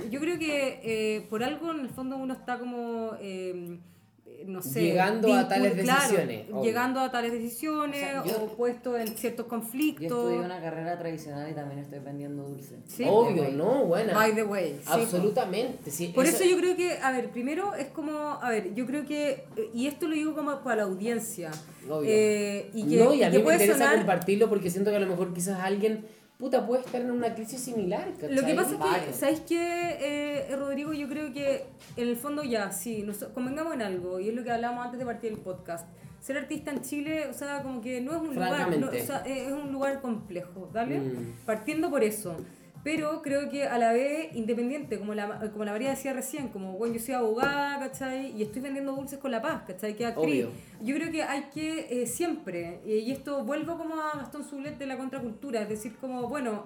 [0.09, 3.11] Yo creo que eh, por algo en el fondo uno está como...
[3.19, 3.77] eh,
[4.47, 6.63] no sé, Llegando a tales claro, decisiones, obvio.
[6.63, 10.03] llegando a tales decisiones O sea, yo- o puesto en ciertos Yo conflictos.
[10.07, 12.75] estudié una carrera tradicional y también estoy vendiendo dulce.
[12.87, 13.85] Sí, Obvio, ¿no?
[13.85, 14.13] Buena.
[14.13, 14.79] By the way.
[14.85, 15.91] Absolutamente.
[15.91, 18.11] sí, Por eso yo creo que, a ver, primero es como,
[18.41, 21.51] a ver, yo creo que, eh, y esto lo digo como para la audiencia,
[21.89, 22.09] Obvio.
[22.09, 24.89] eh, y que, no, y y a que mí me interesa sonar, compartirlo porque siento
[24.91, 26.05] que a lo mejor quizás alguien,
[26.41, 28.07] puta, puede estar en una crisis similar.
[28.19, 28.55] Lo que ¿cachai?
[28.55, 29.13] pasa es que.
[29.13, 29.97] ¿sabes qué,
[30.49, 30.91] eh, Rodrigo?
[30.91, 31.65] Yo creo que
[31.95, 34.99] en el fondo ya, sí, nos, convengamos en algo, y es lo que hablábamos antes
[34.99, 35.87] de partir el podcast.
[36.19, 39.19] Ser artista en Chile, o sea, como que no es un lugar, no, o sea,
[39.19, 40.99] es es un lugar complejo, ¿vale?
[40.99, 41.45] Mm.
[41.45, 42.35] Partiendo por eso.
[42.83, 46.73] Pero creo que a la vez, independiente, como la, como la María decía recién, como,
[46.73, 48.35] bueno, yo soy abogada, ¿cachai?
[48.35, 49.95] Y estoy vendiendo dulces con La Paz, ¿cachai?
[49.95, 50.45] Que actriz.
[50.45, 50.51] Obvio.
[50.81, 54.77] Yo creo que hay que eh, siempre, eh, y esto vuelvo como a Gastón Zulet
[54.77, 56.65] de la contracultura, es decir, como, bueno,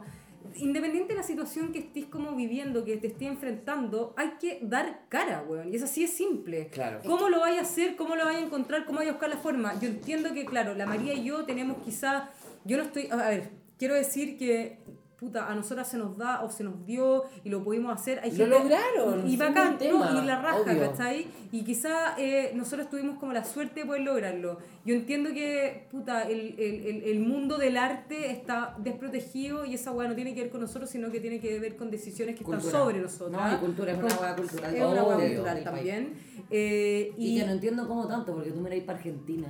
[0.55, 5.01] independiente de la situación que estés como viviendo, que te estés enfrentando, hay que dar
[5.09, 5.71] cara, weón.
[5.71, 6.69] Y eso sí es simple.
[6.69, 7.01] Claro.
[7.05, 7.95] ¿Cómo lo vaya a hacer?
[7.95, 8.85] ¿Cómo lo vaya a encontrar?
[8.85, 9.77] ¿Cómo vaya a buscar la forma?
[9.79, 12.29] Yo entiendo que, claro, la María y yo tenemos quizá,
[12.63, 14.79] yo no estoy, a ver, quiero decir que,
[15.19, 18.19] puta, a nosotras se nos da o se nos dio y lo pudimos hacer.
[18.23, 20.21] Hay Lo lograron, Y bacán, ¿no?
[20.21, 20.91] Y la raja, obvio.
[20.91, 21.27] ¿cachai?
[21.51, 24.57] Y quizá eh, nosotros tuvimos como la suerte de poder lograrlo.
[24.85, 30.07] Yo entiendo que, puta, el, el, el, mundo del arte está desprotegido y esa weá
[30.09, 32.67] no tiene que ver con nosotros, sino que tiene que ver con decisiones que Cultura.
[32.67, 33.31] están sobre nosotros.
[33.31, 34.75] No, y cultura es una hueá cultural.
[34.75, 35.27] Es una Obvio.
[35.27, 36.13] cultural también.
[36.49, 39.47] Eh, Y, y que no entiendo cómo tanto, porque tú miráis para Argentina.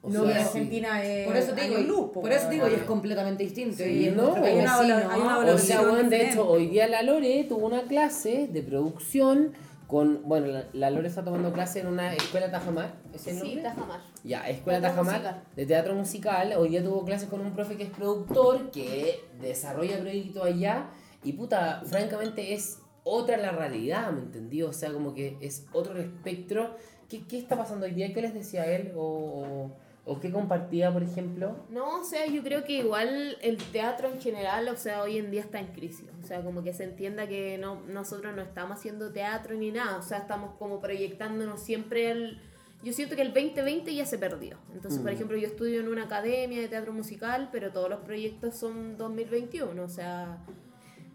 [0.00, 0.42] O no, sea, sí.
[0.58, 1.26] Argentina es.
[1.26, 3.76] Por eso te digo, años y- luz, po, por eso digo, y es completamente distinto.
[3.78, 5.38] Sí, y es no, nuestro hay una vecino, valor- hay una.
[5.54, 6.30] O sea, bueno, de diferente.
[6.32, 9.52] hecho, hoy día la Lore tuvo una clase de producción
[9.88, 13.40] con, bueno, la, la Lore está tomando clase en una escuela Tajamar, ¿es el Sí,
[13.42, 13.62] nombre?
[13.62, 14.00] Tajamar.
[14.22, 15.42] Ya, Escuela Teatro Tajamar musical.
[15.56, 16.52] de teatro musical.
[16.58, 20.90] Hoy día tuvo clases con un profe que es productor, que desarrolla proyectos allá.
[21.24, 24.62] Y puta, francamente es otra la realidad, ¿me entendí?
[24.62, 26.76] O sea, como que es otro el espectro.
[27.08, 28.12] ¿Qué, qué está pasando hoy día?
[28.12, 28.92] ¿Qué les decía él?
[28.94, 29.70] ¿O,
[30.08, 31.56] o, qué compartía, por ejemplo?
[31.70, 35.30] No, o sea, yo creo que igual el teatro en general, o sea, hoy en
[35.30, 36.06] día está en crisis.
[36.22, 39.98] O sea, como que se entienda que no, nosotros no estamos haciendo teatro ni nada.
[39.98, 42.40] O sea, estamos como proyectándonos siempre el...
[42.82, 44.56] Yo siento que el 2020 ya se perdió.
[44.72, 45.14] Entonces, por Mm.
[45.14, 49.82] ejemplo, yo estudio en una academia de teatro musical, pero todos los proyectos son 2021.
[49.82, 50.38] O sea...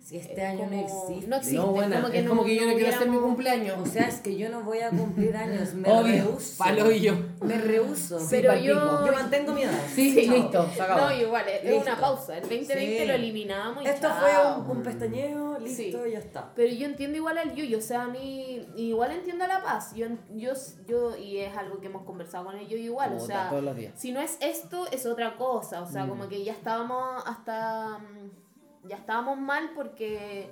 [0.04, 1.28] Si este eh, año no existe.
[1.28, 1.56] No existe.
[1.58, 1.96] no, buena.
[2.02, 3.80] como que es no- como que yo no, quiero hacer mi cumpleaños.
[3.80, 6.58] O sea, es que yo no voy a cumplir años, me Obvio, rehuso.
[6.58, 7.14] palo y yo.
[7.42, 8.20] Me rehuso.
[8.20, 9.80] Sí, Pero yo- Yo mantengo mi edad.
[9.96, 10.36] Sí, Chao.
[10.36, 11.02] listo, se acabó.
[11.02, 11.82] No, igual, es Listo.
[11.84, 12.36] una pausa.
[12.38, 13.06] El 2020 Sí.
[13.08, 14.20] lo eliminamos y Esto chao.
[14.20, 16.10] fue un, un pestañeo, listo, Sí.
[16.10, 16.52] y ya está.
[16.54, 19.94] Pero yo entiendo igual al Yuyo, o sea, a mí igual entiendo a La Paz.
[19.96, 20.52] Yo, yo,
[20.86, 23.76] yo, y es algo que hemos conversado con el Yuyo igual, o sea, todos los
[23.78, 23.94] días.
[23.96, 25.82] si no es esto, es otra cosa.
[25.82, 25.92] O Mm.
[25.94, 28.00] sea, como que ya estábamos hasta.
[28.00, 28.43] mm,
[28.84, 30.52] Ya estábamos mal porque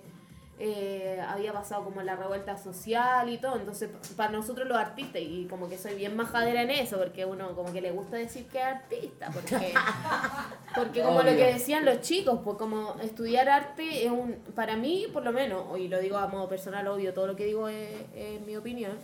[0.60, 3.56] eh, había pasado como la revuelta social y todo.
[3.58, 7.56] Entonces, para nosotros los artistas, y como que soy bien majadera en eso, porque uno
[7.56, 9.74] como que le gusta decir que es artista, porque,
[10.76, 14.36] porque como lo que decían los chicos, pues como estudiar arte es un.
[14.56, 17.46] Para mí, por lo menos, y lo digo a modo personal, obvio, todo lo que
[17.46, 19.00] digo es, es mi opinión.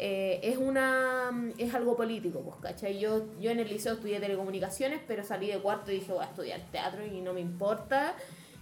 [0.00, 2.98] eh, es una es algo político, pues, ¿cachai?
[3.00, 6.26] Yo, yo en el liceo estudié telecomunicaciones, pero salí de cuarto y dije, voy a
[6.28, 8.14] estudiar teatro y no me importa.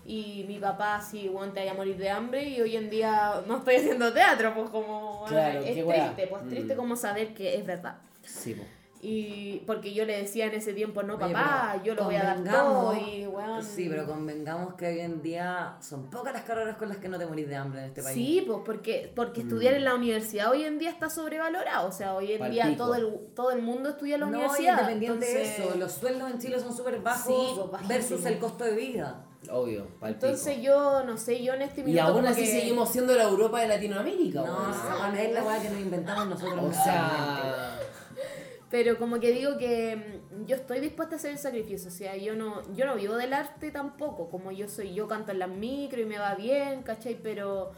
[0.09, 3.43] Y mi papá, sí, bueno, te vaya a morir de hambre y hoy en día
[3.47, 5.19] no estoy haciendo teatro, pues como...
[5.20, 6.77] bueno, Claro, es triste, pues triste Mm.
[6.77, 7.97] como saber que es verdad.
[8.23, 8.62] Sí, po.
[9.03, 12.23] Y porque yo le decía en ese tiempo, no, Oye, papá, yo lo voy a
[12.23, 13.62] dar todo y, weón...
[13.62, 17.19] Sí, pero convengamos que hoy en día son pocas las carreras con las que no
[17.19, 18.15] te morís de hambre en este país.
[18.16, 21.89] Sí, pues porque, porque estudiar en la universidad hoy en día está sobrevalorado.
[21.89, 22.85] O sea, hoy en día Palpico.
[22.85, 24.73] todo el, todo el mundo estudia en la No, universidad.
[24.81, 28.39] independiente de entonces- eso, los sueldos en Chile son súper bajos Sí, pues, versus el
[28.39, 29.26] costo de vida.
[29.51, 30.27] Obvio, palpico.
[30.27, 33.15] Entonces yo, no sé, yo en este Y minuto aún como así que- seguimos siendo
[33.15, 36.65] la Europa de Latinoamérica, No, es la weá que nos inventamos nosotros.
[36.65, 37.79] O sea,
[38.71, 41.89] Pero como que digo que mm, yo estoy dispuesta a hacer el sacrificio.
[41.89, 44.29] O sea, yo no, yo no vivo del arte tampoco.
[44.29, 47.15] Como yo soy, yo canto en las micro y me va bien, ¿cachai?
[47.23, 47.71] Pero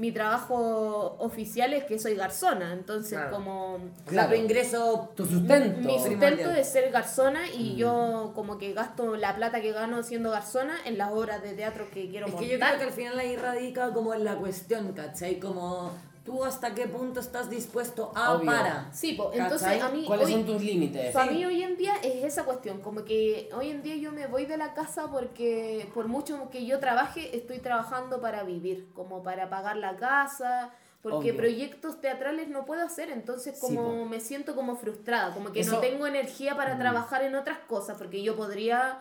[0.00, 2.72] mi trabajo oficial es que soy garzona.
[2.72, 3.36] Entonces, Claro.
[3.36, 3.78] como...
[4.06, 4.30] Claro.
[4.30, 5.80] Tu ingreso tu sustento.
[5.86, 7.60] Mi sustento es ser garzona Mm.
[7.60, 11.52] y yo como que gasto la plata que gano siendo garzona en las obras de
[11.52, 12.48] teatro que quiero Es montar.
[12.48, 15.38] que yo creo que al final ahí radica como en la cuestión, ¿cachai?
[15.38, 15.92] Como
[16.24, 18.46] tú hasta qué punto estás dispuesto a Obvio.
[18.46, 18.92] para.
[18.92, 19.80] Sí, pues entonces ¿Cachai?
[19.80, 21.12] a mí ¿Cuáles hoy, son tus límites?
[21.12, 24.26] para mí hoy en día es esa cuestión, como que hoy en día yo me
[24.26, 29.22] voy de la casa porque por mucho que yo trabaje, estoy trabajando para vivir, como
[29.22, 30.70] para pagar la casa,
[31.02, 31.36] porque Obvio.
[31.38, 35.72] proyectos teatrales no puedo hacer, entonces Sí, como me siento como frustrada, como que Eso-
[35.72, 38.98] no tengo energía para trabajar en otras cosas, porque yo podría,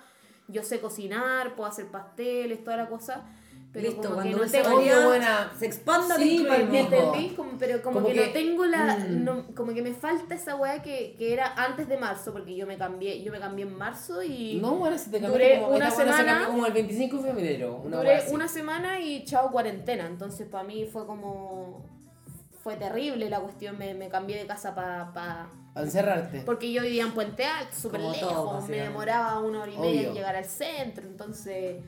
[0.47, 3.23] yo sé cocinar, puedo hacer pasteles, toda la cosa,
[3.71, 5.51] Pero Listo, como cuando que no se tengo- Obvio, buena.
[5.59, 7.29] se expanda, Sí, te ¿Me entendí?
[7.35, 8.95] Como- pero como, Como que, que- no tengo la.
[8.97, 9.23] mm.
[9.23, 12.65] no- como que me falta esa weá que, que era antes de marzo, porque yo
[12.65, 15.75] me cambié, yo me cambié en marzo y No, bueno, si te Duré cambié como,
[15.75, 17.81] una se semana- cambió como el 25 de febrero.
[17.85, 20.07] Una duré una semana y chao cuarentena.
[20.07, 21.85] Entonces para mí fue como.
[22.63, 23.77] Fue terrible la cuestión.
[23.77, 25.13] Me, me cambié de casa para.
[25.13, 26.41] Pa, Para encerrarte.
[26.41, 28.67] porque yo vivía en Puente Alto, súper todo, lejos.
[28.67, 31.05] me demoraba una hora y media en llegar al centro.
[31.05, 31.83] Entonces.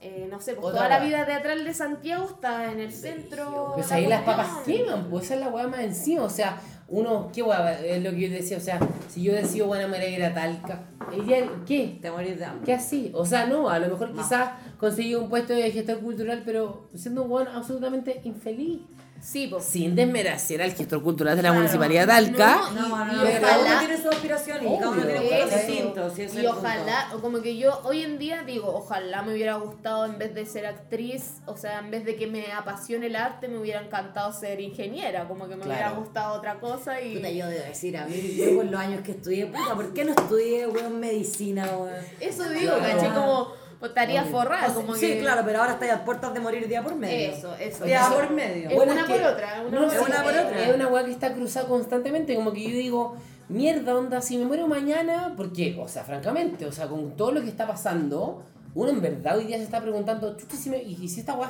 [0.00, 3.72] Eh, no sé, pues Otra toda la vida teatral de Santiago está en el centro.
[3.74, 6.22] Pues la ahí las papas queman, pues esa es la weá más encima.
[6.22, 8.58] O sea, uno, qué weá, es lo que yo decía.
[8.58, 10.82] O sea, si yo decido, bueno, me voy a ir a Talca.
[11.12, 11.98] Ella, ¿qué?
[12.00, 12.64] Te de hambre.
[12.64, 13.10] ¿Qué así?
[13.14, 17.24] O sea, no, a lo mejor quizás conseguí un puesto de gestor cultural, pero siendo
[17.24, 18.82] un weón absolutamente infeliz.
[19.20, 19.52] Sí.
[19.60, 21.60] Sin desmerecer al gestor cultural de la Claro.
[21.60, 22.60] municipalidad de Talca.
[22.74, 24.90] No, No, no, Y- no, y pero cada uno ojalá- tiene su aspiración y cada
[24.90, 29.22] uno tiene ese es y ojalá, o como que yo hoy en día digo, ojalá
[29.22, 32.52] me hubiera gustado en vez de ser actriz, o sea, en vez de que me
[32.52, 37.00] apasione el arte, me hubiera encantado ser ingeniera, como que me hubiera gustado otra cosa
[37.00, 39.92] y Puta, yo debo decir, a mí, yo con los años que estudié, puta, ¿por
[39.92, 41.94] qué no estudié, weón, medicina, weón?
[42.20, 42.96] eso digo, Claro.
[43.00, 46.40] caché como pues, estaría forrada, como sí, que claro, pero ahora estáis a puertas de
[46.40, 47.30] morir día por medio.
[47.30, 47.84] eso, eso.
[47.84, 48.14] Día eso.
[48.14, 48.68] por medio.
[48.68, 50.68] Es Bueno, una es por otra, es una no, por sí, es una por otra.
[50.68, 53.16] Es una weá que está cruzada constantemente, como que yo digo,
[53.48, 55.78] mierda, onda, si me muero mañana, ¿por qué?
[55.80, 58.42] O sea, francamente, o sea, con todo lo que está pasando,
[58.80, 61.48] uno en verdad hoy día se está preguntando, chucha, si me, y, si esta weá,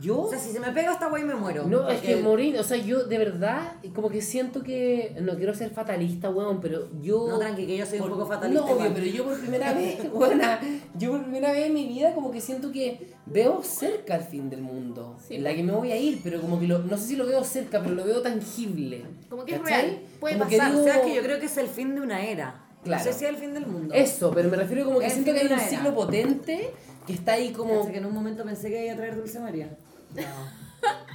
[0.00, 0.22] yo...
[0.22, 1.64] O sea, si se me pega esta wey me muero.
[1.66, 5.36] No, es que Porque- morir, o sea, yo de verdad, como que siento que, no
[5.36, 7.26] quiero ser fatalista, weón, pero yo...
[7.28, 9.74] No, tranqui, que yo soy un por- poco fatalista No, obvio, pero yo por primera
[9.74, 10.60] vez, buena,
[10.98, 14.48] yo por primera vez en mi vida como que siento que veo cerca el fin
[14.48, 16.96] del mundo, Sí, en la que me voy a ir, pero como que lo, no
[16.96, 19.04] sé si lo veo cerca, pero lo veo tangible.
[19.28, 19.82] Como que es ¿cachai?
[19.90, 20.74] real, puede Como que pasar.
[20.76, 22.61] O sea, es que yo creo que es el fin de una era.
[22.84, 23.04] Claro.
[23.04, 23.94] No sé si es el fin del mundo.
[23.94, 26.72] Eso, pero me refiero como que siento que hay un ciclo potente
[27.06, 27.80] que está ahí como...
[27.80, 29.76] Cacha que en un momento pensé que iba a traer Dulce María.
[30.14, 30.22] No.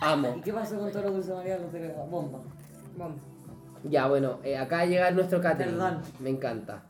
[0.01, 0.35] Amo.
[0.37, 1.57] ¿Y qué pasó con todos los Dulce María?
[1.57, 2.39] Los de bomba.
[2.97, 3.17] Vamos.
[3.83, 5.75] Ya, bueno, eh, acá llega nuestro catering.
[5.75, 6.01] Perdón.
[6.19, 6.83] Me encanta.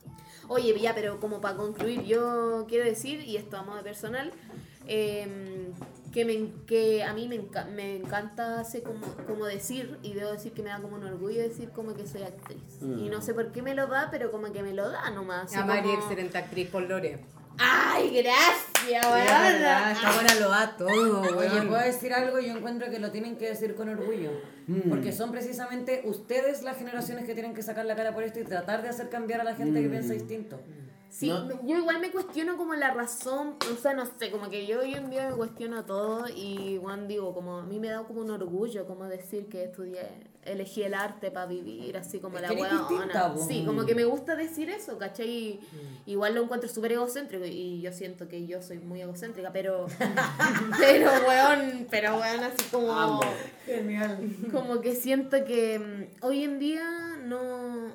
[0.48, 4.32] Oye, ya, pero como para concluir, yo quiero decir, y esto a modo de personal,
[4.88, 5.72] eh,
[6.14, 10.32] que, me, que a mí me, enca- me encanta hacer como, como decir, y debo
[10.32, 12.62] decir que me da como un orgullo decir como que soy actriz.
[12.82, 13.00] Mm.
[13.06, 15.56] Y no sé por qué me lo da, pero como que me lo da nomás.
[15.56, 17.20] A Mari, como- excelente actriz por Lore.
[17.60, 19.92] ¡Ay, gracias, weón!
[19.92, 21.68] esta buena lo da todo, Oye, weón.
[21.70, 24.30] puedo decir algo, yo encuentro que lo tienen que decir con orgullo.
[24.68, 24.88] Mm.
[24.90, 28.44] Porque son precisamente ustedes las generaciones que tienen que sacar la cara por esto y
[28.44, 29.92] tratar de hacer cambiar a la gente que Mm.
[29.92, 30.60] piensa distinto.
[31.10, 31.50] Sí, No.
[31.66, 34.94] yo igual me cuestiono como la razón, o sea, no sé, como que yo hoy
[34.94, 38.30] en día me cuestiono todo y, Juan, digo, como a mí me da como un
[38.32, 40.08] orgullo como decir que estudié,
[40.44, 43.42] elegí el arte para vivir, así como Es la po.
[43.48, 45.30] Sí, como que me gusta decir eso, ¿cachai?
[45.30, 45.60] Y
[46.06, 49.88] Igual lo encuentro súper egocéntrico y yo siento que yo soy muy egocéntrica, pero,
[50.80, 52.92] pero, weón, pero, weón, así como...
[52.92, 53.22] Amo.
[53.66, 54.18] Genial.
[54.52, 57.92] Como que siento que mm, hoy en día no,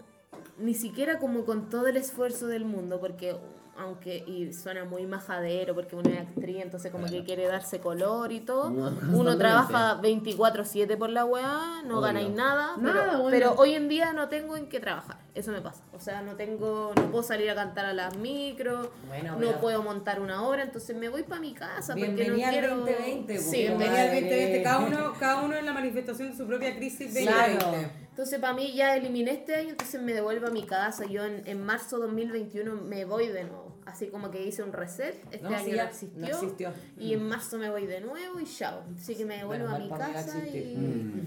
[0.58, 3.36] ni siquiera como con todo el esfuerzo del mundo, porque
[3.74, 8.30] aunque, y suena muy majadero, porque uno es actriz, entonces como que quiere darse color
[8.30, 12.00] y todo, No, uno trabaja 24/7 por la weá, no Obvio.
[12.02, 13.28] ganáis nada, Nada, pero, bueno.
[13.30, 16.36] pero hoy en día no tengo en qué trabajar, eso me pasa, o sea, no
[16.36, 20.64] tengo, no puedo salir a cantar a las micro, Bueno, no puedo montar una obra,
[20.64, 22.76] entonces me voy para mi casa, porque no quiero...
[22.76, 23.40] 2020, po.
[23.40, 24.20] Sí, Bienvenida al Madre.
[24.20, 27.54] 2020, cada uno, cada uno en la manifestación de su propia crisis de Claro.
[27.54, 28.01] 2020.
[28.12, 31.06] Entonces, para mí ya eliminé este año, entonces me devuelvo a mi casa.
[31.06, 33.74] Yo en, en marzo 2021 me voy de nuevo.
[33.86, 35.16] Así como que hice un reset.
[35.30, 36.72] Este No, año sí, no ya, existió, no existió.
[36.98, 38.84] Y en marzo me voy de nuevo y chao.
[38.94, 40.76] Así que me devuelvo Menos a mi casa y.
[40.76, 41.26] Mm.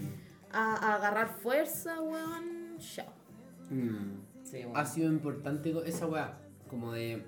[0.52, 2.76] a, a agarrar fuerza, weón.
[2.78, 3.12] Chao.
[3.68, 4.20] Mm.
[4.44, 4.78] Sí, bueno.
[4.78, 6.38] Ha sido importante esa weá,
[6.70, 7.24] como de,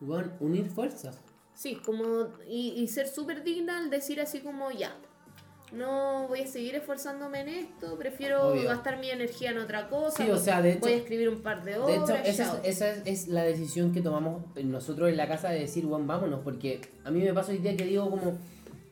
[0.00, 1.20] weón, unir fuerzas.
[1.54, 2.30] Sí, como.
[2.48, 4.96] Y, y ser súper digna al decir así como ya.
[5.72, 8.64] No voy a seguir esforzándome en esto, prefiero Obvio.
[8.64, 10.24] gastar mi energía en otra cosa.
[10.24, 12.10] Sí, o sea, de hecho- voy a escribir un par de De obras.
[12.10, 15.60] hecho, esa, es, esa es, es la decisión que tomamos nosotros en la casa de
[15.60, 18.36] decir, weón, vámonos, porque a mí me pasa hoy día que digo como,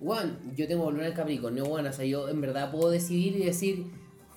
[0.01, 3.45] weón, yo tengo volver al Capricornio, weón, o sea, yo en verdad puedo decidir y
[3.45, 3.87] decir,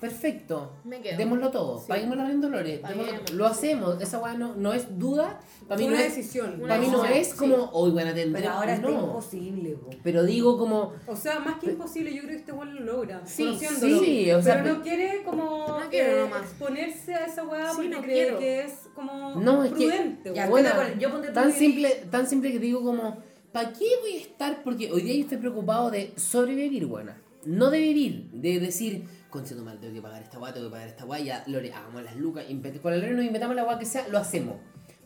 [0.02, 1.16] perfecto, Me quedo.
[1.16, 1.84] démoslo todo, Sí.
[1.88, 5.92] paguemos los dolores, Paguemos, lo hacemos, esa weá no, no es duda, para mí no
[5.94, 6.58] una es, decisión.
[6.60, 7.36] para mí no es sí.
[7.38, 9.90] como, hoy buena tendré, Pero ahora no, imposible, po.
[10.02, 13.24] pero digo como, O sea, más que imposible, yo creo que este weón lo logra.
[13.24, 14.00] Sí, conociéndolo.
[14.00, 16.42] sí, o sea, pero pe- no quiere como No quiero eh, nomás.
[16.42, 18.38] exponerse a esa weá Sí, porque no cree quiero.
[18.40, 20.32] que es como No, es que- prudente.
[20.34, 20.98] Ya, Bueno, acuerdo.
[20.98, 23.18] Yo tan que- simple, tan simple que digo como,
[23.52, 24.62] ¿para qué voy a estar?
[24.64, 27.22] Porque hoy día yo estoy preocupado de sobrevivir, buena.
[27.44, 30.88] No de vivir, de decir, conchito mal, tengo que pagar esta guay, tengo que pagar
[30.88, 32.44] esta guay, ya, Lore, hagamos las lucas,
[32.80, 34.56] con la Lore nos inventamos la guay que sea, lo hacemos.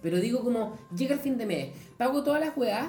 [0.03, 2.89] Pero digo como, llega el fin de mes, pago todas las weas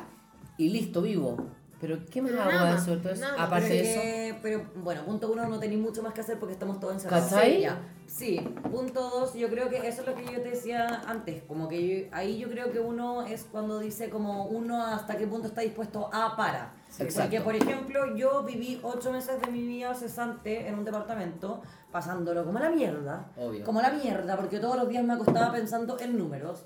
[0.57, 1.37] y listo, vivo.
[1.79, 3.09] Pero ¿qué más hago de suelto.
[3.37, 4.01] Aparte de eso.
[4.01, 7.29] que- pero bueno, punto uno, no tenéis mucho más que hacer porque estamos todos encerrados.
[7.29, 7.55] ¿Cachai?
[7.57, 7.77] Sí, ya.
[8.07, 8.39] Sí,
[8.71, 12.05] punto dos, yo creo que eso es lo que yo te decía antes, como que
[12.09, 15.61] yo- ahí yo creo que uno es cuando dice como uno hasta qué punto está
[15.61, 16.73] dispuesto a para.
[16.87, 17.43] Porque, Exacto.
[17.43, 22.57] por ejemplo, yo viví ocho meses de mi vida cesante en un departamento, pasándolo como
[22.59, 23.27] la mierda.
[23.37, 23.63] Obvio.
[23.65, 26.65] Como la mierda, porque todos los días me acostaba pensando en números.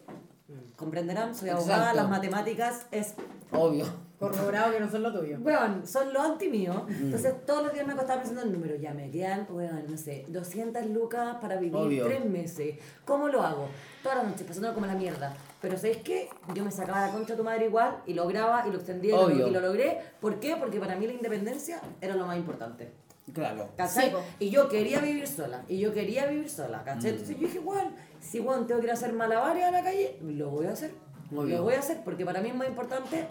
[0.75, 1.97] Comprenderán, soy abogada, Exacto.
[2.01, 3.13] las matemáticas es
[3.51, 3.85] Obvio.
[4.21, 5.37] Corroborado que no son lo tuyo.
[5.41, 6.83] Weón, son los anti míos.
[6.87, 7.05] Mm.
[7.05, 8.79] Entonces todos los días me acostaba pensando en números.
[8.79, 12.05] Ya me quedan, weón, no sé, 200 lucas para vivir Obvio.
[12.05, 12.75] tres meses.
[13.03, 13.67] ¿Cómo lo hago?
[14.03, 15.35] Todas las noches pasándolo como la mierda.
[15.59, 16.29] Pero ¿sabes qué?
[16.53, 19.35] Yo me sacaba la concha de tu madre igual y lograba y lo extendía y
[19.37, 19.99] lo- y lo logré.
[20.21, 20.55] ¿Por qué?
[20.55, 22.91] Porque para mí la independencia era lo más importante.
[23.33, 23.69] Claro.
[23.77, 24.09] ¿Cachai?
[24.09, 25.63] Sí, y yo quería vivir sola.
[25.67, 26.83] Y yo quería vivir sola.
[26.83, 27.11] ¿Cachai?
[27.11, 30.17] Entonces yo dije, weón, si weón tengo que ir a hacer malabares a la calle,
[30.21, 30.91] lo voy a hacer.
[31.33, 31.57] Obvio.
[31.57, 33.25] Lo voy a hacer porque para mí es más importante,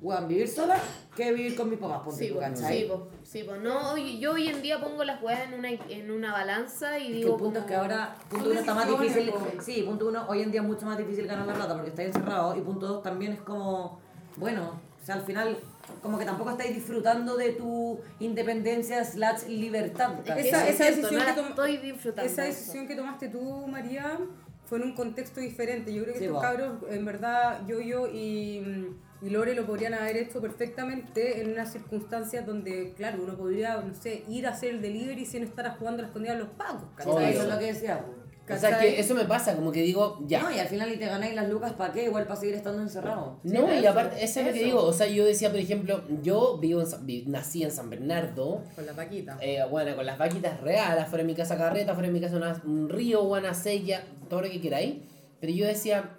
[0.00, 0.78] weón, vivir sola
[1.16, 2.02] que vivir con mis papás.
[2.04, 2.78] ponte Sí, tú, ¿cachai?
[2.82, 3.56] sí, po, sí, po.
[3.56, 7.08] No, yo hoy en día pongo las weas en una, en una balanza y Es
[7.08, 7.30] que digo.
[7.34, 9.32] el punto es que ahora, punto uno está más difícil.
[9.62, 12.08] Sí, punto uno, hoy en día es mucho más difícil ganar la plata porque estáis
[12.08, 12.56] encerrados.
[12.58, 13.98] Y punto dos también es como,
[14.36, 15.56] bueno, o sea, al final,
[16.02, 20.14] como que tampoco estáis disfrutando de tu independencia slash libertad.
[20.26, 22.30] Esa- esa cierto, decisión no que estoy disfrutando.
[22.30, 22.58] Esa eso.
[22.58, 24.18] decisión que tomaste tú, María,
[24.66, 25.94] fue en un contexto diferente.
[25.94, 28.88] Yo creo que Sí, estos cabros, en verdad, yo, yo y,
[29.22, 33.94] y Lore lo podrían haber hecho perfectamente en unas circunstancias donde, claro, uno podría, no
[33.94, 36.82] sé, ir a hacer el delivery sin estar jugando a la escondida a los pagos.
[36.96, 37.12] ¿Cachai?
[37.12, 37.26] Obvio.
[37.28, 38.04] Eso es lo que decía.
[38.48, 40.40] O sea, que eso me pasa, como que digo, ya.
[40.40, 42.80] No, y al final y te ganáis las lucas para qué, igual para seguir estando
[42.80, 43.40] encerrado.
[43.42, 44.84] No, y aparte, eso es lo que digo.
[44.84, 48.62] O sea, yo decía, por ejemplo, yo vivo en nací en San Bernardo.
[48.76, 49.36] Con la paquita.
[49.40, 52.36] eh, bueno, con las vaquitas reales, fuera de mi casa carreta, fuera de mi casa
[52.36, 54.94] una- un río, buena sequía, todo lo que queráis.
[55.40, 56.16] Pero yo decía,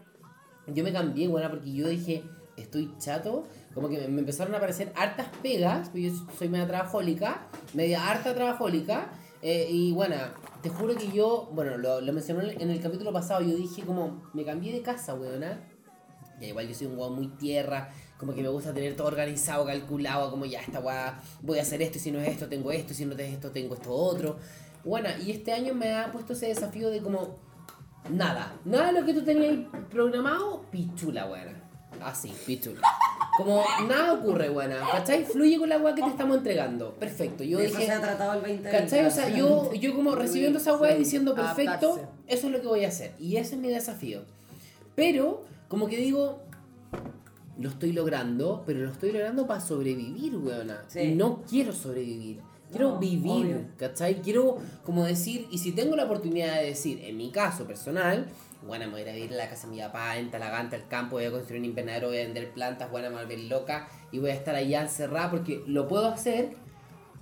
[0.67, 2.23] yo me cambié, buena, porque yo dije,
[2.57, 3.47] estoy chato.
[3.73, 9.11] Como que me, empezaron a aparecer hartas pegas, yo soy media trabajólica, media harta trabajólica.
[9.41, 10.15] eh, y bueno,
[10.61, 14.23] te juro que yo, bueno, lo, lo mencioné en el capítulo pasado, yo dije como,
[14.33, 15.61] me cambié de casa, weona.
[16.39, 19.65] Ya igual yo soy un weón muy tierra, como que me gusta tener todo organizado,
[19.65, 22.71] calculado, como ya esta weá, voy a hacer esto, y si no es esto, tengo
[22.71, 24.37] esto, y si no es esto, tengo esto otro.
[24.83, 27.39] Bueno, y este año me ha puesto ese desafío de como,
[28.09, 31.66] nada, nada de lo que tú tenías programado, pichula, weona.
[32.01, 32.81] Así, pichula.
[33.37, 35.23] Como nada ocurre, buena, ¿cachai?
[35.25, 36.93] Fluye con la weá que te estamos entregando.
[36.95, 37.87] Perfecto, yo De eso dije...
[37.89, 39.05] se ha tratado el 20 ¿Cachai?
[39.05, 42.07] O sea, yo, yo como recibiendo esa weá y diciendo, perfecto, adaptarse.
[42.27, 43.13] eso es lo que voy a hacer.
[43.19, 44.21] Y ese es mi desafío.
[44.95, 46.41] Pero, como que digo,
[47.59, 50.83] lo estoy logrando, pero lo estoy logrando para sobrevivir, weona.
[50.87, 50.99] Sí.
[51.01, 52.39] Y no quiero sobrevivir.
[52.71, 53.65] Quiero No, vivir, obvio.
[53.77, 54.21] ¿cachai?
[54.21, 58.25] Quiero como decir, y si tengo la oportunidad de decir, en mi caso personal,
[58.65, 60.75] bueno, me voy a ir a vivir a la casa de mi papá, en Talaganta,
[60.75, 63.87] el campo, voy a construir un invernadero, voy a vender plantas, voy a volver loca
[64.11, 66.55] y voy a estar allá encerrada porque lo puedo hacer,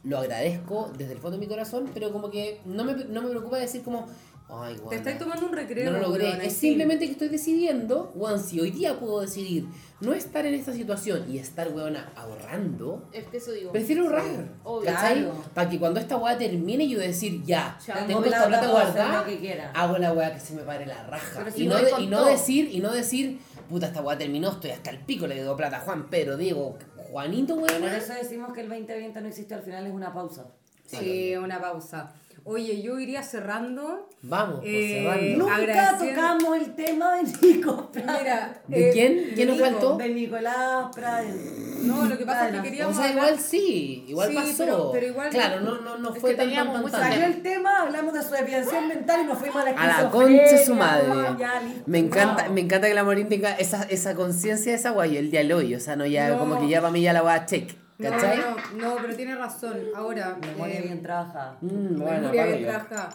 [0.03, 3.29] lo agradezco desde el fondo de mi corazón, pero como que no me, no me
[3.29, 4.07] preocupa decir como,
[4.49, 5.91] ay, Te bueno, estáis tomando un recreo.
[5.91, 6.25] no lo logré.
[6.25, 6.67] weona, Es sí.
[6.69, 9.65] simplemente que estoy decidiendo, weón, si hoy día puedo decidir
[10.01, 13.71] no estar en esta situación y estar, weona, ahorrando, Es que eso digo.
[13.71, 14.23] prefiero ahorrar.
[14.63, 14.85] obvio.
[14.91, 15.23] ¿Cachai?
[15.23, 15.43] Claro.
[15.53, 18.05] Para que cuando esta weá termine yo decir, ya, Chao.
[18.05, 19.25] tengo esta plata guardada,
[19.73, 21.49] hago la weá que se me pare la raja.
[21.51, 23.39] Si y, no de- y no decir, y no decir,
[23.69, 26.77] puta, esta weá terminó, estoy hasta el pico, le debo plata a Juan, pero digo,
[27.11, 27.95] Juanito, Por weona.
[27.97, 30.45] eso decimos que el 2020 no existe, al final es una pausa.
[30.85, 32.13] Sí, una pausa.
[32.47, 34.07] Oye, yo iría cerrando.
[34.21, 35.35] Vamos, pues, Eh.
[35.35, 38.17] Nunca tocamos el tema de Nico Pradel.
[38.21, 39.31] Mira, ¿De eh, quién?
[39.33, 39.97] ¿Quién nos faltó?
[39.97, 41.87] De Nicolás Pradel.
[41.87, 42.59] No, lo que pasa es que Padre.
[42.59, 42.95] O queríamos.
[42.97, 44.53] sea, hablar- igual sí, igual Sí, pasó.
[44.59, 47.01] pero- pero igual- claro, no, no, no Es fue que tan, teníamos tan, tan.
[47.11, 50.09] Salió el tema, hablamos de su desviación mental y nos fuimos a la A la
[50.11, 51.07] concha de su madre.
[51.39, 51.61] ya.
[51.87, 52.53] Me encanta, No.
[52.53, 55.51] me encanta que la Morín tenga esa, esa conciencia de esa guay, el día de
[55.51, 55.73] hoy.
[55.73, 56.37] O sea, no ya No.
[56.37, 57.71] como que ya para mí ya la voy a check.
[57.97, 58.39] No, ¿Cachai?
[58.39, 59.79] no, no, pero tiene razón.
[59.95, 60.37] Ahora.
[60.41, 61.57] Memoria eh, bien trabajada.
[61.61, 63.13] Mm, bueno, memoria bien trabajada.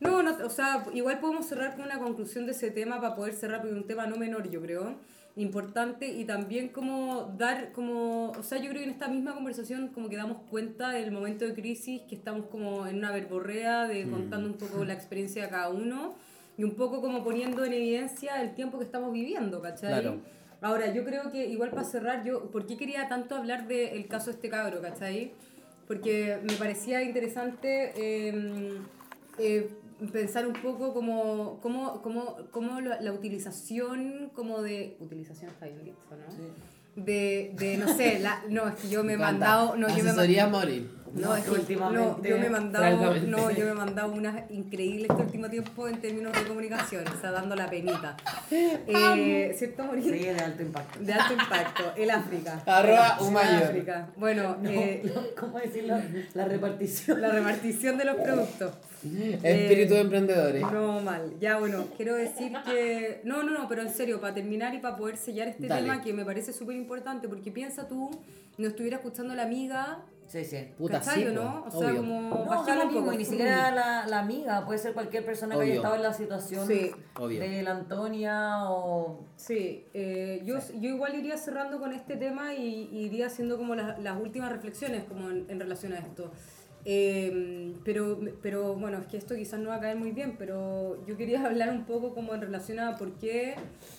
[0.00, 3.34] No, no, o sea, igual podemos cerrar con una conclusión de ese tema para poder
[3.34, 4.96] cerrar, porque es un tema no menor, yo creo,
[5.36, 9.88] importante y también como dar, como, o sea, yo creo que en esta misma conversación
[9.88, 14.10] como que damos cuenta del momento de crisis, que estamos como en una verborrea de
[14.10, 16.14] contando un poco la experiencia de cada uno
[16.58, 20.00] y un poco como poniendo en evidencia el tiempo que estamos viviendo, ¿cachai?
[20.00, 20.18] Claro.
[20.62, 24.26] Ahora, yo creo que igual para cerrar, yo, ¿por qué quería tanto hablar del caso
[24.26, 25.32] de este cabro, ¿cachai?
[25.88, 28.78] Porque me parecía interesante eh,
[29.38, 29.70] eh,
[30.12, 34.96] pensar un poco como, como, como, como la, la utilización como de...
[35.00, 37.02] Utilización está bien dicho, ¿no?
[37.04, 39.76] De, de, no sé, la, no, es que yo me he mandado...
[39.76, 40.88] No, yo me Asesoría Morín.
[41.14, 44.50] No, es que últimamente- no, yo me he mandado, no, yo me he mandado unas
[44.50, 48.16] increíbles este último tiempo en términos de comunicación, o sea, dando la penita.
[48.50, 50.04] Eh, ¿Cierto, Morín?
[50.04, 50.98] Sí, de alto impacto.
[51.00, 52.62] De alto impacto, el África.
[52.66, 53.18] Arroba.
[53.62, 54.08] África.
[54.16, 55.02] Bueno, eh,
[55.38, 55.96] ¿Cómo decirlo?
[56.34, 57.20] La repartición.
[57.20, 58.72] la repartición de los productos.
[59.04, 60.62] Espíritu Eh, de emprendedores.
[60.62, 61.32] No, mal.
[61.40, 63.20] Ya, bueno, quiero decir que...
[63.24, 65.82] No, no, no, pero en serio, para terminar y para poder sellar este Dale.
[65.82, 68.10] tema que me parece súper importante, porque piensa tú,
[68.58, 69.98] no estuviera escuchando la amiga,
[70.32, 70.72] Sí, sí.
[70.78, 71.64] Puta, ¿cachai sí, o po, no?
[71.66, 73.00] O sea, como No, da lo un poco.
[73.00, 76.02] mismo, y ni siquiera la, la amiga, puede ser cualquier persona que haya estado en
[76.02, 76.90] la situación Sí.
[77.38, 79.26] De la Antonia o...
[79.36, 83.74] Sí, eh, yo, yo igual iría cerrando con este tema y, y iría haciendo como
[83.74, 86.30] las, las últimas reflexiones como en, en relación a esto.
[86.84, 91.04] Eh, pero, pero bueno, es que esto quizás no va a caer muy bien, pero
[91.06, 93.54] yo quería hablar un poco como en relación a por qué,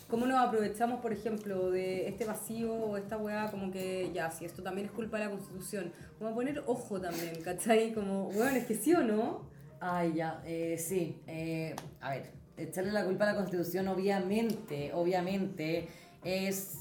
[0.10, 4.46] cómo nos aprovechamos, por ejemplo, de este vacío o esta weá, como que ya, si
[4.46, 7.94] esto también es culpa de la Constitución, como a poner ojo también, ¿cachai?
[7.94, 9.48] Como, bueno, es que sí o no.
[9.80, 11.22] Ay, ya, eh, sí.
[11.28, 15.88] eh, a ver, echarle la culpa a la Constitución, obviamente, obviamente,
[16.24, 16.80] es...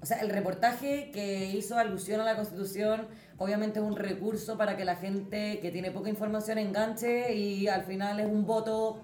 [0.00, 3.06] O sea, el reportaje que hizo alusión a la Constitución,
[3.38, 7.84] obviamente es un recurso para que la gente que tiene poca información enganche y al
[7.84, 9.00] final es un voto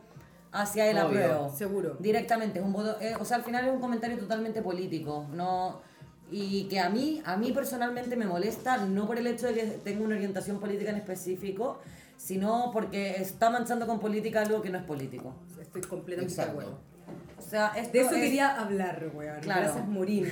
[0.53, 1.55] hacia el Obvio, apruebo.
[1.57, 1.97] seguro.
[2.01, 3.01] Directamente, es un voto...
[3.01, 5.81] eh, o sea, al final es un comentario totalmente político, no...
[6.33, 9.63] Y que a mí, a mí personalmente me molesta, no por el hecho de que
[9.83, 11.81] tenga una orientación política en específico,
[12.17, 15.35] sino porque está manchando con política algo que no es político.
[15.61, 16.79] Estoy completamente de acuerdo.
[17.51, 19.41] O sea, esto De eso es, quería hablar, weón.
[19.41, 19.63] Claro.
[19.63, 20.25] Gracias, Morín.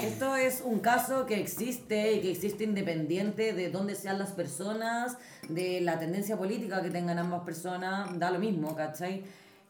[0.00, 5.18] esto es un caso que existe y que existe independiente de dónde sean las personas,
[5.48, 9.24] de la tendencia política que tengan ambas personas, da lo mismo, ¿cachai?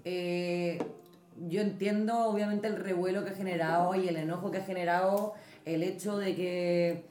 [0.05, 0.85] Eh,
[1.49, 5.32] yo entiendo obviamente el revuelo que ha generado y el enojo que ha generado
[5.65, 7.05] el hecho de que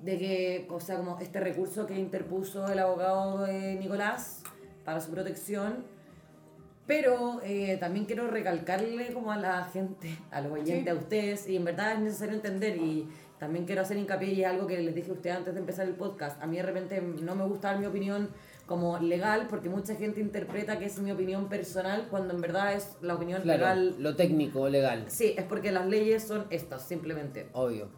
[0.00, 4.40] de que, o sea, como este recurso que interpuso el abogado de Nicolás
[4.82, 5.84] para su protección,
[6.86, 11.56] pero eh, también quiero recalcarle como a la gente, a los oyentes, a ustedes, y
[11.56, 13.08] en verdad es necesario entender y
[13.38, 15.94] también quiero hacer hincapié y algo que les dije a ustedes antes de empezar el
[15.94, 16.40] podcast.
[16.42, 18.30] A mí de repente no me gusta dar mi opinión
[18.66, 22.96] como legal porque mucha gente interpreta que es mi opinión personal cuando en verdad es
[23.00, 23.94] la opinión Claro, legal.
[23.98, 25.04] lo técnico, legal.
[25.08, 27.48] Sí, es porque las leyes son estas, simplemente.
[27.52, 27.88] Obvio.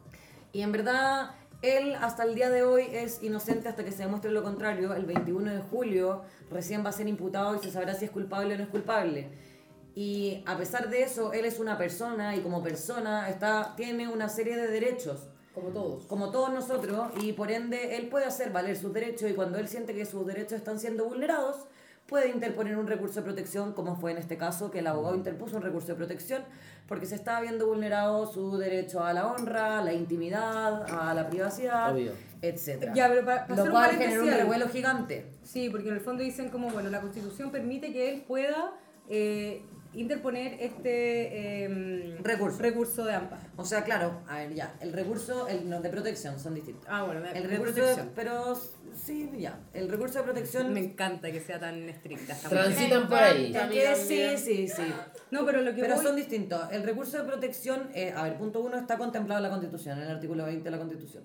[0.52, 1.31] Y en verdad,
[1.62, 4.94] él hasta el día de hoy es inocente hasta que se demuestre lo contrario.
[4.94, 8.55] El 21 de julio recién va a ser imputado y se sabrá si es culpable
[8.55, 9.28] o no es culpable.
[9.94, 14.28] Y a pesar de eso, él es una persona y como persona está, tiene una
[14.28, 16.05] serie de derechos, Como todos.
[16.06, 19.66] como todos nosotros, y por ende él puede hacer valer sus derechos y cuando él
[19.66, 21.66] siente que sus derechos están siendo vulnerados,
[22.09, 25.56] puede interponer un recurso de protección, como fue en este caso, que el abogado interpuso
[25.56, 26.43] un recurso de protección,
[26.89, 31.28] porque se estaba viendo vulnerado su derecho a la honra, a la intimidad, a la
[31.28, 32.12] privacidad, Obvio.
[32.40, 32.93] etc.
[32.94, 35.26] Ya, pero para, Lo un cual paréntesis generó un revuelo gigante.
[35.43, 38.72] Sí, porque en el fondo dicen como, bueno, la constitución permite que él pueda
[39.10, 39.62] eh,
[40.00, 42.58] interponer este em, Recurso.
[42.62, 43.42] recurso de amparo.
[43.56, 46.84] O sea, claro, a ver, ya, el recurso el, no, de protección son distintos.
[46.88, 48.10] Ah, bueno, de, El de recurso, protección.
[48.14, 48.54] pero
[48.94, 50.72] sí, ya, el recurso de protección...
[50.72, 53.54] Me encanta que sea tan estricta Transitan por ahí.
[53.54, 54.94] Es que sí, sí, sí.
[55.30, 56.60] No, pero lo que Pero voy- son distintos.
[56.72, 60.04] El recurso de protección, eh, a ver, punto uno está contemplado en la Constitución, en
[60.04, 61.24] el artículo 20 de la Constitución.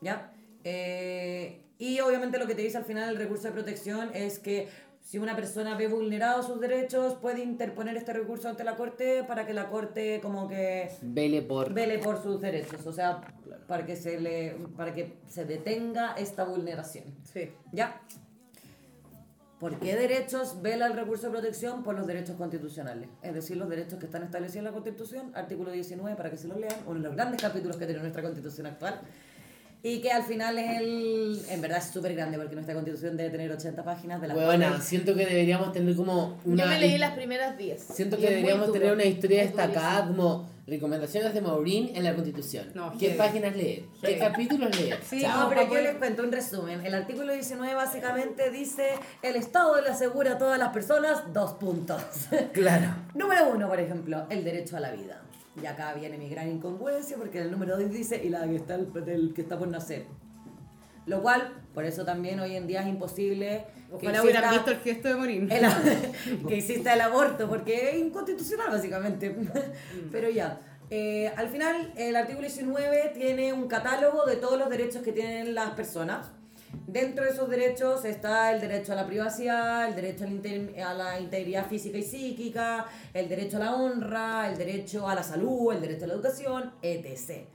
[0.00, 0.30] ¿Ya?
[0.62, 4.68] Eh, y obviamente lo que te dice al final el recurso de protección es que
[5.04, 9.46] si una persona ve vulnerados sus derechos, puede interponer este recurso ante la Corte para
[9.46, 11.74] que la Corte como que Vele por.
[11.74, 13.20] vele por sus derechos, o sea,
[13.68, 17.04] para que se le para que se detenga esta vulneración.
[17.22, 17.52] Sí.
[17.70, 18.00] ¿Ya?
[19.60, 21.82] ¿Por qué derechos vela el recurso de protección?
[21.82, 23.08] Por los derechos constitucionales.
[23.22, 26.48] Es decir, los derechos que están establecidos en la Constitución, artículo 19, para que se
[26.48, 29.00] lo lean, uno de los grandes capítulos que tiene nuestra Constitución actual.
[29.86, 31.42] Y que al final es el...
[31.50, 34.84] En verdad es súper grande porque nuestra Constitución debe tener 80 páginas de Buena, cuales-
[34.84, 36.62] siento que deberíamos tener como una.
[36.64, 37.82] Yo me leí las primeras 10.
[37.92, 42.70] Siento que deberíamos tener una historia Es destacada como recomendaciones de Maurín en la Constitución.
[42.72, 43.82] No, ¿Qué páginas leer?
[44.00, 44.98] ¿Qué capítulos leer?
[45.06, 45.42] Sí, Chao.
[45.42, 46.86] No, pero yo les cuento un resumen.
[46.86, 48.88] El artículo 19 básicamente dice
[49.20, 52.00] el Estado le asegura a todas las personas dos puntos.
[52.54, 52.94] Claro.
[53.14, 55.20] Número uno, por ejemplo, el derecho a la vida.
[55.60, 58.74] Y acá viene mi gran incongruencia porque el número dos dice y la que está,
[58.74, 60.04] el, del que está por nacer.
[61.06, 65.08] Lo cual, por eso también hoy en día es imposible Ojalá hubieran visto el gesto
[65.08, 65.48] de Morín.
[65.52, 69.36] el- que exista el aborto, porque es inconstitucional básicamente.
[70.10, 70.58] Pero ya,
[70.90, 75.54] eh, al final el artículo 19 tiene un catálogo de todos los derechos que tienen
[75.54, 76.32] las personas.
[76.86, 81.66] Dentro de esos derechos está el derecho a la privacidad, el derecho a la, integridad
[81.66, 86.04] física y psíquica, el derecho a la honra, el derecho a la salud, el derecho
[86.04, 87.46] a la educación, etc.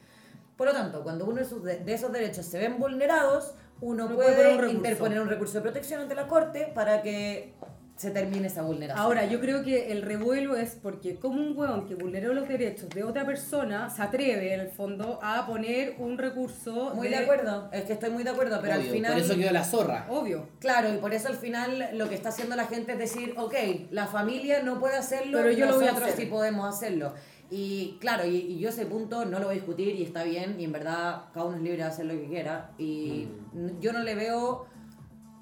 [0.57, 4.09] Por lo tanto, cuando uno de esos, de- de esos derechos se ven vulnerados, uno
[4.09, 7.53] No puede un interponer un recurso de protección ante la Corte para que
[7.99, 9.05] se termine esa vulneración.
[9.05, 12.89] Ahora, yo creo que el revuelo es porque como un hueón que vulneró los derechos
[12.91, 17.69] de otra persona se atreve, en el fondo, a poner un recurso Muy de acuerdo,
[17.73, 19.11] es que estoy muy de acuerdo, pero Obvio, al final...
[19.13, 20.07] Por eso quedó la zorra.
[20.09, 20.47] Obvio.
[20.59, 23.53] Claro, y por eso al final lo que está haciendo la gente es decir, ok,
[23.91, 26.26] la familia no puede hacerlo, Pero yo lo voy a nosotros hacer.
[26.26, 27.13] sí podemos hacerlo.
[27.51, 30.55] Y claro, y, y yo ese punto no lo voy a discutir y está bien,
[30.57, 32.71] y en verdad cada uno es libre de hacer lo que quiera.
[32.77, 34.67] Y n- yo no le veo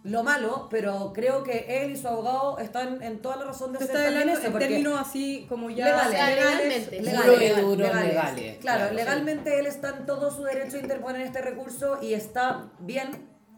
[0.04, 3.80] lo malo, pero creo que él y su abogado están en toda la razón de
[3.80, 6.12] Se hacer está también hablando eso, en porque- términos así como ya Legales.
[6.14, 7.02] Legalmente.
[7.02, 8.08] Legales, legales, duro, legales.
[8.08, 12.14] legales, Claro, claro, legalmente él está en todo su derecho de interponer este recurso y
[12.14, 13.10] está bien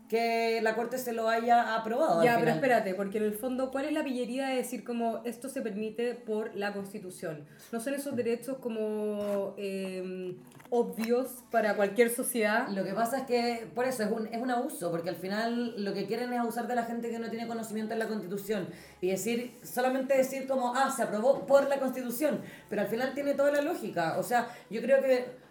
[0.10, 2.19] que la Corte se lo haya aprobado.
[2.19, 5.22] al Ya, pero espérate, porque en el fondo, ¿cuál es la pillería de decir como
[5.23, 7.45] esto se permite por la Constitución?
[7.72, 10.36] ¿No son esos derechos como eh,
[10.72, 12.69] obvios para cualquier sociedad?
[12.69, 15.76] Lo que pasa es que, por eso, es un, es un abuso, porque al final
[15.84, 18.68] lo que quieren es abusar de la gente que no tiene conocimiento en la Constitución
[19.02, 23.36] y decir, solamente decir como, ah, se aprobó por la Constitución, pero al final tiene
[23.36, 24.18] toda la lógica.
[24.18, 25.48] O sea, yo creo que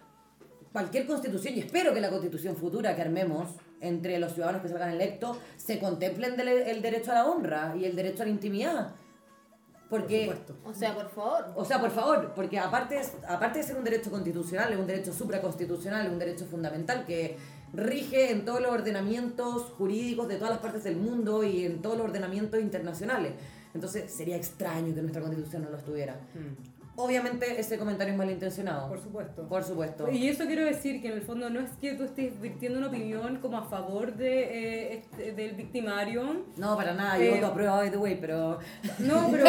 [0.72, 3.50] cualquier Constitución, y espero que la Constitución futura que armemos
[3.80, 7.94] entre los ciudadanos que salgan electos, se contemplen el derecho a la honra y el
[7.96, 8.94] derecho a la intimidad.
[9.88, 10.26] Porque...
[10.26, 10.68] Por supuesto.
[10.68, 11.44] O sea, por favor.
[11.56, 14.86] O sea, por favor, porque aparte, es- aparte de ser un derecho constitucional, es un
[14.86, 17.36] derecho supraconstitucional, es un derecho fundamental que
[17.72, 21.96] rige en todos los ordenamientos jurídicos de todas las partes del mundo y en todos
[21.96, 23.32] los ordenamientos internacionales.
[23.74, 26.16] Entonces sería extraño que nuestra constitución no lo estuviera.
[27.00, 28.88] Obviamente ese comentario es malintencionado.
[28.88, 29.48] Por supuesto.
[29.48, 30.10] Por supuesto.
[30.10, 32.88] Y eso quiero decir que en el fondo no es que tú estés virtiendo una
[32.88, 36.44] opinión como a favor de, eh, este- del victimario.
[36.56, 38.58] No, para nada, yo Eh, voto a prueba, by the way, pero...
[38.98, 39.44] No, pero,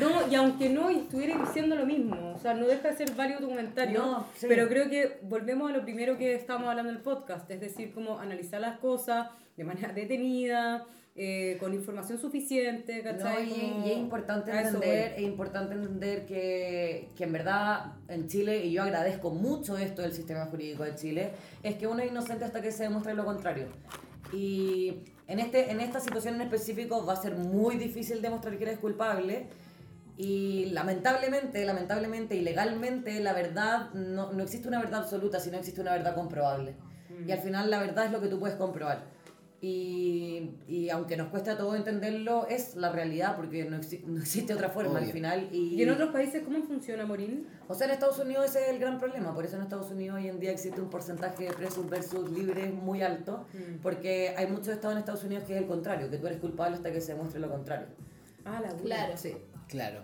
[0.00, 3.40] no, y aunque no estuviera diciendo lo mismo, o sea, no deja de ser válido
[3.40, 4.46] tu comentario, No, sí.
[4.48, 7.92] pero creo que volvemos a lo primero que estábamos hablando en el podcast, es decir,
[7.94, 10.84] como analizar las cosas de manera detenida,
[11.14, 13.44] eh, con información suficiente, No, ¿cachai?
[13.46, 18.64] y, Como- y es importante entender, es importante entender que, que en verdad en Chile,
[18.64, 21.32] y yo agradezco mucho esto del sistema jurídico de Chile,
[21.62, 23.66] es que uno es inocente hasta que se demuestre lo contrario.
[24.32, 28.64] Y en, este, en esta situación en específico va a ser muy difícil demostrar que
[28.64, 29.48] eres culpable.
[30.16, 35.80] Y lamentablemente, lamentablemente y legalmente, la verdad, no, no existe una verdad absoluta, sino existe
[35.80, 36.74] una verdad comprobable.
[37.26, 39.04] Y al final la verdad es lo que tú puedes comprobar.
[39.64, 44.20] Y, y aunque nos cueste a todos entenderlo, es la realidad, porque no, exi- no
[44.20, 45.48] existe otra forma al final.
[45.52, 47.46] Y, ¿Y en otros países cómo funciona, Morín?
[47.68, 50.16] O sea, en Estados Unidos ese es el gran problema, por eso en Estados Unidos
[50.18, 53.46] hoy en día existe un porcentaje de presos versus libres muy alto,
[53.82, 56.74] porque hay muchos estados en Estados Unidos que es el contrario, que tú eres culpable
[56.76, 57.86] hasta que se demuestre lo contrario.
[58.44, 58.82] Ah, la dura.
[58.82, 59.16] Claro.
[59.16, 59.32] Sí.
[59.68, 60.00] Claro,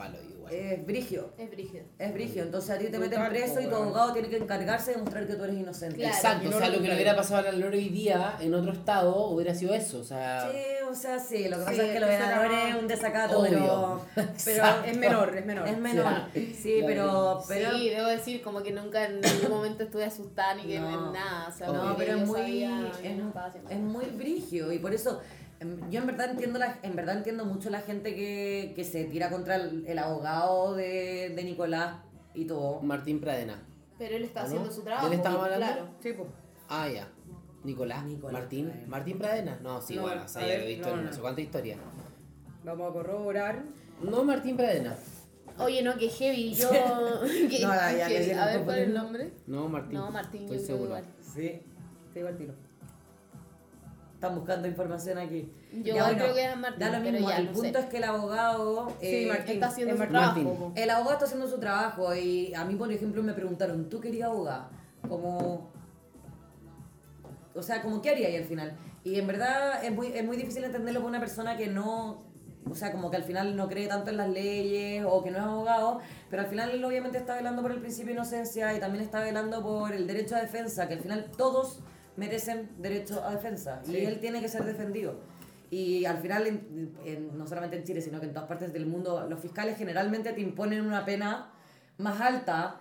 [0.00, 0.52] palo igual.
[0.54, 1.30] Es brigio.
[1.36, 1.84] Es brígido.
[1.98, 4.96] Es brigio, entonces a ti te meten preso y tu abogado tiene que encargarse de
[4.96, 5.96] demostrar que tú eres inocente.
[5.98, 6.14] Claro.
[6.14, 8.54] Exacto, o no sea, lo que le hubiera pasado a la Lore hoy día en
[8.54, 10.50] otro estado hubiera sido eso, o sea...
[10.50, 10.58] Sí,
[10.90, 13.38] o sea, sí, lo que pasa Sí, es que lo de Nadore es un desacato,
[13.40, 13.50] Obvio.
[13.54, 15.68] pero, pero Es menor, es menor.
[15.68, 16.14] es menor.
[16.34, 20.62] Sí, pero, pero sí, debo decir como que nunca en ningún momento estuve asustada ni
[20.62, 21.12] que No.
[21.12, 21.48] nada.
[21.48, 23.32] O sea, No, que pero es muy, sabía es, no
[23.68, 25.20] es muy brigio y por eso
[25.90, 29.28] yo en verdad entiendo la, en verdad entiendo mucho la gente que, que se tira
[29.30, 31.96] contra el, el abogado de, de Nicolás
[32.34, 32.80] y todo.
[32.80, 33.62] Martín Pradena.
[33.98, 34.48] Pero él está ¿Ah, no?
[34.48, 35.06] haciendo su ¿De trabajo.
[35.08, 35.66] él estamos hablando?
[35.66, 35.88] Claro.
[36.00, 36.28] Sí, pues.
[36.68, 37.08] Ah, ya.
[37.64, 38.04] Nicolás.
[38.06, 38.66] Nicolás Martín.
[38.66, 38.88] Pradena.
[38.88, 39.58] Martín Pradena.
[39.62, 41.06] No, sí, No, bueno, a o sea, ya ver, lo he visto no, en no.
[41.10, 41.76] no sé cuánta historia.
[42.64, 43.62] Vamos a corroborar.
[44.02, 44.96] No, Martín Pradena.
[45.58, 46.54] Oye, no, que heavy.
[46.54, 46.70] Yo.
[47.50, 49.32] que- No, ya, a ver, ¿cuál es el nombre?
[49.46, 49.98] No, Martín.
[49.98, 50.96] No, Martín, Estoy seguro.
[51.20, 51.60] Sí.
[52.14, 52.54] Te digo tiro.
[54.20, 55.50] Están buscando información aquí.
[55.72, 57.28] Yo igual creo que es Martín, Da lo pero mismo.
[57.30, 57.84] ya, el no punto sé.
[57.86, 58.88] es que el abogado.
[59.00, 59.54] Sí, eh, Martín.
[59.54, 60.72] Está haciendo es su trabajo.
[60.76, 64.28] El abogado está haciendo su trabajo y a mí, por ejemplo, me preguntaron, ¿tú querías
[64.28, 64.68] abogado?
[65.08, 65.70] Como...
[67.54, 68.76] O sea, como qué haría ahí al final.
[69.04, 72.22] Y en verdad es muy, es muy difícil entenderlo por una persona que no...
[72.70, 75.38] O sea, como que al final no cree tanto en las leyes o que no
[75.38, 78.80] es abogado, pero al final él obviamente está velando por el principio de inocencia y
[78.80, 81.80] también está velando por el derecho a defensa, que al final todos
[82.16, 84.04] merecen derecho a defensa y Sí.
[84.04, 85.14] él tiene que ser defendido.
[85.70, 88.86] Y al final, en- en- no solamente en Chile, sino que en todas partes del
[88.86, 91.52] mundo, los fiscales generalmente te imponen una pena
[91.98, 92.80] más alta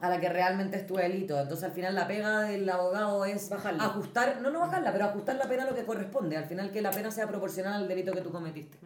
[0.00, 1.38] a la que realmente es tu delito.
[1.38, 3.84] Entonces, al final, la pega del abogado es Bajarla.
[3.84, 6.36] ajustar, no, no bajarla, pero ajustar la pena a lo que corresponde.
[6.36, 8.78] Al final, que la pena sea proporcional al delito que tú cometiste.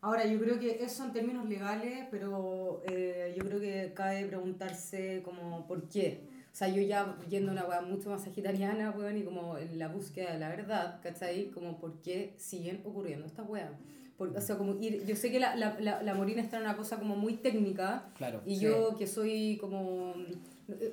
[0.00, 5.22] Ahora, yo creo que eso en términos legales, pero eh, yo creo que cabe preguntarse
[5.24, 6.20] como por qué.
[6.58, 9.78] O sea, yo ya yendo a una weá mucho más sagitariana, weón, y como en
[9.78, 11.52] la búsqueda de la verdad, ¿cachai?
[11.52, 13.70] Como por qué siguen ocurriendo estas weas.
[14.16, 16.64] Por- o sea, como ir, yo sé que la, la, la, la Morina está en
[16.64, 18.42] una cosa como muy técnica, Claro.
[18.44, 18.62] y Sí.
[18.64, 20.14] yo que soy como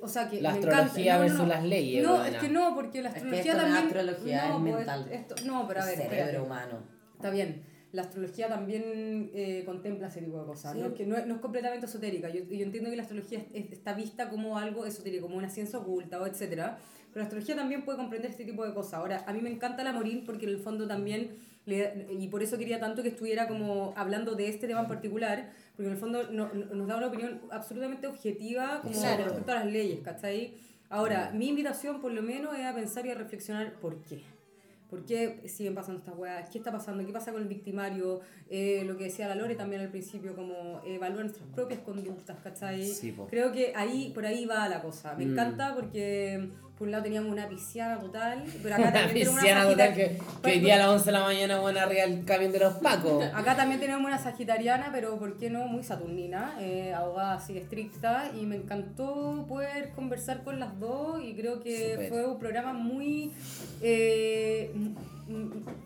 [0.00, 1.32] O sea, que La me astrología encanta.
[1.34, 2.28] versus las leyes, No, weona.
[2.28, 3.98] es que no, porque la Es que astrología esto no es también.
[3.98, 5.08] astrología, es no, pues, mental.
[5.10, 6.26] esto- no, pero a ver, El espérate.
[6.26, 6.78] cerebro humano.
[7.16, 7.62] Está bien.
[7.96, 10.72] La astrología también eh, contempla ese tipo de cosas.
[10.74, 10.80] Sí.
[10.80, 10.94] ¿no?
[10.94, 12.28] Que no, es- no es completamente esotérica.
[12.28, 15.48] Yo, yo entiendo que la astrología es- es- está vista como algo esotérico, como una
[15.48, 16.78] ciencia oculta, o etcétera.
[17.12, 18.94] Pero la astrología también puede comprender este tipo de cosas.
[18.94, 21.30] Ahora, a mí me encanta la Morín porque en el fondo también,
[21.64, 25.50] le- y por eso quería tanto que estuviera como hablando de este tema en particular,
[25.74, 29.16] porque en el fondo no- no- nos da una opinión absolutamente objetiva como Claro.
[29.16, 30.54] con respecto a las leyes, ¿cachai?
[30.90, 34.20] Ahora, mi invitación por lo menos es a pensar y a reflexionar por qué.
[34.88, 36.48] ¿Por qué siguen pasando estas weas?
[36.50, 37.04] ¿Qué está pasando?
[37.04, 38.20] ¿Qué pasa con el victimario?
[38.48, 42.86] Eh, lo que decía la Lore también al principio, como evaluar nuestras propias conductas, ¿cachai?
[42.86, 43.14] Sí.
[43.28, 45.14] Creo que ahí, por ahí va la cosa.
[45.16, 45.32] Me Mm.
[45.32, 46.48] encanta porque
[46.78, 50.18] por un lado teníamos una pisciana total, pero acá también tenemos una Pisciana total que,
[50.42, 52.74] que hoy día a las 11 de la mañana van arriba el camión de los
[52.74, 53.24] pacos.
[53.34, 55.66] Acá también tenemos una sagitariana, pero ¿por qué no?
[55.68, 61.34] Muy saturnina, eh, abogada así estricta, y me encantó poder conversar con las dos y
[61.34, 62.08] creo que Súper.
[62.10, 63.32] fue un programa muy,
[63.80, 64.70] eh,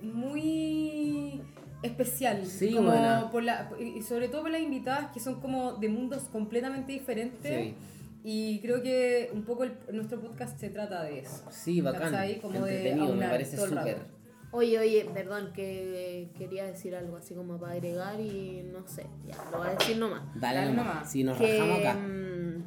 [0.03, 1.41] muy
[1.83, 2.45] especial.
[2.47, 6.25] Sí, como por la, y sobre todo por las invitadas que son como de mundos
[6.33, 7.67] completamente diferentes.
[7.67, 7.75] Sí.
[8.23, 11.45] Y creo que un poco el- nuestro podcast se trata de eso.
[11.51, 12.11] Sí, bacán.
[12.13, 12.41] ¿Cachai?
[12.41, 14.21] Como de Entretenido, me aunar parece súper.
[14.53, 19.37] Oye, oye, perdón, que quería decir algo así como para agregar y no sé, ya,
[19.53, 20.23] lo voy a decir nomás.
[20.35, 20.87] Dale, Dale nomás.
[20.95, 21.11] nomás.
[21.13, 21.95] Si nos que, rajamos acá.
[21.95, 22.65] mm,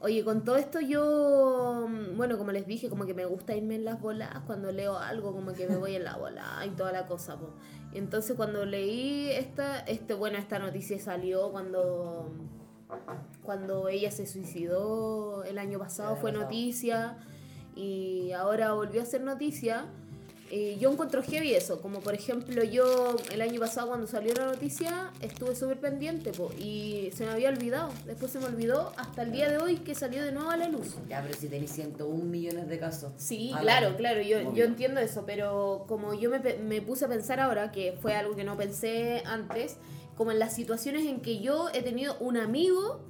[0.00, 3.76] oye, con todo esto yo, mm, bueno, como les dije, como que me gusta irme
[3.76, 6.90] en las bolas, cuando leo algo como que me voy en la bola y toda
[6.90, 7.54] la cosa, po.
[7.92, 12.32] Entonces cuando leí esta, este, bueno, esta noticia salió cuando,
[13.42, 17.16] cuando ella se suicidó el año pasado, fue noticia
[17.74, 19.86] y ahora volvió a ser noticia.
[20.54, 24.44] Eh, yo encuentro heavy eso, como por ejemplo yo el año pasado cuando salió la
[24.44, 29.22] noticia estuve súper pendiente po, y se me había olvidado, después se me olvidó hasta
[29.22, 30.96] el día de hoy que salió de nuevo a la luz.
[31.08, 33.12] Ya, pero si tenéis 101 millones de casos.
[33.16, 37.08] Sí, Al claro, claro, yo, yo entiendo eso, pero como yo me, me puse a
[37.08, 39.78] pensar ahora, que fue algo que no pensé antes,
[40.22, 43.00] como en las situaciones en que yo he tenido un amigo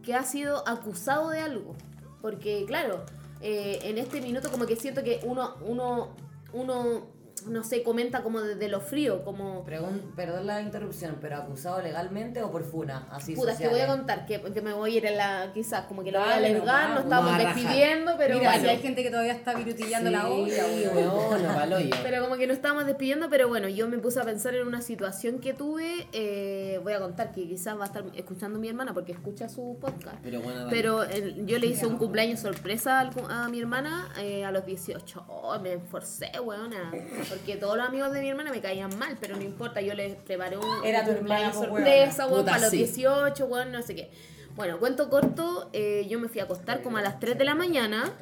[0.00, 1.74] que ha sido acusado de algo.
[2.22, 3.04] Porque, claro,
[3.40, 6.14] eh, en este minuto como que siento que uno, uno,
[6.52, 7.08] uno,
[7.46, 9.64] no sé, comenta como desde lo frío, como...
[9.64, 13.80] Pregun- perdón la interrupción, pero acusado legalmente o por funa, así Puta, es que voy
[13.80, 13.96] a sociales?
[13.96, 16.40] contar, que, que me voy a ir en la, quizás, como que lo voy a
[16.50, 18.64] nomás, nos estamos a despidiendo, pero Mira, bueno.
[18.64, 21.30] si hay gente que todavía está virutillando la Sí, olla, weón.
[21.32, 21.96] weona, paloyo.
[22.02, 24.80] Pero como que nos estábamos despidiendo, pero bueno, yo me puse a pensar en una
[24.82, 26.06] situación que tuve.
[26.12, 29.78] eh, voy a contar que quizás va a estar escuchando mi hermana porque escucha su
[29.80, 30.16] podcast.
[30.22, 30.66] Pero bueno.
[30.70, 34.50] Pero eh, yo le hice un cumpleaños sorpresa al cu- a, mi hermana eh, a
[34.50, 35.24] los 18.
[35.28, 36.90] Oh, me esforcé, weona.
[37.30, 40.16] Porque todos los amigos de mi hermana me caían mal, pero no importa, yo les
[40.16, 42.78] preparé un, Era tu hermana, po, sorpresa, weón, para los sí.
[42.78, 44.10] 18, weón, no sé qué.
[44.56, 47.54] Bueno, cuento corto, eh, yo me fui a acostar como a las 3 de la
[47.54, 48.12] mañana.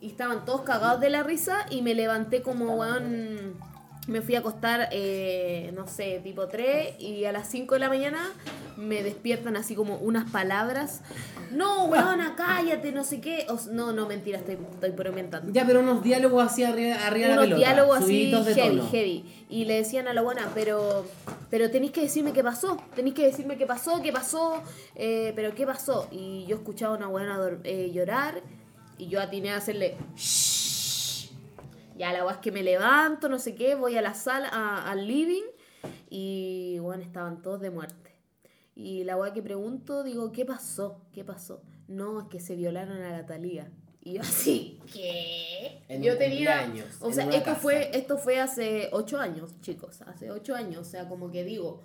[0.00, 3.56] Y estaban todos cagados de la risa y me levanté como, weón,
[4.06, 7.88] me fui a acostar, eh, no sé, tipo 3 y a las 5 de la
[7.88, 8.32] mañana
[8.76, 11.00] me despiertan así como unas palabras.
[11.50, 13.46] No, weona, cállate, no sé qué.
[13.48, 15.52] O no, no, mentira, estoy, estoy bromentando.
[15.52, 17.58] Ya, pero unos diálogos así arriba, arriba de la Unos pelota.
[17.58, 18.90] diálogos así de heavy, tono.
[18.90, 19.24] heavy.
[19.48, 21.04] Y le decían a la buena, pero,
[21.50, 22.76] pero tenéis que decirme qué pasó.
[22.94, 24.62] Tenéis que decirme qué pasó, qué pasó,
[24.94, 26.06] eh, pero qué pasó.
[26.12, 28.40] Y yo escuchaba a una buena eh, llorar
[28.98, 29.96] y yo atiné a hacerle...
[30.16, 30.75] "Shh".
[31.96, 35.06] Ya la es que me levanto, no sé qué, voy a la sala, a- al
[35.06, 35.42] living
[36.10, 38.12] y bueno, estaban todos de muerte.
[38.74, 41.00] Y la weá que pregunto, digo, ¿qué pasó?
[41.12, 41.62] ¿Qué pasó?
[41.88, 43.70] No, es que se violaron a la Talía.
[44.02, 45.82] Y yo así, ¿qué?
[45.88, 46.72] En yo tenía.
[47.00, 47.56] O sea, esto casa.
[47.60, 50.02] fue, esto fue hace ocho años, chicos.
[50.02, 50.86] Hace ocho años.
[50.86, 51.82] O sea, como que digo.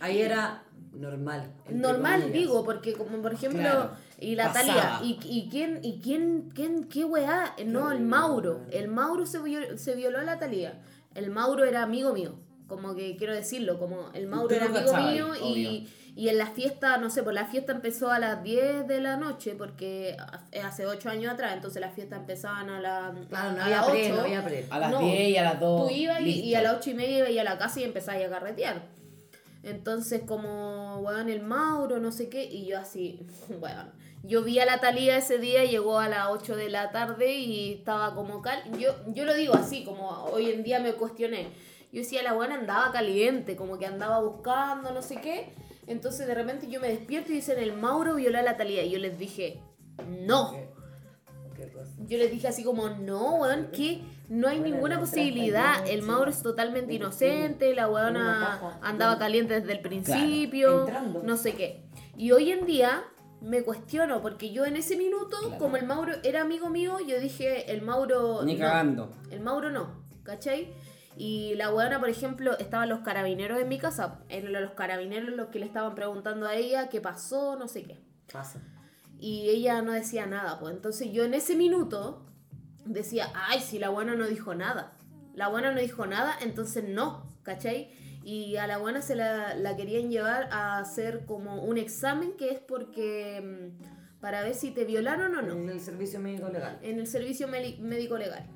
[0.00, 0.62] Ahí era
[0.92, 1.50] normal.
[1.70, 2.40] Normal, comillas.
[2.40, 3.90] digo, porque como por ejemplo, Claro,
[4.24, 4.98] y la pasaba.
[4.98, 9.40] Talía, y, y quién, y quién, quién, qué weá, no, el Mauro, el Mauro se
[9.40, 10.80] violó, se violó a la Talía,
[11.14, 12.34] el Mauro era amigo mío,
[12.66, 16.96] como que quiero decirlo, como el Mauro era amigo mío y, y en la fiesta,
[16.98, 20.16] no sé, pues la fiesta empezó a las 10 de la noche, porque
[20.62, 23.88] hace 8 años atrás, entonces las fiestas empezaban a, la, Claro, no a había las
[23.90, 24.14] pre, 8.
[24.14, 24.66] no había pre.
[24.70, 25.88] A las No, 10 y a las 2.
[25.88, 28.22] Tú ibas y, y a las ocho y media ibas a la casa y empezabas
[28.24, 28.82] a carretear.
[29.64, 33.26] Entonces, como, weón, el Mauro, no sé qué, y yo así,
[33.60, 33.90] weón.
[34.26, 37.74] Yo vi a la Talía ese día, llegó a las 8 de la tarde y
[37.74, 38.62] estaba como cal.
[38.78, 41.48] Yo, yo lo digo así, como hoy en día me cuestioné.
[41.92, 45.52] Yo decía, la buena andaba caliente, como que andaba buscando, no sé qué.
[45.86, 48.82] Entonces, de repente yo me despierto y dicen, el Mauro violó a la Talía.
[48.82, 49.60] Y yo les dije,
[50.08, 50.52] no.
[50.52, 50.70] ¿Qué?
[51.54, 51.92] ¿Qué cosa?
[51.98, 55.86] Yo les dije así como, no, weón, que no hay ninguna posibilidad.
[55.86, 60.86] El Mauro es totalmente inocente, la weona andaba caliente desde el principio,
[61.22, 61.84] no sé qué.
[62.16, 63.04] Y hoy en día
[63.44, 65.58] me cuestiono, porque yo en ese minuto, Claro.
[65.58, 68.42] como el Mauro era amigo mío, yo dije, el Mauro...
[68.44, 68.60] Ni no.
[68.60, 69.12] cagando.
[69.30, 70.72] El Mauro no, ¿cachai?
[71.16, 74.20] Y la weona, por ejemplo, estaban los carabineros en mi casa.
[74.28, 78.02] Eran los carabineros los que le estaban preguntando a ella qué pasó, no sé qué.
[78.32, 78.60] Pasa.
[79.20, 80.74] Y ella no decía nada, pues.
[80.74, 82.26] Entonces yo en ese minuto
[82.84, 84.96] decía, ay, si la buena no dijo nada.
[85.34, 87.90] La buena no dijo nada, entonces no, ¿cachai?
[88.26, 92.50] Y a la buena se la, la querían llevar a hacer como un examen que
[92.50, 93.42] es porque
[93.78, 96.78] mm, para ver si te violaron o no En el servicio médico legal.
[96.82, 98.46] en el servicio médico legal.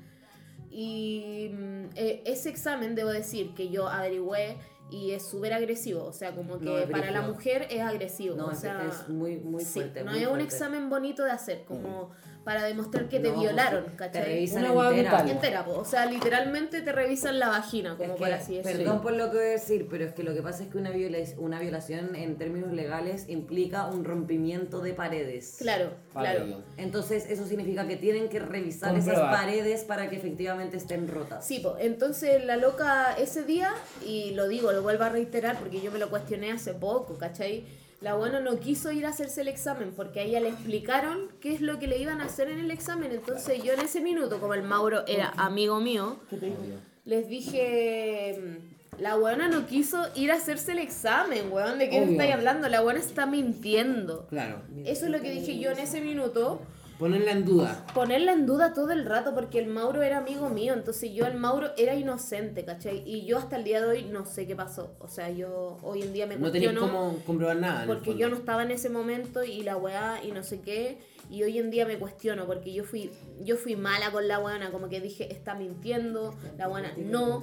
[0.71, 4.57] Y mm, eh, ese examen, debo decir, que yo averigüé
[4.91, 6.03] y es súper agresivo.
[6.05, 8.35] O sea, como que No, para la mujer es agresivo.
[8.35, 10.03] No, o sea, es muy, muy sí, fuerte.
[10.03, 12.09] no muy es un examen bonito de hacer, como
[12.43, 14.23] para demostrar que te No, pues, violaron, Te ¿cachai?
[14.23, 15.09] revisan Una entera.
[15.11, 15.29] brutal.
[15.29, 15.71] Entera, po.
[15.79, 18.77] o sea, literalmente te revisan la vagina, como Es que, por así decirlo.
[18.79, 20.77] perdón por lo que voy a decir, pero es que lo que pasa es que
[20.77, 25.57] una, viola- una violación en términos legales implica un rompimiento de paredes.
[25.59, 26.63] Claro, claro.
[26.77, 31.45] Entonces eso significa que tienen que revisar esas paredes para que efectivamente estén rotas.
[31.45, 31.75] Sí, po.
[31.79, 33.73] entonces la loca ese día,
[34.05, 37.65] y lo digo, lo vuelvo a reiterar porque yo me lo cuestioné hace poco, ¿cachai?
[38.01, 41.53] La buena no quiso ir a hacerse el examen porque a ella le explicaron qué
[41.53, 43.11] es lo que le iban a hacer en el examen.
[43.11, 46.17] Entonces yo en ese minuto, como el Mauro era amigo mío,
[47.03, 48.61] les dije,
[48.99, 52.69] la buena no quiso ir a hacerse el examen, weón, ¿de qué me estáis hablando?
[52.69, 54.27] La buena está mintiendo.
[54.27, 54.61] Claro.
[54.85, 56.61] Eso es lo que dije yo en ese minuto
[56.99, 57.85] Ponerla en duda.
[57.93, 61.37] ponerla en duda todo el rato porque el Mauro era amigo mío, entonces yo el
[61.37, 63.03] Mauro era inocente, ¿cachai?
[63.05, 64.95] Y yo hasta el día de hoy no sé qué pasó.
[64.99, 67.85] O sea, yo hoy en día me No cuestiono cómo comprobar nada.
[67.87, 70.97] porque yo no estaba en ese momento y la weá y no sé qué.
[71.29, 73.11] Y hoy en día me cuestiono porque yo fui
[73.41, 77.41] yo fui mala con la buena, como que dije, está mintiendo, la buena no.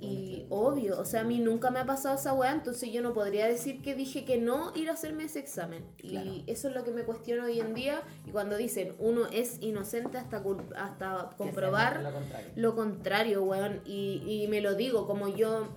[0.00, 3.12] Y obvio, o sea, a mí nunca me ha pasado esa weá, entonces yo no
[3.12, 5.84] podría decir que dije que no ir a hacerme ese examen.
[6.02, 8.02] Y eso es lo que me cuestiono hoy en día.
[8.26, 10.42] Y cuando dicen uno es inocente hasta,
[10.76, 12.52] hasta comprobar lo contrario.
[12.56, 13.80] lo contrario, weón.
[13.84, 15.68] Y, y me lo digo, como yo,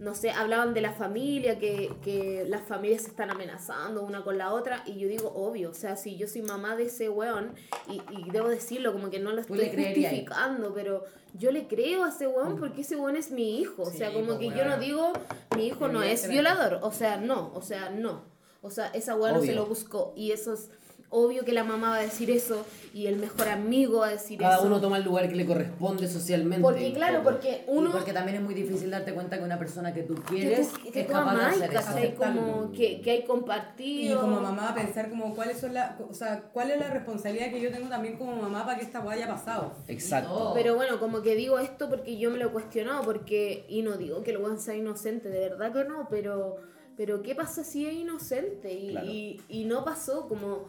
[0.00, 4.38] no sé, hablaban de la familia, que, que las familias se están amenazando una con
[4.38, 4.82] la otra.
[4.86, 7.52] Y yo digo, obvio, o sea, si yo soy mamá de ese weón,
[7.86, 11.04] y, y debo decirlo, como que no lo estoy justificando, pero
[11.34, 13.82] yo le creo a ese weón porque ese weón es mi hijo.
[13.82, 15.12] O sea, como pues, que yo no digo,
[15.54, 16.78] mi hijo no es violador.
[16.80, 18.22] O sea, no, o sea, no.
[18.62, 20.14] O sea, esa weón no se lo buscó.
[20.16, 20.70] Y eso es
[21.10, 22.64] obvio que la mamá va a decir eso,
[22.94, 24.66] y el mejor amigo va a decir Cada eso.
[24.66, 26.62] uno toma el lugar que le corresponde socialmente.
[26.62, 29.92] Porque claro, porque Y uno porque también es muy difícil darte cuenta que una persona
[29.92, 32.16] que tú que quieres tú, que es tú capaz de hacer eso.
[32.16, 34.14] Como que, que hay compartido.
[34.16, 37.60] Y como mamá pensar como cuáles son la, o sea, cuál es la responsabilidad que
[37.60, 39.72] yo tengo también como mamá para que esta haya pasado.
[39.88, 40.52] Exacto.
[40.54, 43.96] Pero bueno, como que digo esto porque yo me lo he cuestionado, porque, y no
[43.96, 46.56] digo que el weón sea inocente, de verdad que no, pero,
[46.96, 48.72] pero ¿qué pasa si es inocente?
[48.72, 49.06] Y, Claro.
[49.06, 50.68] y, y no pasó, como,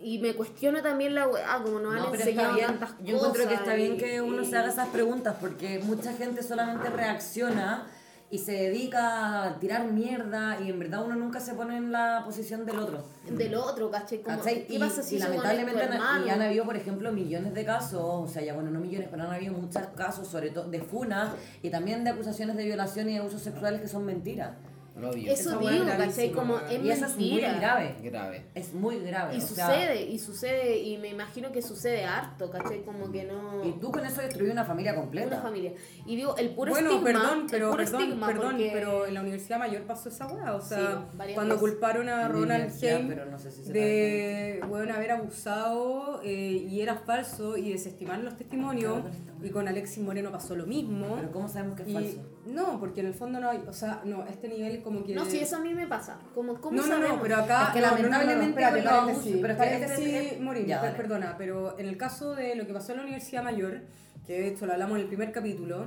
[0.00, 2.66] y me cuestiono también la weá, como nos han No, está enseñado bien.
[2.66, 5.80] tantas Yo encuentro que cosas está bien que uno y- se haga esas preguntas porque
[5.80, 7.86] mucha gente solamente reacciona
[8.30, 12.22] y se dedica a tirar mierda y en verdad uno nunca se pone en la
[12.26, 13.02] posición del otro.
[13.26, 14.20] Del otro, ¿cachai?
[14.20, 14.66] Como, ¿Cachai?
[14.66, 18.02] ¿Qué Y, pasa si y lamentablemente han, y han habido, por ejemplo, millones de casos,
[18.02, 21.30] o sea, ya bueno, no millones, pero han habido muchos casos, sobre todo de funas
[21.62, 24.50] y también de acusaciones de violación y de abusos sexuales que son mentiras.
[25.28, 26.32] Eso digo, ¿cachai?
[26.32, 27.94] Como es y eso es muy grave.
[28.02, 28.44] Grave.
[28.54, 29.34] Es muy grave.
[29.36, 32.82] Y o sea, sucede, y sucede, y me imagino que sucede harto, ¿cachai?
[32.82, 33.64] Como que no...
[33.64, 35.28] y tú con eso destruyes una familia completa.
[35.28, 35.72] Una familia.
[36.06, 37.04] Y digo, el puro bueno, estigma...
[37.20, 40.26] perdón, el pero puro perdón, estigma, perdón, porque- pero en la Universidad Mayor pasó esa
[40.26, 41.70] weá, o sea, Sí, cuando veces.
[41.70, 42.72] culparon a Ronald
[43.30, 48.36] no sé si se de bueno, haber abusado eh, y era falso y desestimar los
[48.36, 49.02] testimonios
[49.42, 51.16] y con Alexis Moreno pasó lo mismo.
[51.16, 52.37] Pero ¿cómo sabemos que es y, falso?
[52.52, 55.24] No, porque en el fondo no hay, o sea, no, este nivel como que No,
[55.24, 56.18] si eso a mí me pasa.
[56.34, 57.16] Como, ¿Cómo no, no, sabemos?
[57.16, 59.52] no, pero acá Es que no, no, no, no, lamentablemente espérate, los paréntesis, abusos- pero
[59.52, 60.96] es que paréntesis, este Ya, per- dale.
[60.96, 63.80] perdona, pero en el caso de lo que pasó en la Universidad Mayor,
[64.26, 65.86] que de hecho lo hablamos en el primer capítulo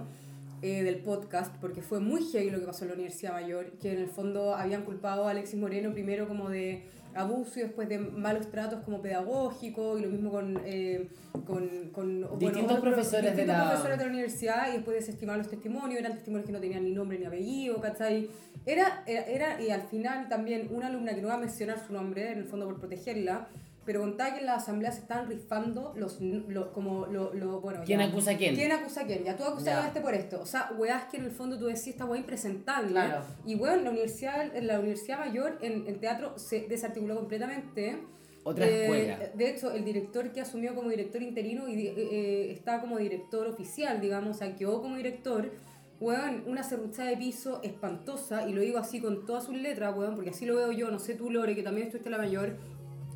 [0.63, 3.93] eh, del podcast, porque fue muy heavy lo que pasó en la Universidad Mayor, que
[3.93, 7.99] en el fondo habían culpado a Alexis Moreno primero como de abuso y después de
[7.99, 11.09] malos tratos como pedagógicos y lo mismo con, eh,
[11.45, 14.97] con, con bueno, Distintos otros- profesores de distintos la- profesores de la universidad y después
[14.97, 18.29] desestimar los testimonios, eran testimonios que no tenían ni nombre ni apellido, ¿cachai?
[18.65, 21.93] Era, era, era- y al final también una alumna que no va a mencionar su
[21.93, 23.47] nombre, en el fondo por protegerla,
[23.85, 27.81] pero contaba que en la asamblea se estaban rifando los, los como lo, lo- bueno
[27.85, 28.05] ¿Quién ya.
[28.05, 28.55] acusa a quién?
[28.55, 29.23] ¿Quién acusa a quién?
[29.23, 30.39] Ya tú acusas a este por esto.
[30.39, 32.91] O sea, weas que en el fondo tú decís esta wea impresentable.
[32.91, 33.23] Claro.
[33.45, 37.97] Y weón, la universidad, en la universidad mayor, en, en teatro, se desarticuló completamente.
[38.43, 39.19] Otra Eh, escuela.
[39.35, 43.47] De hecho, el director que asumió como director interino y eh, eh, está como director
[43.47, 45.51] oficial, digamos, o sea, quedó como director.
[45.99, 50.15] Weón, una serruchada de piso espantosa, y lo digo así con todas sus letras, weón,
[50.15, 52.57] porque así lo veo yo, no sé tú, Lore, que también estuviste en la mayor.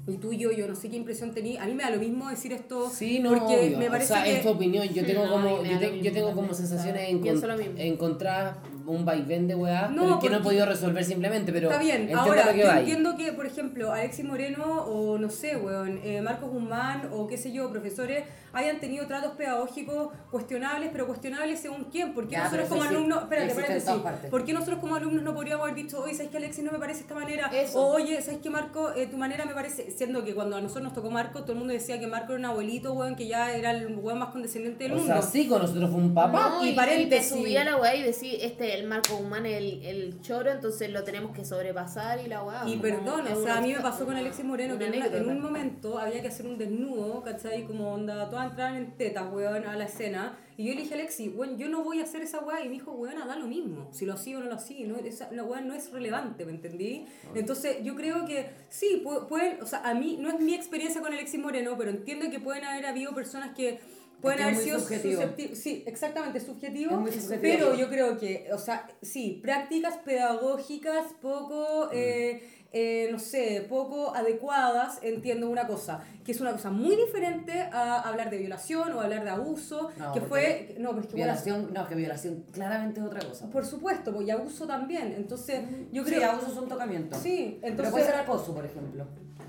[0.07, 1.63] Y tú y yo, yo no sé qué impresión tenía.
[1.63, 2.89] A mí me da lo mismo decir esto.
[2.89, 3.77] Sí, no, porque obvio.
[3.79, 4.37] me parece o sea, que.
[4.37, 4.87] es tu opinión.
[4.89, 7.09] Yo tengo No, como, yo, te- yo tengo como sensaciones
[8.53, 11.51] o sea, un vaivén de weá, No, pero que no he porque- podido resolver simplemente,
[11.51, 15.57] pero Está bien, entiendo ahora que entiendo que, por ejemplo, Alexis Moreno o no sé,
[15.57, 21.07] weón, eh, Marcos Guzmán o qué sé yo, profesores, hayan tenido tratos pedagógicos cuestionables, pero
[21.07, 22.13] cuestionables según quién.
[22.13, 23.91] ¿Por qué Ya, nosotros como alumnos, espérate, espérate, sí.
[24.01, 24.29] partes.
[24.31, 26.79] ¿por qué nosotros como alumnos no podríamos haber dicho, oye, ¿sabes que Alexis no me
[26.79, 27.47] parece esta manera?
[27.53, 27.79] Eso.
[27.81, 30.85] O oye, ¿sabes que Marco, eh, tu manera me parece, siendo que cuando a nosotros
[30.85, 33.53] nos tocó Marco, todo el mundo decía que Marco era un abuelito, weón, que ya
[33.53, 35.13] era el weón más condescendiente del O mundo.
[35.13, 36.49] sea, sí, con nosotros fue un papá.
[36.59, 37.29] No, y y, paréntesis.
[37.31, 40.89] te subía la weá y decía, este es el Marco Humán, el, el choro, entonces
[40.91, 42.63] lo tenemos que sobrepasar y la weá.
[42.67, 45.11] Y perdón, o sea, a mí me pasó con Alexis Moreno que en, una- en
[45.13, 45.31] anécdota.
[45.31, 47.65] un momento había que hacer un desnudo, ¿cachai?
[47.65, 50.37] Como onda, todas entraban en tetas, weón, a la escena.
[50.57, 52.61] Y yo le dije a Alexis, weón, yo no voy a hacer esa weá.
[52.61, 53.89] Y me dijo, weón, da lo mismo.
[53.91, 56.51] Si lo hacía o no lo hacía, no, esa, la weá no es relevante, ¿me
[56.51, 57.05] entendí?
[57.33, 61.01] Entonces, yo creo que sí, pu- pueden, o sea, a mí no es mi experiencia
[61.01, 63.79] con Alexis Moreno, pero entiendo que pueden haber habido personas que
[64.21, 65.21] pueden haber sido subjetivo.
[65.21, 66.91] suscepti- Sí, exactamente, subjetivo.
[66.91, 67.41] Es muy subjetivo.
[67.41, 74.13] Pero yo creo que, o sea, sí, prácticas pedagógicas poco, eh, eh, no sé, poco
[74.13, 78.99] adecuadas, entiendo una cosa, que es una cosa muy diferente a hablar de violación o
[78.99, 82.99] hablar de abuso, No, que fue, no, pero es que Violación, no, que violación claramente
[82.99, 83.49] es otra cosa.
[83.49, 85.61] por supuesto, pues, y abuso también, entonces
[85.93, 86.31] yo Sí, creo...
[86.31, 87.17] abuso es un tocamiento.
[87.17, 87.91] Sí, Pero entonces...
[87.93, 89.05] puede ser acoso, por ejemplo.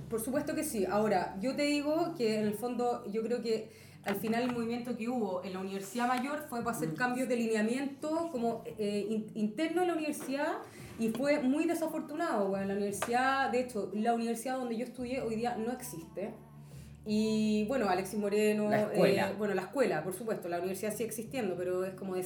[0.09, 0.87] Por supuesto que sí.
[0.89, 3.73] Ahora, yo te digo que en el fondo, yo creo que
[4.07, 7.37] al final el movimiento que hubo en la Universidad Mayor fue para hacer cambios de
[7.37, 10.55] lineamiento como eh, in- interno en la universidad
[10.99, 12.49] y fue muy desafortunado.
[12.49, 16.33] Bueno, la universidad, de hecho, la universidad donde yo estudié hoy día no existe.
[17.09, 19.31] Y bueno, Alexis Moreno, La escuela.
[19.31, 22.17] eh, bueno, la escuela, por supuesto, la universidad sigue existiendo, pero es como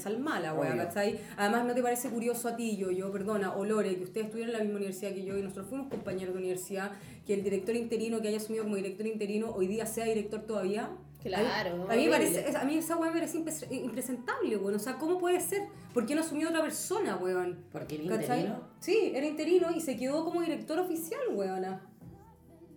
[0.54, 0.84] weá, Obvio.
[0.84, 1.20] ¿cachai?
[1.36, 4.52] Además, ¿no te parece curioso a ti, yo, yo, perdona, o Lore, que ustedes estuvieron
[4.54, 6.92] en la misma universidad que yo y nosotros fuimos compañeros de universidad,
[7.26, 10.88] que el director interino que haya asumido como director interino hoy día sea director todavía?
[11.22, 14.74] Claro, A mí, a mí, parece, a mí esa weá me parece impres- impresentable, weón.
[14.74, 15.62] O sea, ¿cómo puede ser?
[15.92, 17.64] ¿Por qué no asumió otra persona, weón?
[17.70, 18.40] Porque ¿Cachai?
[18.40, 18.60] interino.
[18.80, 21.82] Sí, era interino y se quedó como director oficial, weona.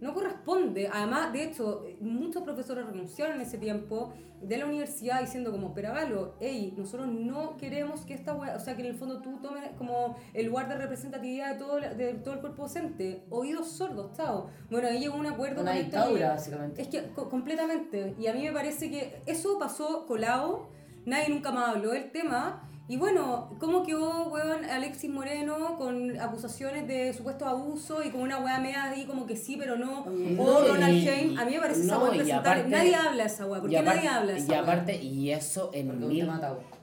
[0.03, 0.89] No corresponde.
[0.91, 5.93] Además, de hecho, muchos profesores renunciaron en ese tiempo de la universidad diciendo como, pero
[5.93, 9.69] Galo, hey, nosotros no queremos que esta o sea, que en el fondo tú tomes
[9.77, 13.23] como el lugar de representatividad de todo, de todo el cuerpo docente.
[13.29, 14.49] Oídos sordos, chao.
[14.69, 16.81] Bueno, ahí llegó un acuerdo Una con dictadura, básicamente.
[16.81, 18.15] es que co- completamente.
[18.19, 20.67] Y a mí me parece que eso pasó colado.
[21.05, 22.69] Nadie nunca más habló del tema.
[22.89, 28.39] Y bueno, ¿cómo quedó, weón, Alexis Moreno con acusaciones de supuesto abuso y con una
[28.39, 30.03] weá media ahí como que sí, pero no?
[30.03, 31.39] Oye, o no, Ronald Shane.
[31.39, 32.49] A mí me parece esa no, weá impresentable.
[32.61, 33.61] aparte- Nadie habla esa weá.
[33.61, 34.59] ¿Por qué aparte, nadie habla esa y weá?
[34.61, 36.29] aparte, y eso en Porque mil,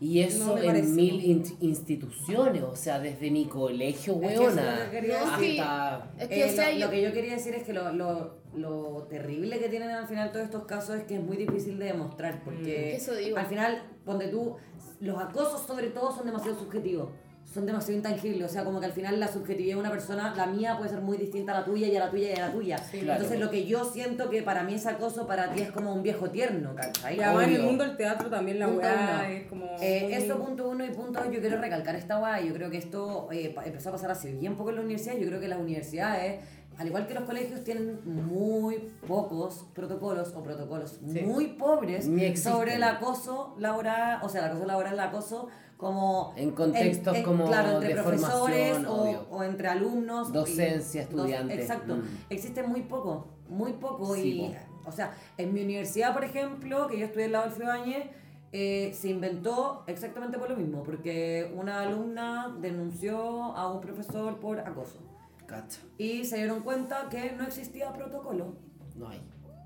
[0.01, 4.63] y eso No en mil in- instituciones, o sea, desde mi colegio, eso es lo
[4.63, 5.59] weona, que sí.
[5.59, 6.11] hasta...
[6.19, 7.93] Es que, Eh, o sea, lo, yo- lo que yo quería decir es que lo,
[7.93, 11.79] lo, lo terrible que tienen al final todos estos casos es que es muy difícil
[11.79, 13.37] de demostrar, porque Eso digo.
[13.39, 14.57] al final, donde tú,
[15.01, 17.11] los acosos sobre todo son demasiado subjetivos,
[17.45, 20.47] son demasiado intangibles, o sea, como que al final la subjetividad de una persona, la
[20.47, 22.53] mía puede ser muy distinta a la tuya y a la tuya y a la
[22.53, 22.77] tuya.
[22.77, 23.13] claro.
[23.15, 26.03] Entonces lo que yo siento que para mí es acoso, para ti es como un
[26.03, 27.17] viejo tierno, ¿cachai?
[27.17, 29.23] Y además en el mundo del teatro también la Punto weá uno.
[29.35, 29.67] es como...
[29.81, 32.71] Eh, muy- eso punto uno y punto dos, yo quiero recalcar esta weá, yo creo
[32.71, 35.49] que esto eh, empezó a pasar hace bien poco en la universidad, yo creo que
[35.49, 36.41] las universidades,
[36.81, 38.77] al igual que los colegios, tienen muy
[39.07, 41.20] pocos protocolos o protocolos Sí.
[41.20, 46.32] muy pobres Ni sobre el acoso laboral, o sea, el acoso laboral, el acoso como...
[46.36, 50.31] En contextos como claro, entre de profesores o, entre alumnos.
[50.31, 51.97] y- Docencia, dos- estudiantes, exacto.
[51.97, 52.02] mm.
[52.31, 54.57] Existe muy poco, muy poco Sí, y...
[54.86, 58.07] O sea, en mi universidad, por ejemplo, que yo estudié al lado del Fibáñez,
[58.52, 63.19] eh, se inventó exactamente por lo mismo, porque una alumna denunció
[63.55, 64.98] a un profesor por acoso.
[65.51, 68.55] Cacha, Y se dieron cuenta que no existía protocolo.
[68.97, 69.21] no hay.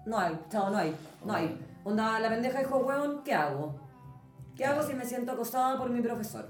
[0.06, 0.94] No hay, chao, no hay,
[1.24, 1.58] no hay.
[1.84, 3.74] Onda, la pendeja dijo, weón, ¿qué hago?
[4.56, 6.48] ¿Qué hago si me siento acosada por mi profesor?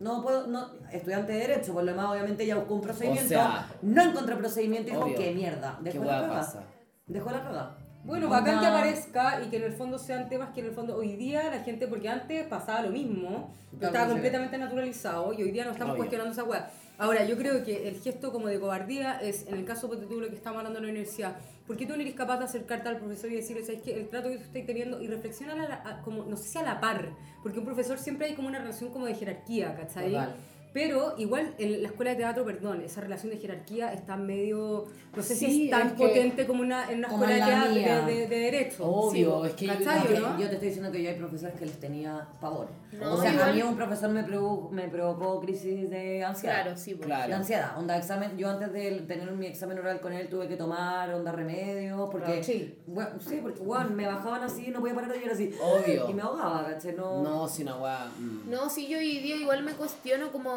[0.00, 3.66] No puedo, no, estudiante de Derecho, por lo demás, obviamente ella buscó un procedimiento, sea,
[3.82, 5.16] no encontró procedimiento y dijo, obvio.
[5.16, 6.40] qué mierda, ¿Qué dejó hueá la cagada.
[6.40, 6.62] pasa?
[7.06, 7.78] Dejó la cagada.
[8.04, 10.72] Bueno, Onda- bacán que aparezca y que en el fondo sean temas que en el
[10.72, 15.42] fondo hoy día la gente, porque antes pasaba lo mismo, Claro, estaba completamente naturalizado y
[15.42, 15.98] hoy día no estamos Obvio.
[16.04, 16.70] cuestionando esa weá.
[16.98, 20.18] Ahora, yo creo que el gesto como de cobardía es, en el caso de tú
[20.20, 21.36] lo que estamos hablando en la universidad,
[21.66, 24.08] ¿por qué tú no eres capaz de acercarte al profesor y decirle, sabes que el
[24.08, 26.62] trato que tú estás teniendo y reflexionar a la- a- como, no sé si a
[26.62, 27.10] la par,
[27.42, 30.06] porque un profesor siempre hay como una relación como de jerarquía, ¿cachai?
[30.12, 30.34] Total.
[30.72, 34.84] Pero igual en la escuela de teatro, perdón, esa relación de jerarquía está medio,
[35.16, 37.68] no sé Sí, si es tan es que- potente como una, en una Como escuela
[37.68, 38.84] de, de, de- de derecho.
[38.86, 40.38] Obvio, Sí, es que yo- ¿cachai, Yo, no?
[40.38, 42.68] yo te estoy diciendo que yo hay profesores que les tenía pavor.
[42.98, 46.62] No, o sea, igual- a mí un profesor me, provo- me provocó crisis de ansiedad.
[46.62, 47.06] Claro, sí, pues.
[47.06, 47.28] Claro.
[47.28, 50.56] De ansiedad, onda examen, yo antes de tener mi examen oral con él tuve que
[50.56, 52.78] tomar onda remedios, porque, Claro, sí.
[52.86, 56.08] bueno, sí, porque bueno, me bajaban así, no podía parar de llorar así, Obvio.
[56.10, 56.94] y me ahogaba, ¿cachai?
[56.94, 58.06] No, No, si weá.
[58.18, 58.50] mm.
[58.50, 60.52] No, sí, yo hoy día igual me cuestiono como,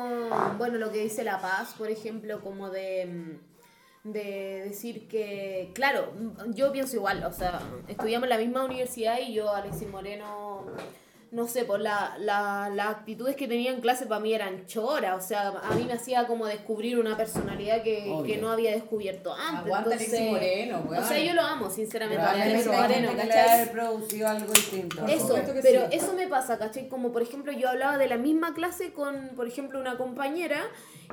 [0.58, 3.50] bueno, lo que dice La Paz, por ejemplo, como de, mm,
[4.14, 6.14] de decir que, claro,
[6.54, 7.60] yo pienso igual, o sea,
[7.90, 10.64] estudiamos en la misma universidad y yo, Alexis Moreno,
[11.32, 15.24] no sé, por la, la, las actitudes que tenía en clase para mí eran choras,
[15.24, 19.34] o sea, a mí me hacía como descubrir una personalidad que, que no había descubierto
[19.34, 19.66] antes.
[19.66, 21.28] Aguanta entonces, Alexis Moreno, O sea, weón.
[21.28, 25.06] yo lo amo, sinceramente, Alexis Moreno, haber producido algo distinto.
[25.06, 25.98] Eso, pero sí.
[25.98, 26.88] eso me pasa, ¿cachai?
[26.90, 30.62] Como por ejemplo yo hablaba de la misma clase con, por ejemplo, una compañera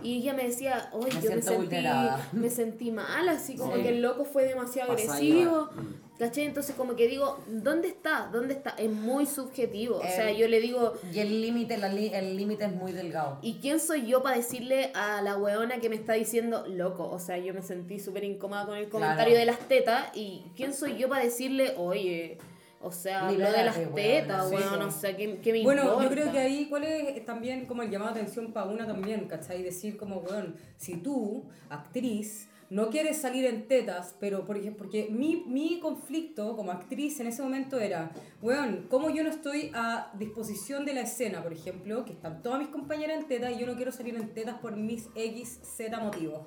[0.02, 2.28] y ella me decía, oye, yo me sentí, vulnerada".
[2.32, 3.82] me sentí mal, así como Sí.
[3.82, 5.86] que el loco fue demasiado Pasa agresivo, igual.
[6.18, 6.44] ¿Cachai?
[6.44, 8.28] Entonces como que digo, ¿dónde está?
[8.32, 8.70] ¿Dónde está?
[8.70, 12.36] Es muy subjetivo, o sea, Eh, yo le digo, Y el límite, la li- el
[12.36, 13.38] límite es muy delgado.
[13.43, 17.09] ¿Y quién soy yo para decirle a la weona que me está diciendo loco?
[17.10, 19.38] O sea, yo me sentí súper incómoda con el comentario Claro.
[19.40, 20.09] de las tetas.
[20.14, 22.38] ¿Y quién soy yo para decirle, oye,
[22.80, 24.82] o sea, hablo de las tetas, weón?
[24.82, 26.05] O sea, ¿qué, qué me Bueno, importa?
[26.05, 29.26] yo creo que ahí, ¿cuál es también como el llamado de atención para una también,
[29.26, 29.62] ¿cachai?
[29.62, 35.09] Decir como, weón, si tú, actriz, no quieres salir en tetas, pero por ejemplo, porque
[35.10, 38.10] mi, mi conflicto como actriz en ese momento era,
[38.43, 42.59] weón, ¿cómo yo no estoy a disposición de la escena, por ejemplo, que están todas
[42.59, 45.98] mis compañeras en tetas y yo no quiero salir en tetas por mis X, Z
[46.01, 46.47] motivos?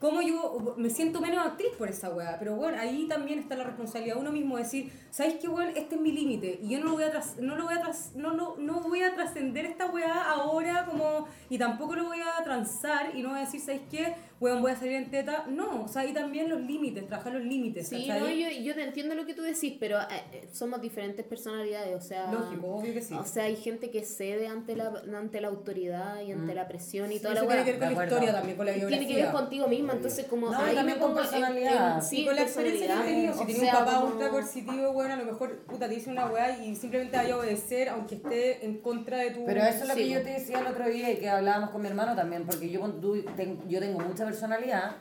[0.00, 2.36] ¿Cómo yo me siento menos actriz por esa weá?
[2.38, 5.68] Pero bueno, ahí también está la responsabilidad de uno mismo de decir, ¿sabes qué weón?
[5.76, 7.80] Este es mi límite y yo no lo voy a tras no lo voy a
[7.82, 12.18] tras no, no, no voy a trascender esta weá ahora como y tampoco lo voy
[12.20, 14.14] a transar y no voy a decir, ¿sabes qué?
[14.40, 15.44] Weón, voy a salir en teta.
[15.48, 18.84] No, o sea, ahí también los límites, trabajar los límites, Sí, no, yo, yo te
[18.84, 22.32] entiendo lo que tú decís, pero eh, eh, somos diferentes personalidades, o sea...
[22.32, 23.12] Lógico, obvio que sí.
[23.12, 27.12] O sea, hay gente que cede ante la, ante la autoridad y ante la presión
[27.12, 27.64] y Sí, toda eso la tiene weá.
[27.64, 30.50] que ver con la historia también, con la Tiene que ver contigo misma, entonces como
[30.50, 31.96] No, ahí también con pongo en- personalidad.
[31.96, 33.34] en- sí, y con la experiencia que he personalidad.
[33.36, 36.10] tenido, si sea, un papá como- ultra coercitivo, bueno, a lo mejor puta, te dice
[36.10, 39.44] una weá y simplemente vaya a obedecer aunque esté en contra de tu...
[39.44, 41.70] Pero eso es lo Sí, que yo te decía el otro día y que hablábamos
[41.70, 44.96] con mi hermano también, porque yo, con- tú- ten- yo tengo mucha personalidad,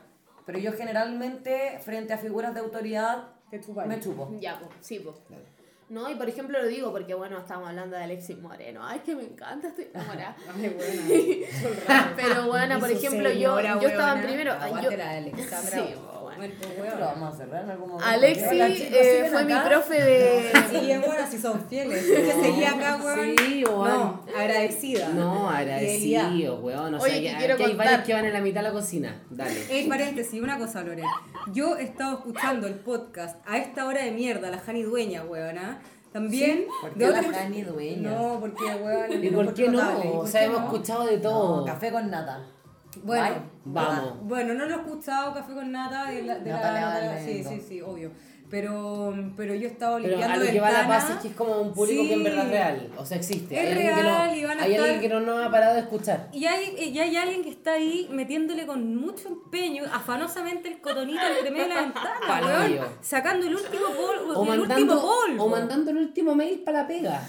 [0.45, 3.57] pero yo generalmente frente a figuras de autoridad Te
[3.87, 4.29] me chupo.
[4.39, 5.15] Ya, pues, sí, pues.
[5.89, 8.81] No, y por ejemplo lo digo porque, bueno, estamos hablando de Alexis Moreno.
[8.83, 10.35] Ay, que me encanta, estoy enamorada.
[10.55, 11.45] Ay.
[12.15, 14.53] Pero, bueno, por ejemplo, yo, yo estaba en primero.
[14.53, 15.71] ay, Aguante yo- la Alexandra.
[15.71, 15.95] Sí,
[16.39, 16.53] bueno.
[16.53, 16.99] Bueno, pues, Esto weona.
[16.99, 18.09] lo vamos a cerrar en algún momento.
[18.09, 20.51] Alexis Hola, chicos, eh, ¿siguen fue mi profe de...
[20.69, 22.03] Sí, es buena, si son fieles.
[22.09, 23.35] Es que seguía acá, weón.
[23.37, 23.83] Sí, weón.
[23.87, 25.09] No, agradecida.
[25.09, 26.95] No, agradecido, weón.
[26.95, 27.77] O sea, Oye, que, quiero hay contar.
[27.85, 29.21] varios que van en la mitad de la cocina.
[29.29, 29.65] Dale.
[29.69, 31.05] Ey, paréntesis, una cosa, Loren.
[31.53, 35.81] Yo he estado escuchando el podcast a esta hora de mierda, la Jani Dueña, weona.
[36.11, 36.65] También.
[36.81, 38.09] ¿Por de qué la otro- Jani Dueña?
[38.11, 39.23] No, porque, weón.
[39.23, 39.77] ¿Y por qué no?
[40.03, 40.65] ¿Y O por sea, qué hemos no?
[40.67, 41.65] escuchado de No, todo.
[41.65, 42.41] café con nata.
[43.03, 43.41] Bueno, Bye.
[43.65, 44.13] Vamos.
[44.23, 47.23] Bueno, no lo he escuchado, Café con Nata, de la, de la- Natalia de la-
[47.23, 48.11] sí, sí, sí, obvio.
[48.49, 51.27] Pero, pero yo he estado Pero limpiando a lo que va la paz es que
[51.27, 52.23] es como un público que en Sí.
[52.23, 52.89] verdad es real.
[52.97, 53.53] O sea, existe.
[53.53, 55.45] Es hay alguien, real que, y no, van a hay estar- alguien que no nos
[55.45, 56.29] ha parado de escuchar.
[56.33, 61.21] Y hay, y hay alguien que está ahí metiéndole con mucho empeño, afanosamente el cotonito
[61.27, 65.43] entre medio de la ventana, weón, sacando el último polvo, O el último mandando, polvo.
[65.43, 67.21] o mandando el último mail para la pega.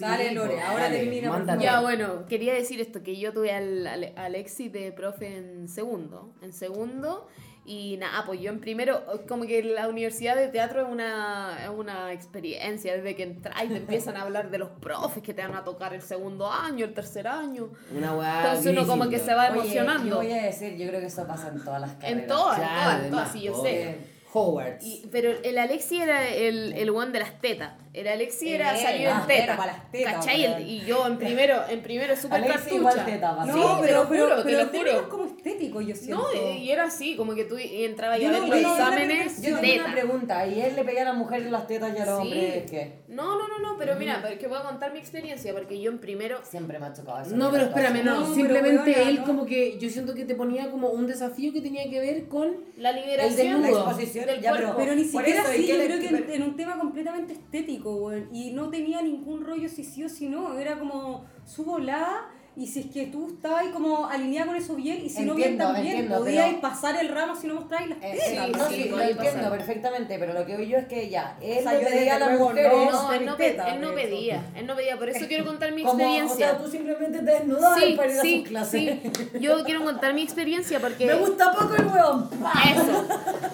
[0.00, 1.56] Dale, Sí, Lore, po, ahora dale, termina.
[1.58, 6.32] Ya, bueno, quería decir esto, que yo tuve al, al- Alexis de profe en segundo,
[6.42, 7.26] en segundo,
[7.64, 11.68] y nada, pues yo en primero, como que la universidad de teatro es una, es
[11.68, 15.42] una experiencia, desde que entras y te empiezan a hablar de los profes que te
[15.42, 18.40] van a tocar el segundo año, el tercer año, Una weá.
[18.46, 20.08] entonces uno como que se va Oye, emocionando.
[20.08, 22.20] yo voy a decir, yo creo que eso pasa en todas las carreras.
[22.22, 24.17] En todas, en todas, en todas, sí, yo sé.
[24.32, 24.84] Hogwarts.
[24.84, 27.72] Y- pero el Alexi era el, el one de las tetas.
[27.94, 29.56] El Alexi era Eh, salir ah, en teta.
[29.56, 30.42] para las tetas, ¿Cachai?
[30.42, 30.52] weón.
[30.62, 32.74] El- y yo en primero, en primero súper Alexi cartucha.
[32.76, 33.44] igual teta, va.
[33.46, 35.08] No, Sí, pero, te lo pero, juro, te lo juro.
[35.08, 36.22] como estético, yo siento.
[36.22, 38.70] No, y era así, como que tú y entrabas Yo a ver no- los yo
[38.72, 39.84] exámenes, Yo tengo teta.
[39.84, 42.12] una pregunta, ¿y él le pega a la mujer las tetas y al Sí.
[42.12, 42.92] hombre qué?
[43.08, 45.80] No, no, no, no, pero mira, pero es que voy a contar mi experiencia, porque
[45.80, 46.38] yo en primero...
[46.42, 47.36] Siempre me ha chocado eso.
[47.36, 48.20] No, pero espérame, no.
[48.20, 49.24] No, simplemente él no.
[49.24, 52.56] como que yo siento que te ponía como un desafío que tenía que ver con
[52.76, 53.84] La liberación desnudo.
[53.86, 54.74] La exposición, del ya, cuerpo.
[54.76, 57.94] Pero ni siquiera eso, ¿y así, yo creo que en, en un tema completamente estético,
[57.96, 58.28] weón.
[58.32, 60.58] Y no tenía ningún rollo si sí o si no.
[60.58, 62.28] Era como su volada
[62.58, 65.34] y si es que tú estabas ahí como alineada con eso bien, y si no
[65.34, 68.30] bien Entiendo, también, entiendo, podías pero- pasar el ramo si no mostráis las Eh, sí,
[68.30, 71.58] sí, no, sí, lo entiendo perfectamente, pero lo que veo yo es que ya, él
[71.58, 72.72] O sea, le yo pedía a las mujeres...
[72.90, 73.12] no.
[73.12, 75.98] Él no, teta, él no pedía, él no pedía, por eso quiero contar mi como,
[75.98, 76.34] experiencia.
[76.34, 78.98] O sea, tú simplemente te desnudabas sí, para ir a sus clases.
[79.40, 81.06] Yo quiero contar mi experiencia porque...
[81.06, 82.28] Me gusta poco el weón.
[82.74, 83.04] Eso.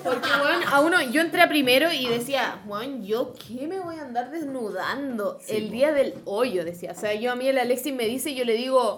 [0.03, 3.97] Porque, weón, a uno, yo entré a primero y decía, weón, ¿yo qué me voy
[3.97, 6.65] a andar desnudando el día del hoyo?
[6.65, 6.93] Decía.
[6.93, 8.94] O sea, yo a mí el Alexis me dice y yo le digo,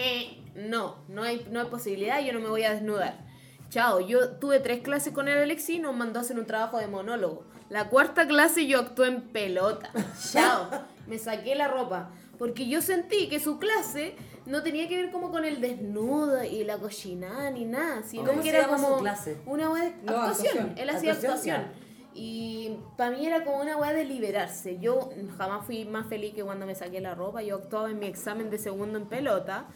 [0.00, 3.18] "Eh, no, no hay, no hay posibilidad, yo no me voy a desnudar.
[3.70, 6.78] Chao, yo tuve tres clases con el Alexis y nos mandó a hacer un trabajo
[6.78, 7.44] de monólogo.
[7.68, 9.90] La cuarta clase yo actué en pelota.
[10.32, 10.68] Chao,
[11.06, 12.10] me saqué la ropa.
[12.36, 14.14] Porque yo sentí que su clase
[14.46, 18.42] no tenía que ver como con el desnudo y la cochinada ni nada, sino ¿Cómo
[18.42, 19.36] que era como clase?
[19.46, 20.08] una No, actuación.
[20.10, 20.74] actuación.
[20.78, 21.89] Él hacía Actuación, actuación.
[22.14, 24.78] Y para mí era como una weá de liberarse.
[24.78, 27.42] Yo jamás fui más feliz que cuando me saqué la ropa.
[27.42, 29.66] Yo actuaba en mi examen de segundo en pelota.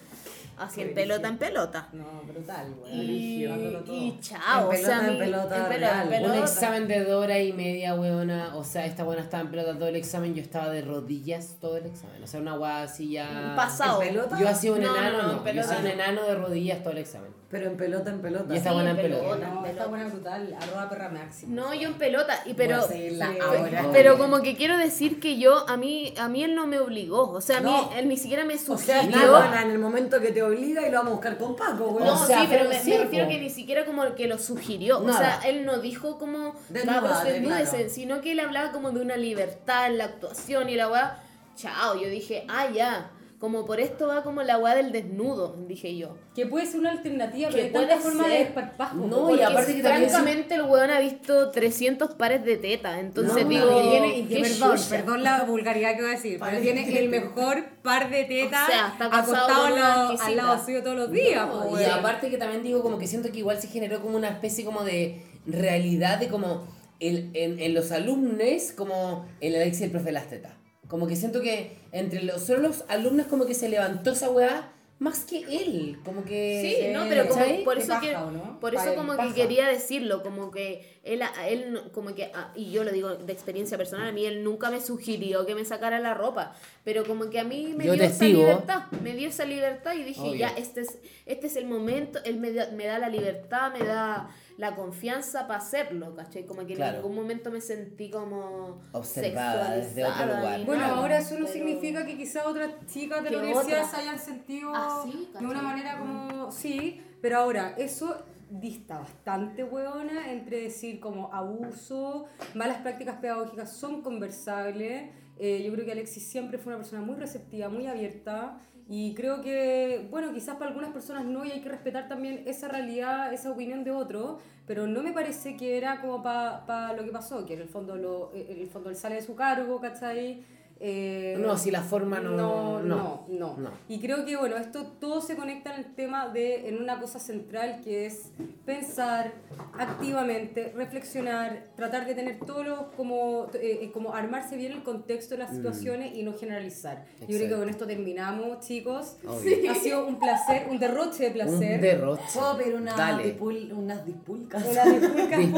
[0.57, 1.89] Así en pelota en pelota.
[1.93, 2.93] No, brutal, güey.
[3.01, 4.73] Y, y chao.
[4.73, 8.55] En o sea, pelota, en pelota, en Un examen de dos horas y media, weona.
[8.57, 10.35] O sea, esta buena estaba en pelota todo el examen.
[10.35, 12.23] Yo estaba de rodillas todo el examen.
[12.23, 13.55] O sea, una guada así ya.
[13.57, 14.01] Pasado.
[14.03, 14.39] ¿En pelota?
[14.39, 15.47] Yo hacía un No, no, enano, no, no.
[15.49, 15.91] en Yo hacía un no.
[15.91, 17.31] enano de rodillas todo el examen.
[17.51, 18.53] Pero en pelota, en pelota.
[18.53, 19.23] Y esta Sí, buena en pelota.
[19.23, 19.49] pelota.
[19.49, 21.55] No, esta buena brutal, arroba perra máxima.
[21.55, 22.41] No, yo en pelota.
[22.47, 23.89] Y pero, Voy a seguirla sí, ahora.
[23.93, 27.31] pero como que quiero decir que yo, a mí, a mí él no me obligó.
[27.31, 27.93] O sea, a mí, No.
[27.97, 28.85] él ni siquiera me O sugirió.
[28.95, 31.57] sea, está buena en el momento que te obliga y lo vamos a buscar con
[31.57, 32.07] Paco, weón.
[32.07, 34.39] No, O sea, sí, pero pero me, me refiero que ni siquiera como que lo
[34.39, 35.01] sugirió.
[35.01, 37.91] O sea, él no dijo como Desnúdate, cabros desnúdense, claro.
[37.91, 41.23] sino que él hablaba como de una libertad en la actuación y la weá.
[41.57, 43.11] Chao, yo dije, ah, ya.
[43.39, 46.17] Como por esto va como la weá del desnudo, dije yo.
[46.35, 48.45] Que puede ser una alternativa, Que pero tanta forma de ser.
[48.47, 48.97] desparpajo.
[48.97, 52.99] No, y aparte que también francamente el weón ha visto 300 pares de tetas.
[53.01, 54.89] Entonces No, digo, y tiene, qué perdón, chucha.
[54.91, 58.73] perdón la vulgaridad que voy a decir, pero tiene el mejor par de tetas O
[58.73, 60.27] sea, está acostado al lado, exquisita.
[60.31, 61.47] al lado suyo todos los días.
[61.47, 64.17] No, po, y aparte que también digo como que siento que igual se generó como
[64.17, 66.67] una especie como de realidad de como
[67.01, 70.53] el, en, en los alumnos como el Alexis el profe de las tetas.
[70.89, 74.71] Como que siento que entre los solo los alumnos como que se levantó esa weá
[74.99, 75.99] más que él.
[76.05, 76.83] Como que.
[76.87, 78.61] Sí, no, pero como por eso paja, que, ¿o no?
[78.61, 79.29] por eso como paja.
[79.29, 83.77] que quería decirlo, como que él él como que y yo lo digo de experiencia
[83.77, 86.55] personal, a mí él nunca me sugirió que me sacara la ropa,
[86.85, 90.05] pero como que a mí me Yo dio esa libertad, me dio esa libertad y
[90.05, 90.35] dije, Obvio.
[90.35, 93.85] ya este es este es el momento, él me da, me da la libertad, me
[93.85, 96.45] da la confianza para hacerlo, ¿cachai?
[96.47, 96.99] Como que Claro.
[96.99, 100.67] en ningún momento me sentí como Observada desde otro sexualizada lugar.
[100.67, 103.91] Bueno, nada, ahora eso no significa que quizá otras chicas de la universidad otras.
[103.91, 108.17] se hayan sentido Ah, sí, de una manera como, sí, pero ahora, eso
[108.51, 115.11] dista bastante, hueona, entre decir como abuso, malas prácticas pedagógicas son conversables.
[115.37, 118.61] Eh, yo creo que Alexis siempre fue una persona muy receptiva, muy abierta.
[118.87, 122.69] Y creo que, bueno, quizás para algunas personas no, y hay que respetar también esa
[122.69, 127.11] realidad, esa opinión de otro, pero no me parece que era como para lo que
[127.11, 130.45] pasó, que en el fondo, lo, en el fondo él sale de su cargo, ¿cachai?
[130.81, 133.57] Eh, No, si la forma no- No, no, no, no.
[133.59, 133.71] no.
[133.89, 137.19] Y creo que, bueno, esto todo se conecta en el tema de, en una cosa
[137.19, 138.31] central que es
[138.67, 139.33] pensar
[139.79, 145.35] activamente, reflexionar, tratar de tener todo lo, como, eh, eh, como armarse bien el contexto
[145.35, 147.05] de las situaciones y no generalizar.
[147.21, 147.41] Yo creo que Mm.
[147.45, 147.59] Exacto.
[147.61, 149.17] con esto terminamos, chicos.
[149.27, 149.71] Obvio.
[149.71, 151.75] Ha sido un placer, un derroche de placer.
[151.77, 152.23] Un derroche.
[152.35, 153.39] ¿Puedo pedir una Dale.
[153.39, 154.65] dipul- unas dispulcas?
[154.67, 154.85] Una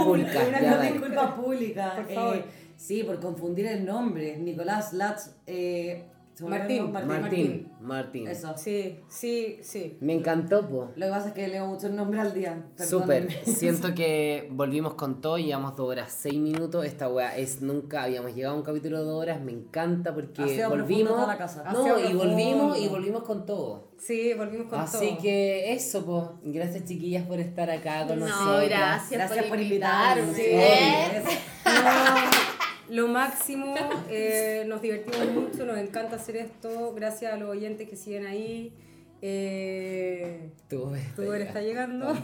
[0.04, 1.92] pública, una disculpa pública.
[1.96, 2.36] Por favor.
[2.36, 2.44] Eh,
[2.76, 4.36] sí, por confundir el nombre.
[4.38, 5.30] Nicolás Latz.
[5.46, 6.04] Eh,
[6.34, 7.08] ¿se me olvidó el Martín.
[7.22, 8.28] Martín, Martín.
[8.28, 8.54] Eso.
[8.58, 9.96] Sí, sí, sí.
[10.00, 10.90] Me encantó, po.
[10.94, 12.62] Lo que pasa es que leo mucho el nombre al día.
[12.76, 13.32] Súper.
[13.46, 16.84] Siento que volvimos con todo, llevamos dos horas, seis minutos.
[16.84, 19.40] Esta weá es nunca habíamos llegado a un capítulo de dos horas.
[19.40, 21.14] Me encanta porque volvimos.
[21.14, 21.64] toda la casa.
[21.72, 23.88] No, y volvimos y volvimos con todo.
[23.98, 25.22] Sí, volvimos con Así todo.
[25.22, 26.52] que eso, pues.
[26.54, 28.68] Gracias, chiquillas, por estar acá con No, nosotros.
[28.68, 30.22] gracias, Gracias por invitarme.
[30.22, 30.38] invitarnos.
[30.38, 31.22] ¿eh?
[31.26, 31.38] Sí.
[31.64, 32.55] No,
[32.90, 33.74] lo máximo,
[34.08, 38.72] eh, nos divertimos mucho, nos encanta hacer esto, gracias a los oyentes que siguen ahí.
[39.22, 42.14] Eh, Tú, Tú eres- está llegando.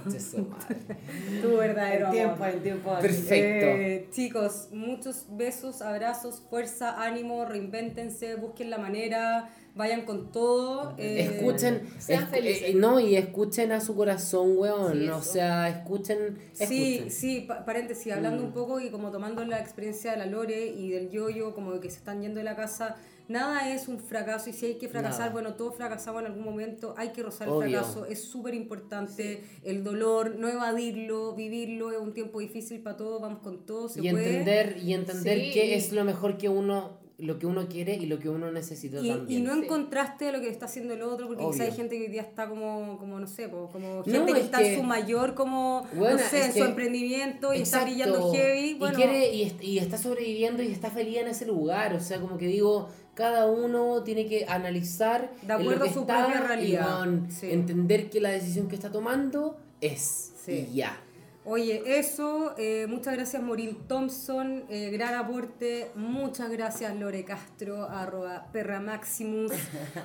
[1.43, 2.91] Tu verdadero En tiempo, en tiempo.
[3.01, 3.67] Perfecto.
[3.67, 10.95] Eh, chicos, muchos besos, abrazos, fuerza, ánimo, reinvéntense, busquen la manera, vayan con todo.
[10.99, 12.63] eh, escuchen, sean escu- felices.
[12.71, 14.93] eh, no, y escuchen a su corazón, weón.
[15.01, 17.11] Sí, o sea, escuchen, Sí, escuchen.
[17.11, 20.91] sí, pa- paréntesis, hablando un poco y como tomando la experiencia de la Lore y
[20.91, 22.97] del yoyo, como de que se están yendo de la casa,
[23.29, 25.33] nada es un fracaso y si hay que fracasar, Nada.
[25.33, 27.63] bueno, todos fracasamos en algún momento, hay que rozar Obvio.
[27.65, 32.97] el fracaso, es súper importante, el dolor, no evadirlo, vivirlo, es un tiempo difícil para
[32.99, 34.39] todos, vamos con todo, se y puede.
[34.41, 35.51] entender y entender Sí.
[35.55, 39.01] qué es lo mejor que uno lo que uno quiere y lo que uno necesita
[39.01, 39.41] Y, también.
[39.41, 39.61] y no Sí.
[39.61, 41.77] en contraste a lo que está haciendo el otro, porque quizá hay Obvio.
[41.79, 44.59] gente que hoy día está como, como no sé, como No, gente que es está
[44.59, 47.87] que- en su mayor, como, Bueno, no sé, en que- su emprendimiento y está Exacto.
[47.95, 48.75] brillando heavy.
[48.75, 51.95] Bueno, y, quiere, y, y está sobreviviendo y está feliz en ese lugar.
[51.95, 55.91] O sea, como que digo, cada uno tiene que analizar De en lo acuerdo que
[55.91, 57.01] a su está propia y, realidad.
[57.01, 57.51] weón, Sí.
[57.51, 60.67] entender que la decisión que está tomando es Sí.
[60.73, 60.99] y ya.
[61.45, 68.47] Oye, eso, eh, muchas gracias Moril Thompson, eh, gran aporte, muchas gracias Lore Castro, arroba
[68.53, 69.51] Perra Maximus.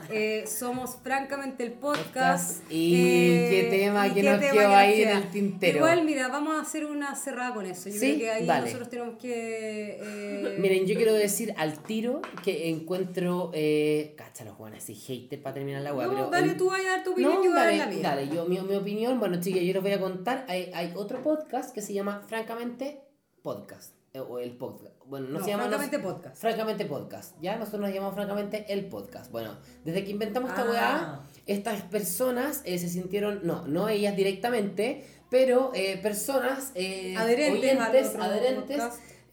[0.09, 2.61] Eh, somos francamente el podcast.
[2.71, 5.77] Eh, Y qué tema y que qué nos quedó ahí en el tintero.
[5.77, 7.89] Igual, mira, vamos a hacer una cerrada con eso.
[7.89, 8.65] Yo Sí, creo que ahí dale.
[8.65, 9.99] nosotros tenemos que...
[10.01, 13.51] eh, Miren, yo quiero decir al tiro que encuentro.
[13.53, 16.07] Eh, cacha, los Juan, así hater para terminar la weá.
[16.07, 17.85] no, pero dale tú, vaya a dar tu opinión, No, yo voy a dar la
[17.87, 17.99] mía.
[18.01, 21.21] dale, yo, mi, mi opinión, bueno chicas, yo les voy a contar, hay, hay otro
[21.27, 23.01] podcast que se llama Francamente
[23.41, 25.63] Podcast, eh, o el podcast, bueno, no, No, se llama...
[25.63, 26.37] Francamente Podcast.
[26.39, 29.29] Francamente Podcast, ya nosotros nos llamamos Francamente el Podcast.
[29.29, 30.69] Bueno, desde que inventamos esta Ah.
[30.71, 37.61] weá, estas personas eh, se sintieron, no, no ellas directamente, pero eh, personas eh, Adherentes
[37.77, 38.83] oyentes, adherentes,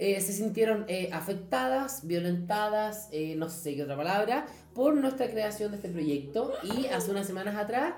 [0.00, 5.70] eh, se sintieron eh, afectadas, violentadas, eh, no sé qué otra palabra, por nuestra creación
[5.70, 6.52] de este proyecto.
[6.64, 7.94] Y hace unas semanas atrás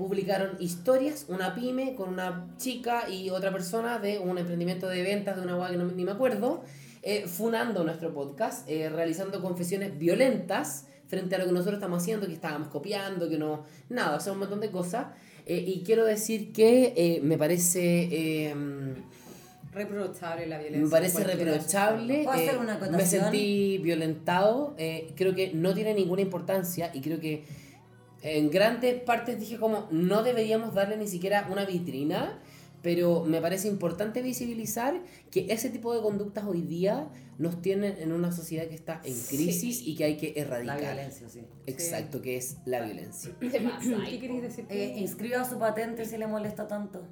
[0.00, 5.36] publicaron historias, una pyme con una chica y otra persona de un emprendimiento de ventas
[5.36, 6.64] de una web que no, ni me acuerdo,
[7.02, 12.26] eh, funando nuestro podcast, eh, realizando confesiones violentas frente a lo que nosotros estamos haciendo,
[12.26, 15.08] que estábamos copiando, que no, nada, o sea, un montón de cosas.
[15.44, 18.08] Eh, y quiero decir que eh, me parece...
[18.10, 18.54] eh,
[19.72, 20.84] Reprochable la violencia.
[20.84, 22.24] me parece reprochable.
[22.24, 24.74] ¿Puedo hacer una me sentí violentado.
[25.14, 27.44] creo que no tiene ninguna importancia y creo que
[28.22, 32.38] en grandes partes dije como no deberíamos darle ni siquiera una vitrina.
[32.82, 38.10] Pero me parece importante visibilizar que ese tipo de conductas hoy día nos tienen en
[38.10, 40.80] una sociedad que está en crisis y que hay que La erradicar.
[40.94, 41.42] violencia, sí.
[41.66, 43.32] Exacto, que es la violencia.
[43.38, 43.50] ¿Qué?
[43.50, 44.64] ¿Qué queréis decir?
[44.70, 47.06] Eh, inscriba su patente si le molesta tanto.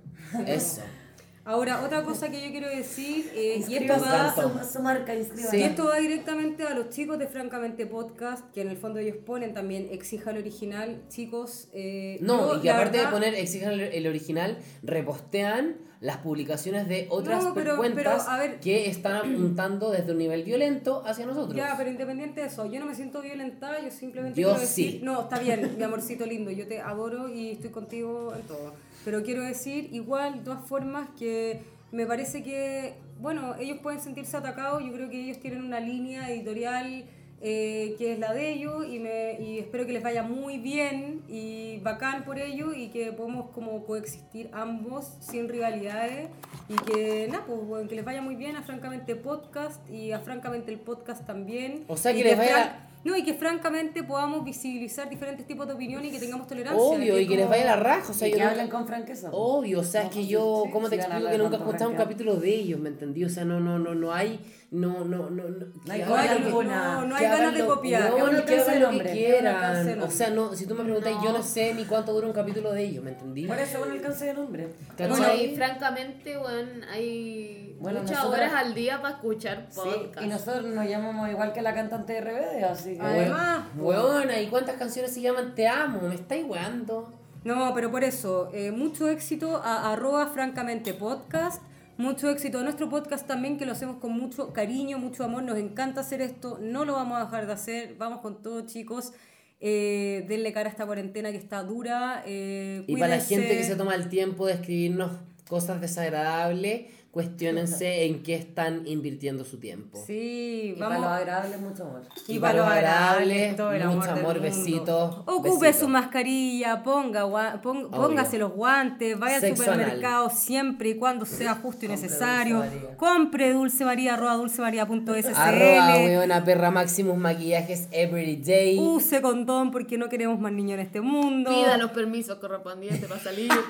[0.47, 0.81] Eso.
[1.49, 5.15] Ahora, otra cosa que yo quiero decir, eh, y esto va, su, su marca.
[5.51, 5.57] Sí.
[5.57, 9.17] y esto va directamente a los chicos de Francamente Podcast, que en el fondo ellos
[9.25, 11.01] ponen también exija el original.
[11.09, 16.19] Chicos, eh, No, yo, y que aparte de poner exijan el, el original, repostean las
[16.19, 18.61] publicaciones de otras No, pero- cuentas pero, a ver.
[18.61, 21.57] que están apuntando desde un nivel violento hacia nosotros.
[21.57, 24.91] Ya, pero independiente de eso, yo no me siento violentada, yo simplemente Yo quiero decir,
[24.93, 25.01] sí.
[25.03, 28.75] no, está bien, mi amorcito lindo, yo te adoro y estoy contigo en todo.
[29.09, 31.63] Pero quiero decir, igual, de todas formas, que
[31.93, 36.29] me parece que, bueno, ellos pueden sentirse atacados, yo creo que ellos tienen una línea
[36.29, 37.07] editorial
[37.41, 41.23] eh, que es la de ellos y, me, y espero que les vaya muy bien
[41.27, 46.29] y bacán por ello y que podamos como coexistir ambos sin rivalidades
[46.69, 50.21] y que nada, pues bueno, que les vaya muy bien a Francamente Podcast y a
[50.21, 51.85] Francamente el Podcast también.
[51.89, 55.75] O sea, que Y les vaya- No, y que francamente podamos visibilizar diferentes tipos de
[55.75, 56.83] opinión y que tengamos tolerancia.
[56.83, 58.11] Obvio, y que les vaya la raja.
[58.11, 59.31] O sea, Y yo que no- hablen con franqueza.
[59.33, 61.97] Obvio, o sea, es que yo, sí, ¿cómo te explico que nunca he escuchado un
[61.97, 63.25] capítulo de ellos, ¿me entendí?
[63.25, 66.95] O sea, no, no, no, no hay, no, no, no, no, No hay alguna.
[67.01, 68.11] no, no hay ganas de copiar.
[68.11, 70.03] No, un alcance hagan de lo que un quieran.
[70.03, 71.39] O sea, no, si tú me preguntas, yo No.
[71.39, 73.47] no sé ni cuánto dura un capítulo de ellos, ¿me entendí?
[73.47, 74.69] Por eso no alcance de nombre.
[74.99, 80.23] Bueno, y francamente, bueno, hay Bueno, muchas horas al día para escuchar Sí, podcast.
[80.27, 83.01] y nosotros nos llamamos igual que la cantante de RBD, así que...
[83.03, 86.01] Además, Weona, ¿y cuántas canciones se llaman Te amo?
[86.03, 87.11] ¿Me estáis weando?
[87.45, 91.63] No, pero por eso, eh, mucho éxito a arroba francamente podcast.
[91.99, 95.43] Mucho éxito a nuestro podcast también, que lo hacemos con mucho cariño, mucho amor.
[95.43, 97.97] Nos encanta hacer esto, no lo vamos a dejar de hacer.
[97.99, 99.13] Vamos con todo, chicos.
[99.61, 102.23] Eh, denle cara a esta cuarentena que está dura.
[102.25, 105.11] eh, Y para la gente que se toma el tiempo de escribirnos
[105.49, 109.99] cosas desagradables, cuestionense en qué están invirtiendo su tiempo.
[110.07, 110.99] Sí, Y vamos.
[110.99, 112.03] para lo agradable, mucho amor.
[112.29, 115.17] Y para lo agradable, todo el mucho amor, besitos.
[115.27, 117.91] Ocupe su mascarilla, ponga, gua- pon- Obvio.
[117.91, 122.57] póngase los guantes, vaya al supermercado siempre y cuando sea justo y Compre necesario.
[122.63, 122.97] Dulce.
[122.97, 125.33] Compre Dulce María, arroba dulcemaría.sl.
[125.35, 128.79] Arroba, weona, perra Maximus Maquillajes Everyday.
[128.79, 131.51] Use condón porque no queremos más niños en este mundo.
[131.51, 133.51] Pida los permisos correspondientes para salir.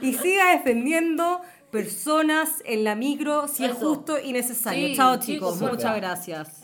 [0.00, 1.40] Y siga defendiendo
[1.74, 4.88] personas en la micro si es justo y necesario.
[4.88, 6.63] Sí, Chao chicos, muchas gracias.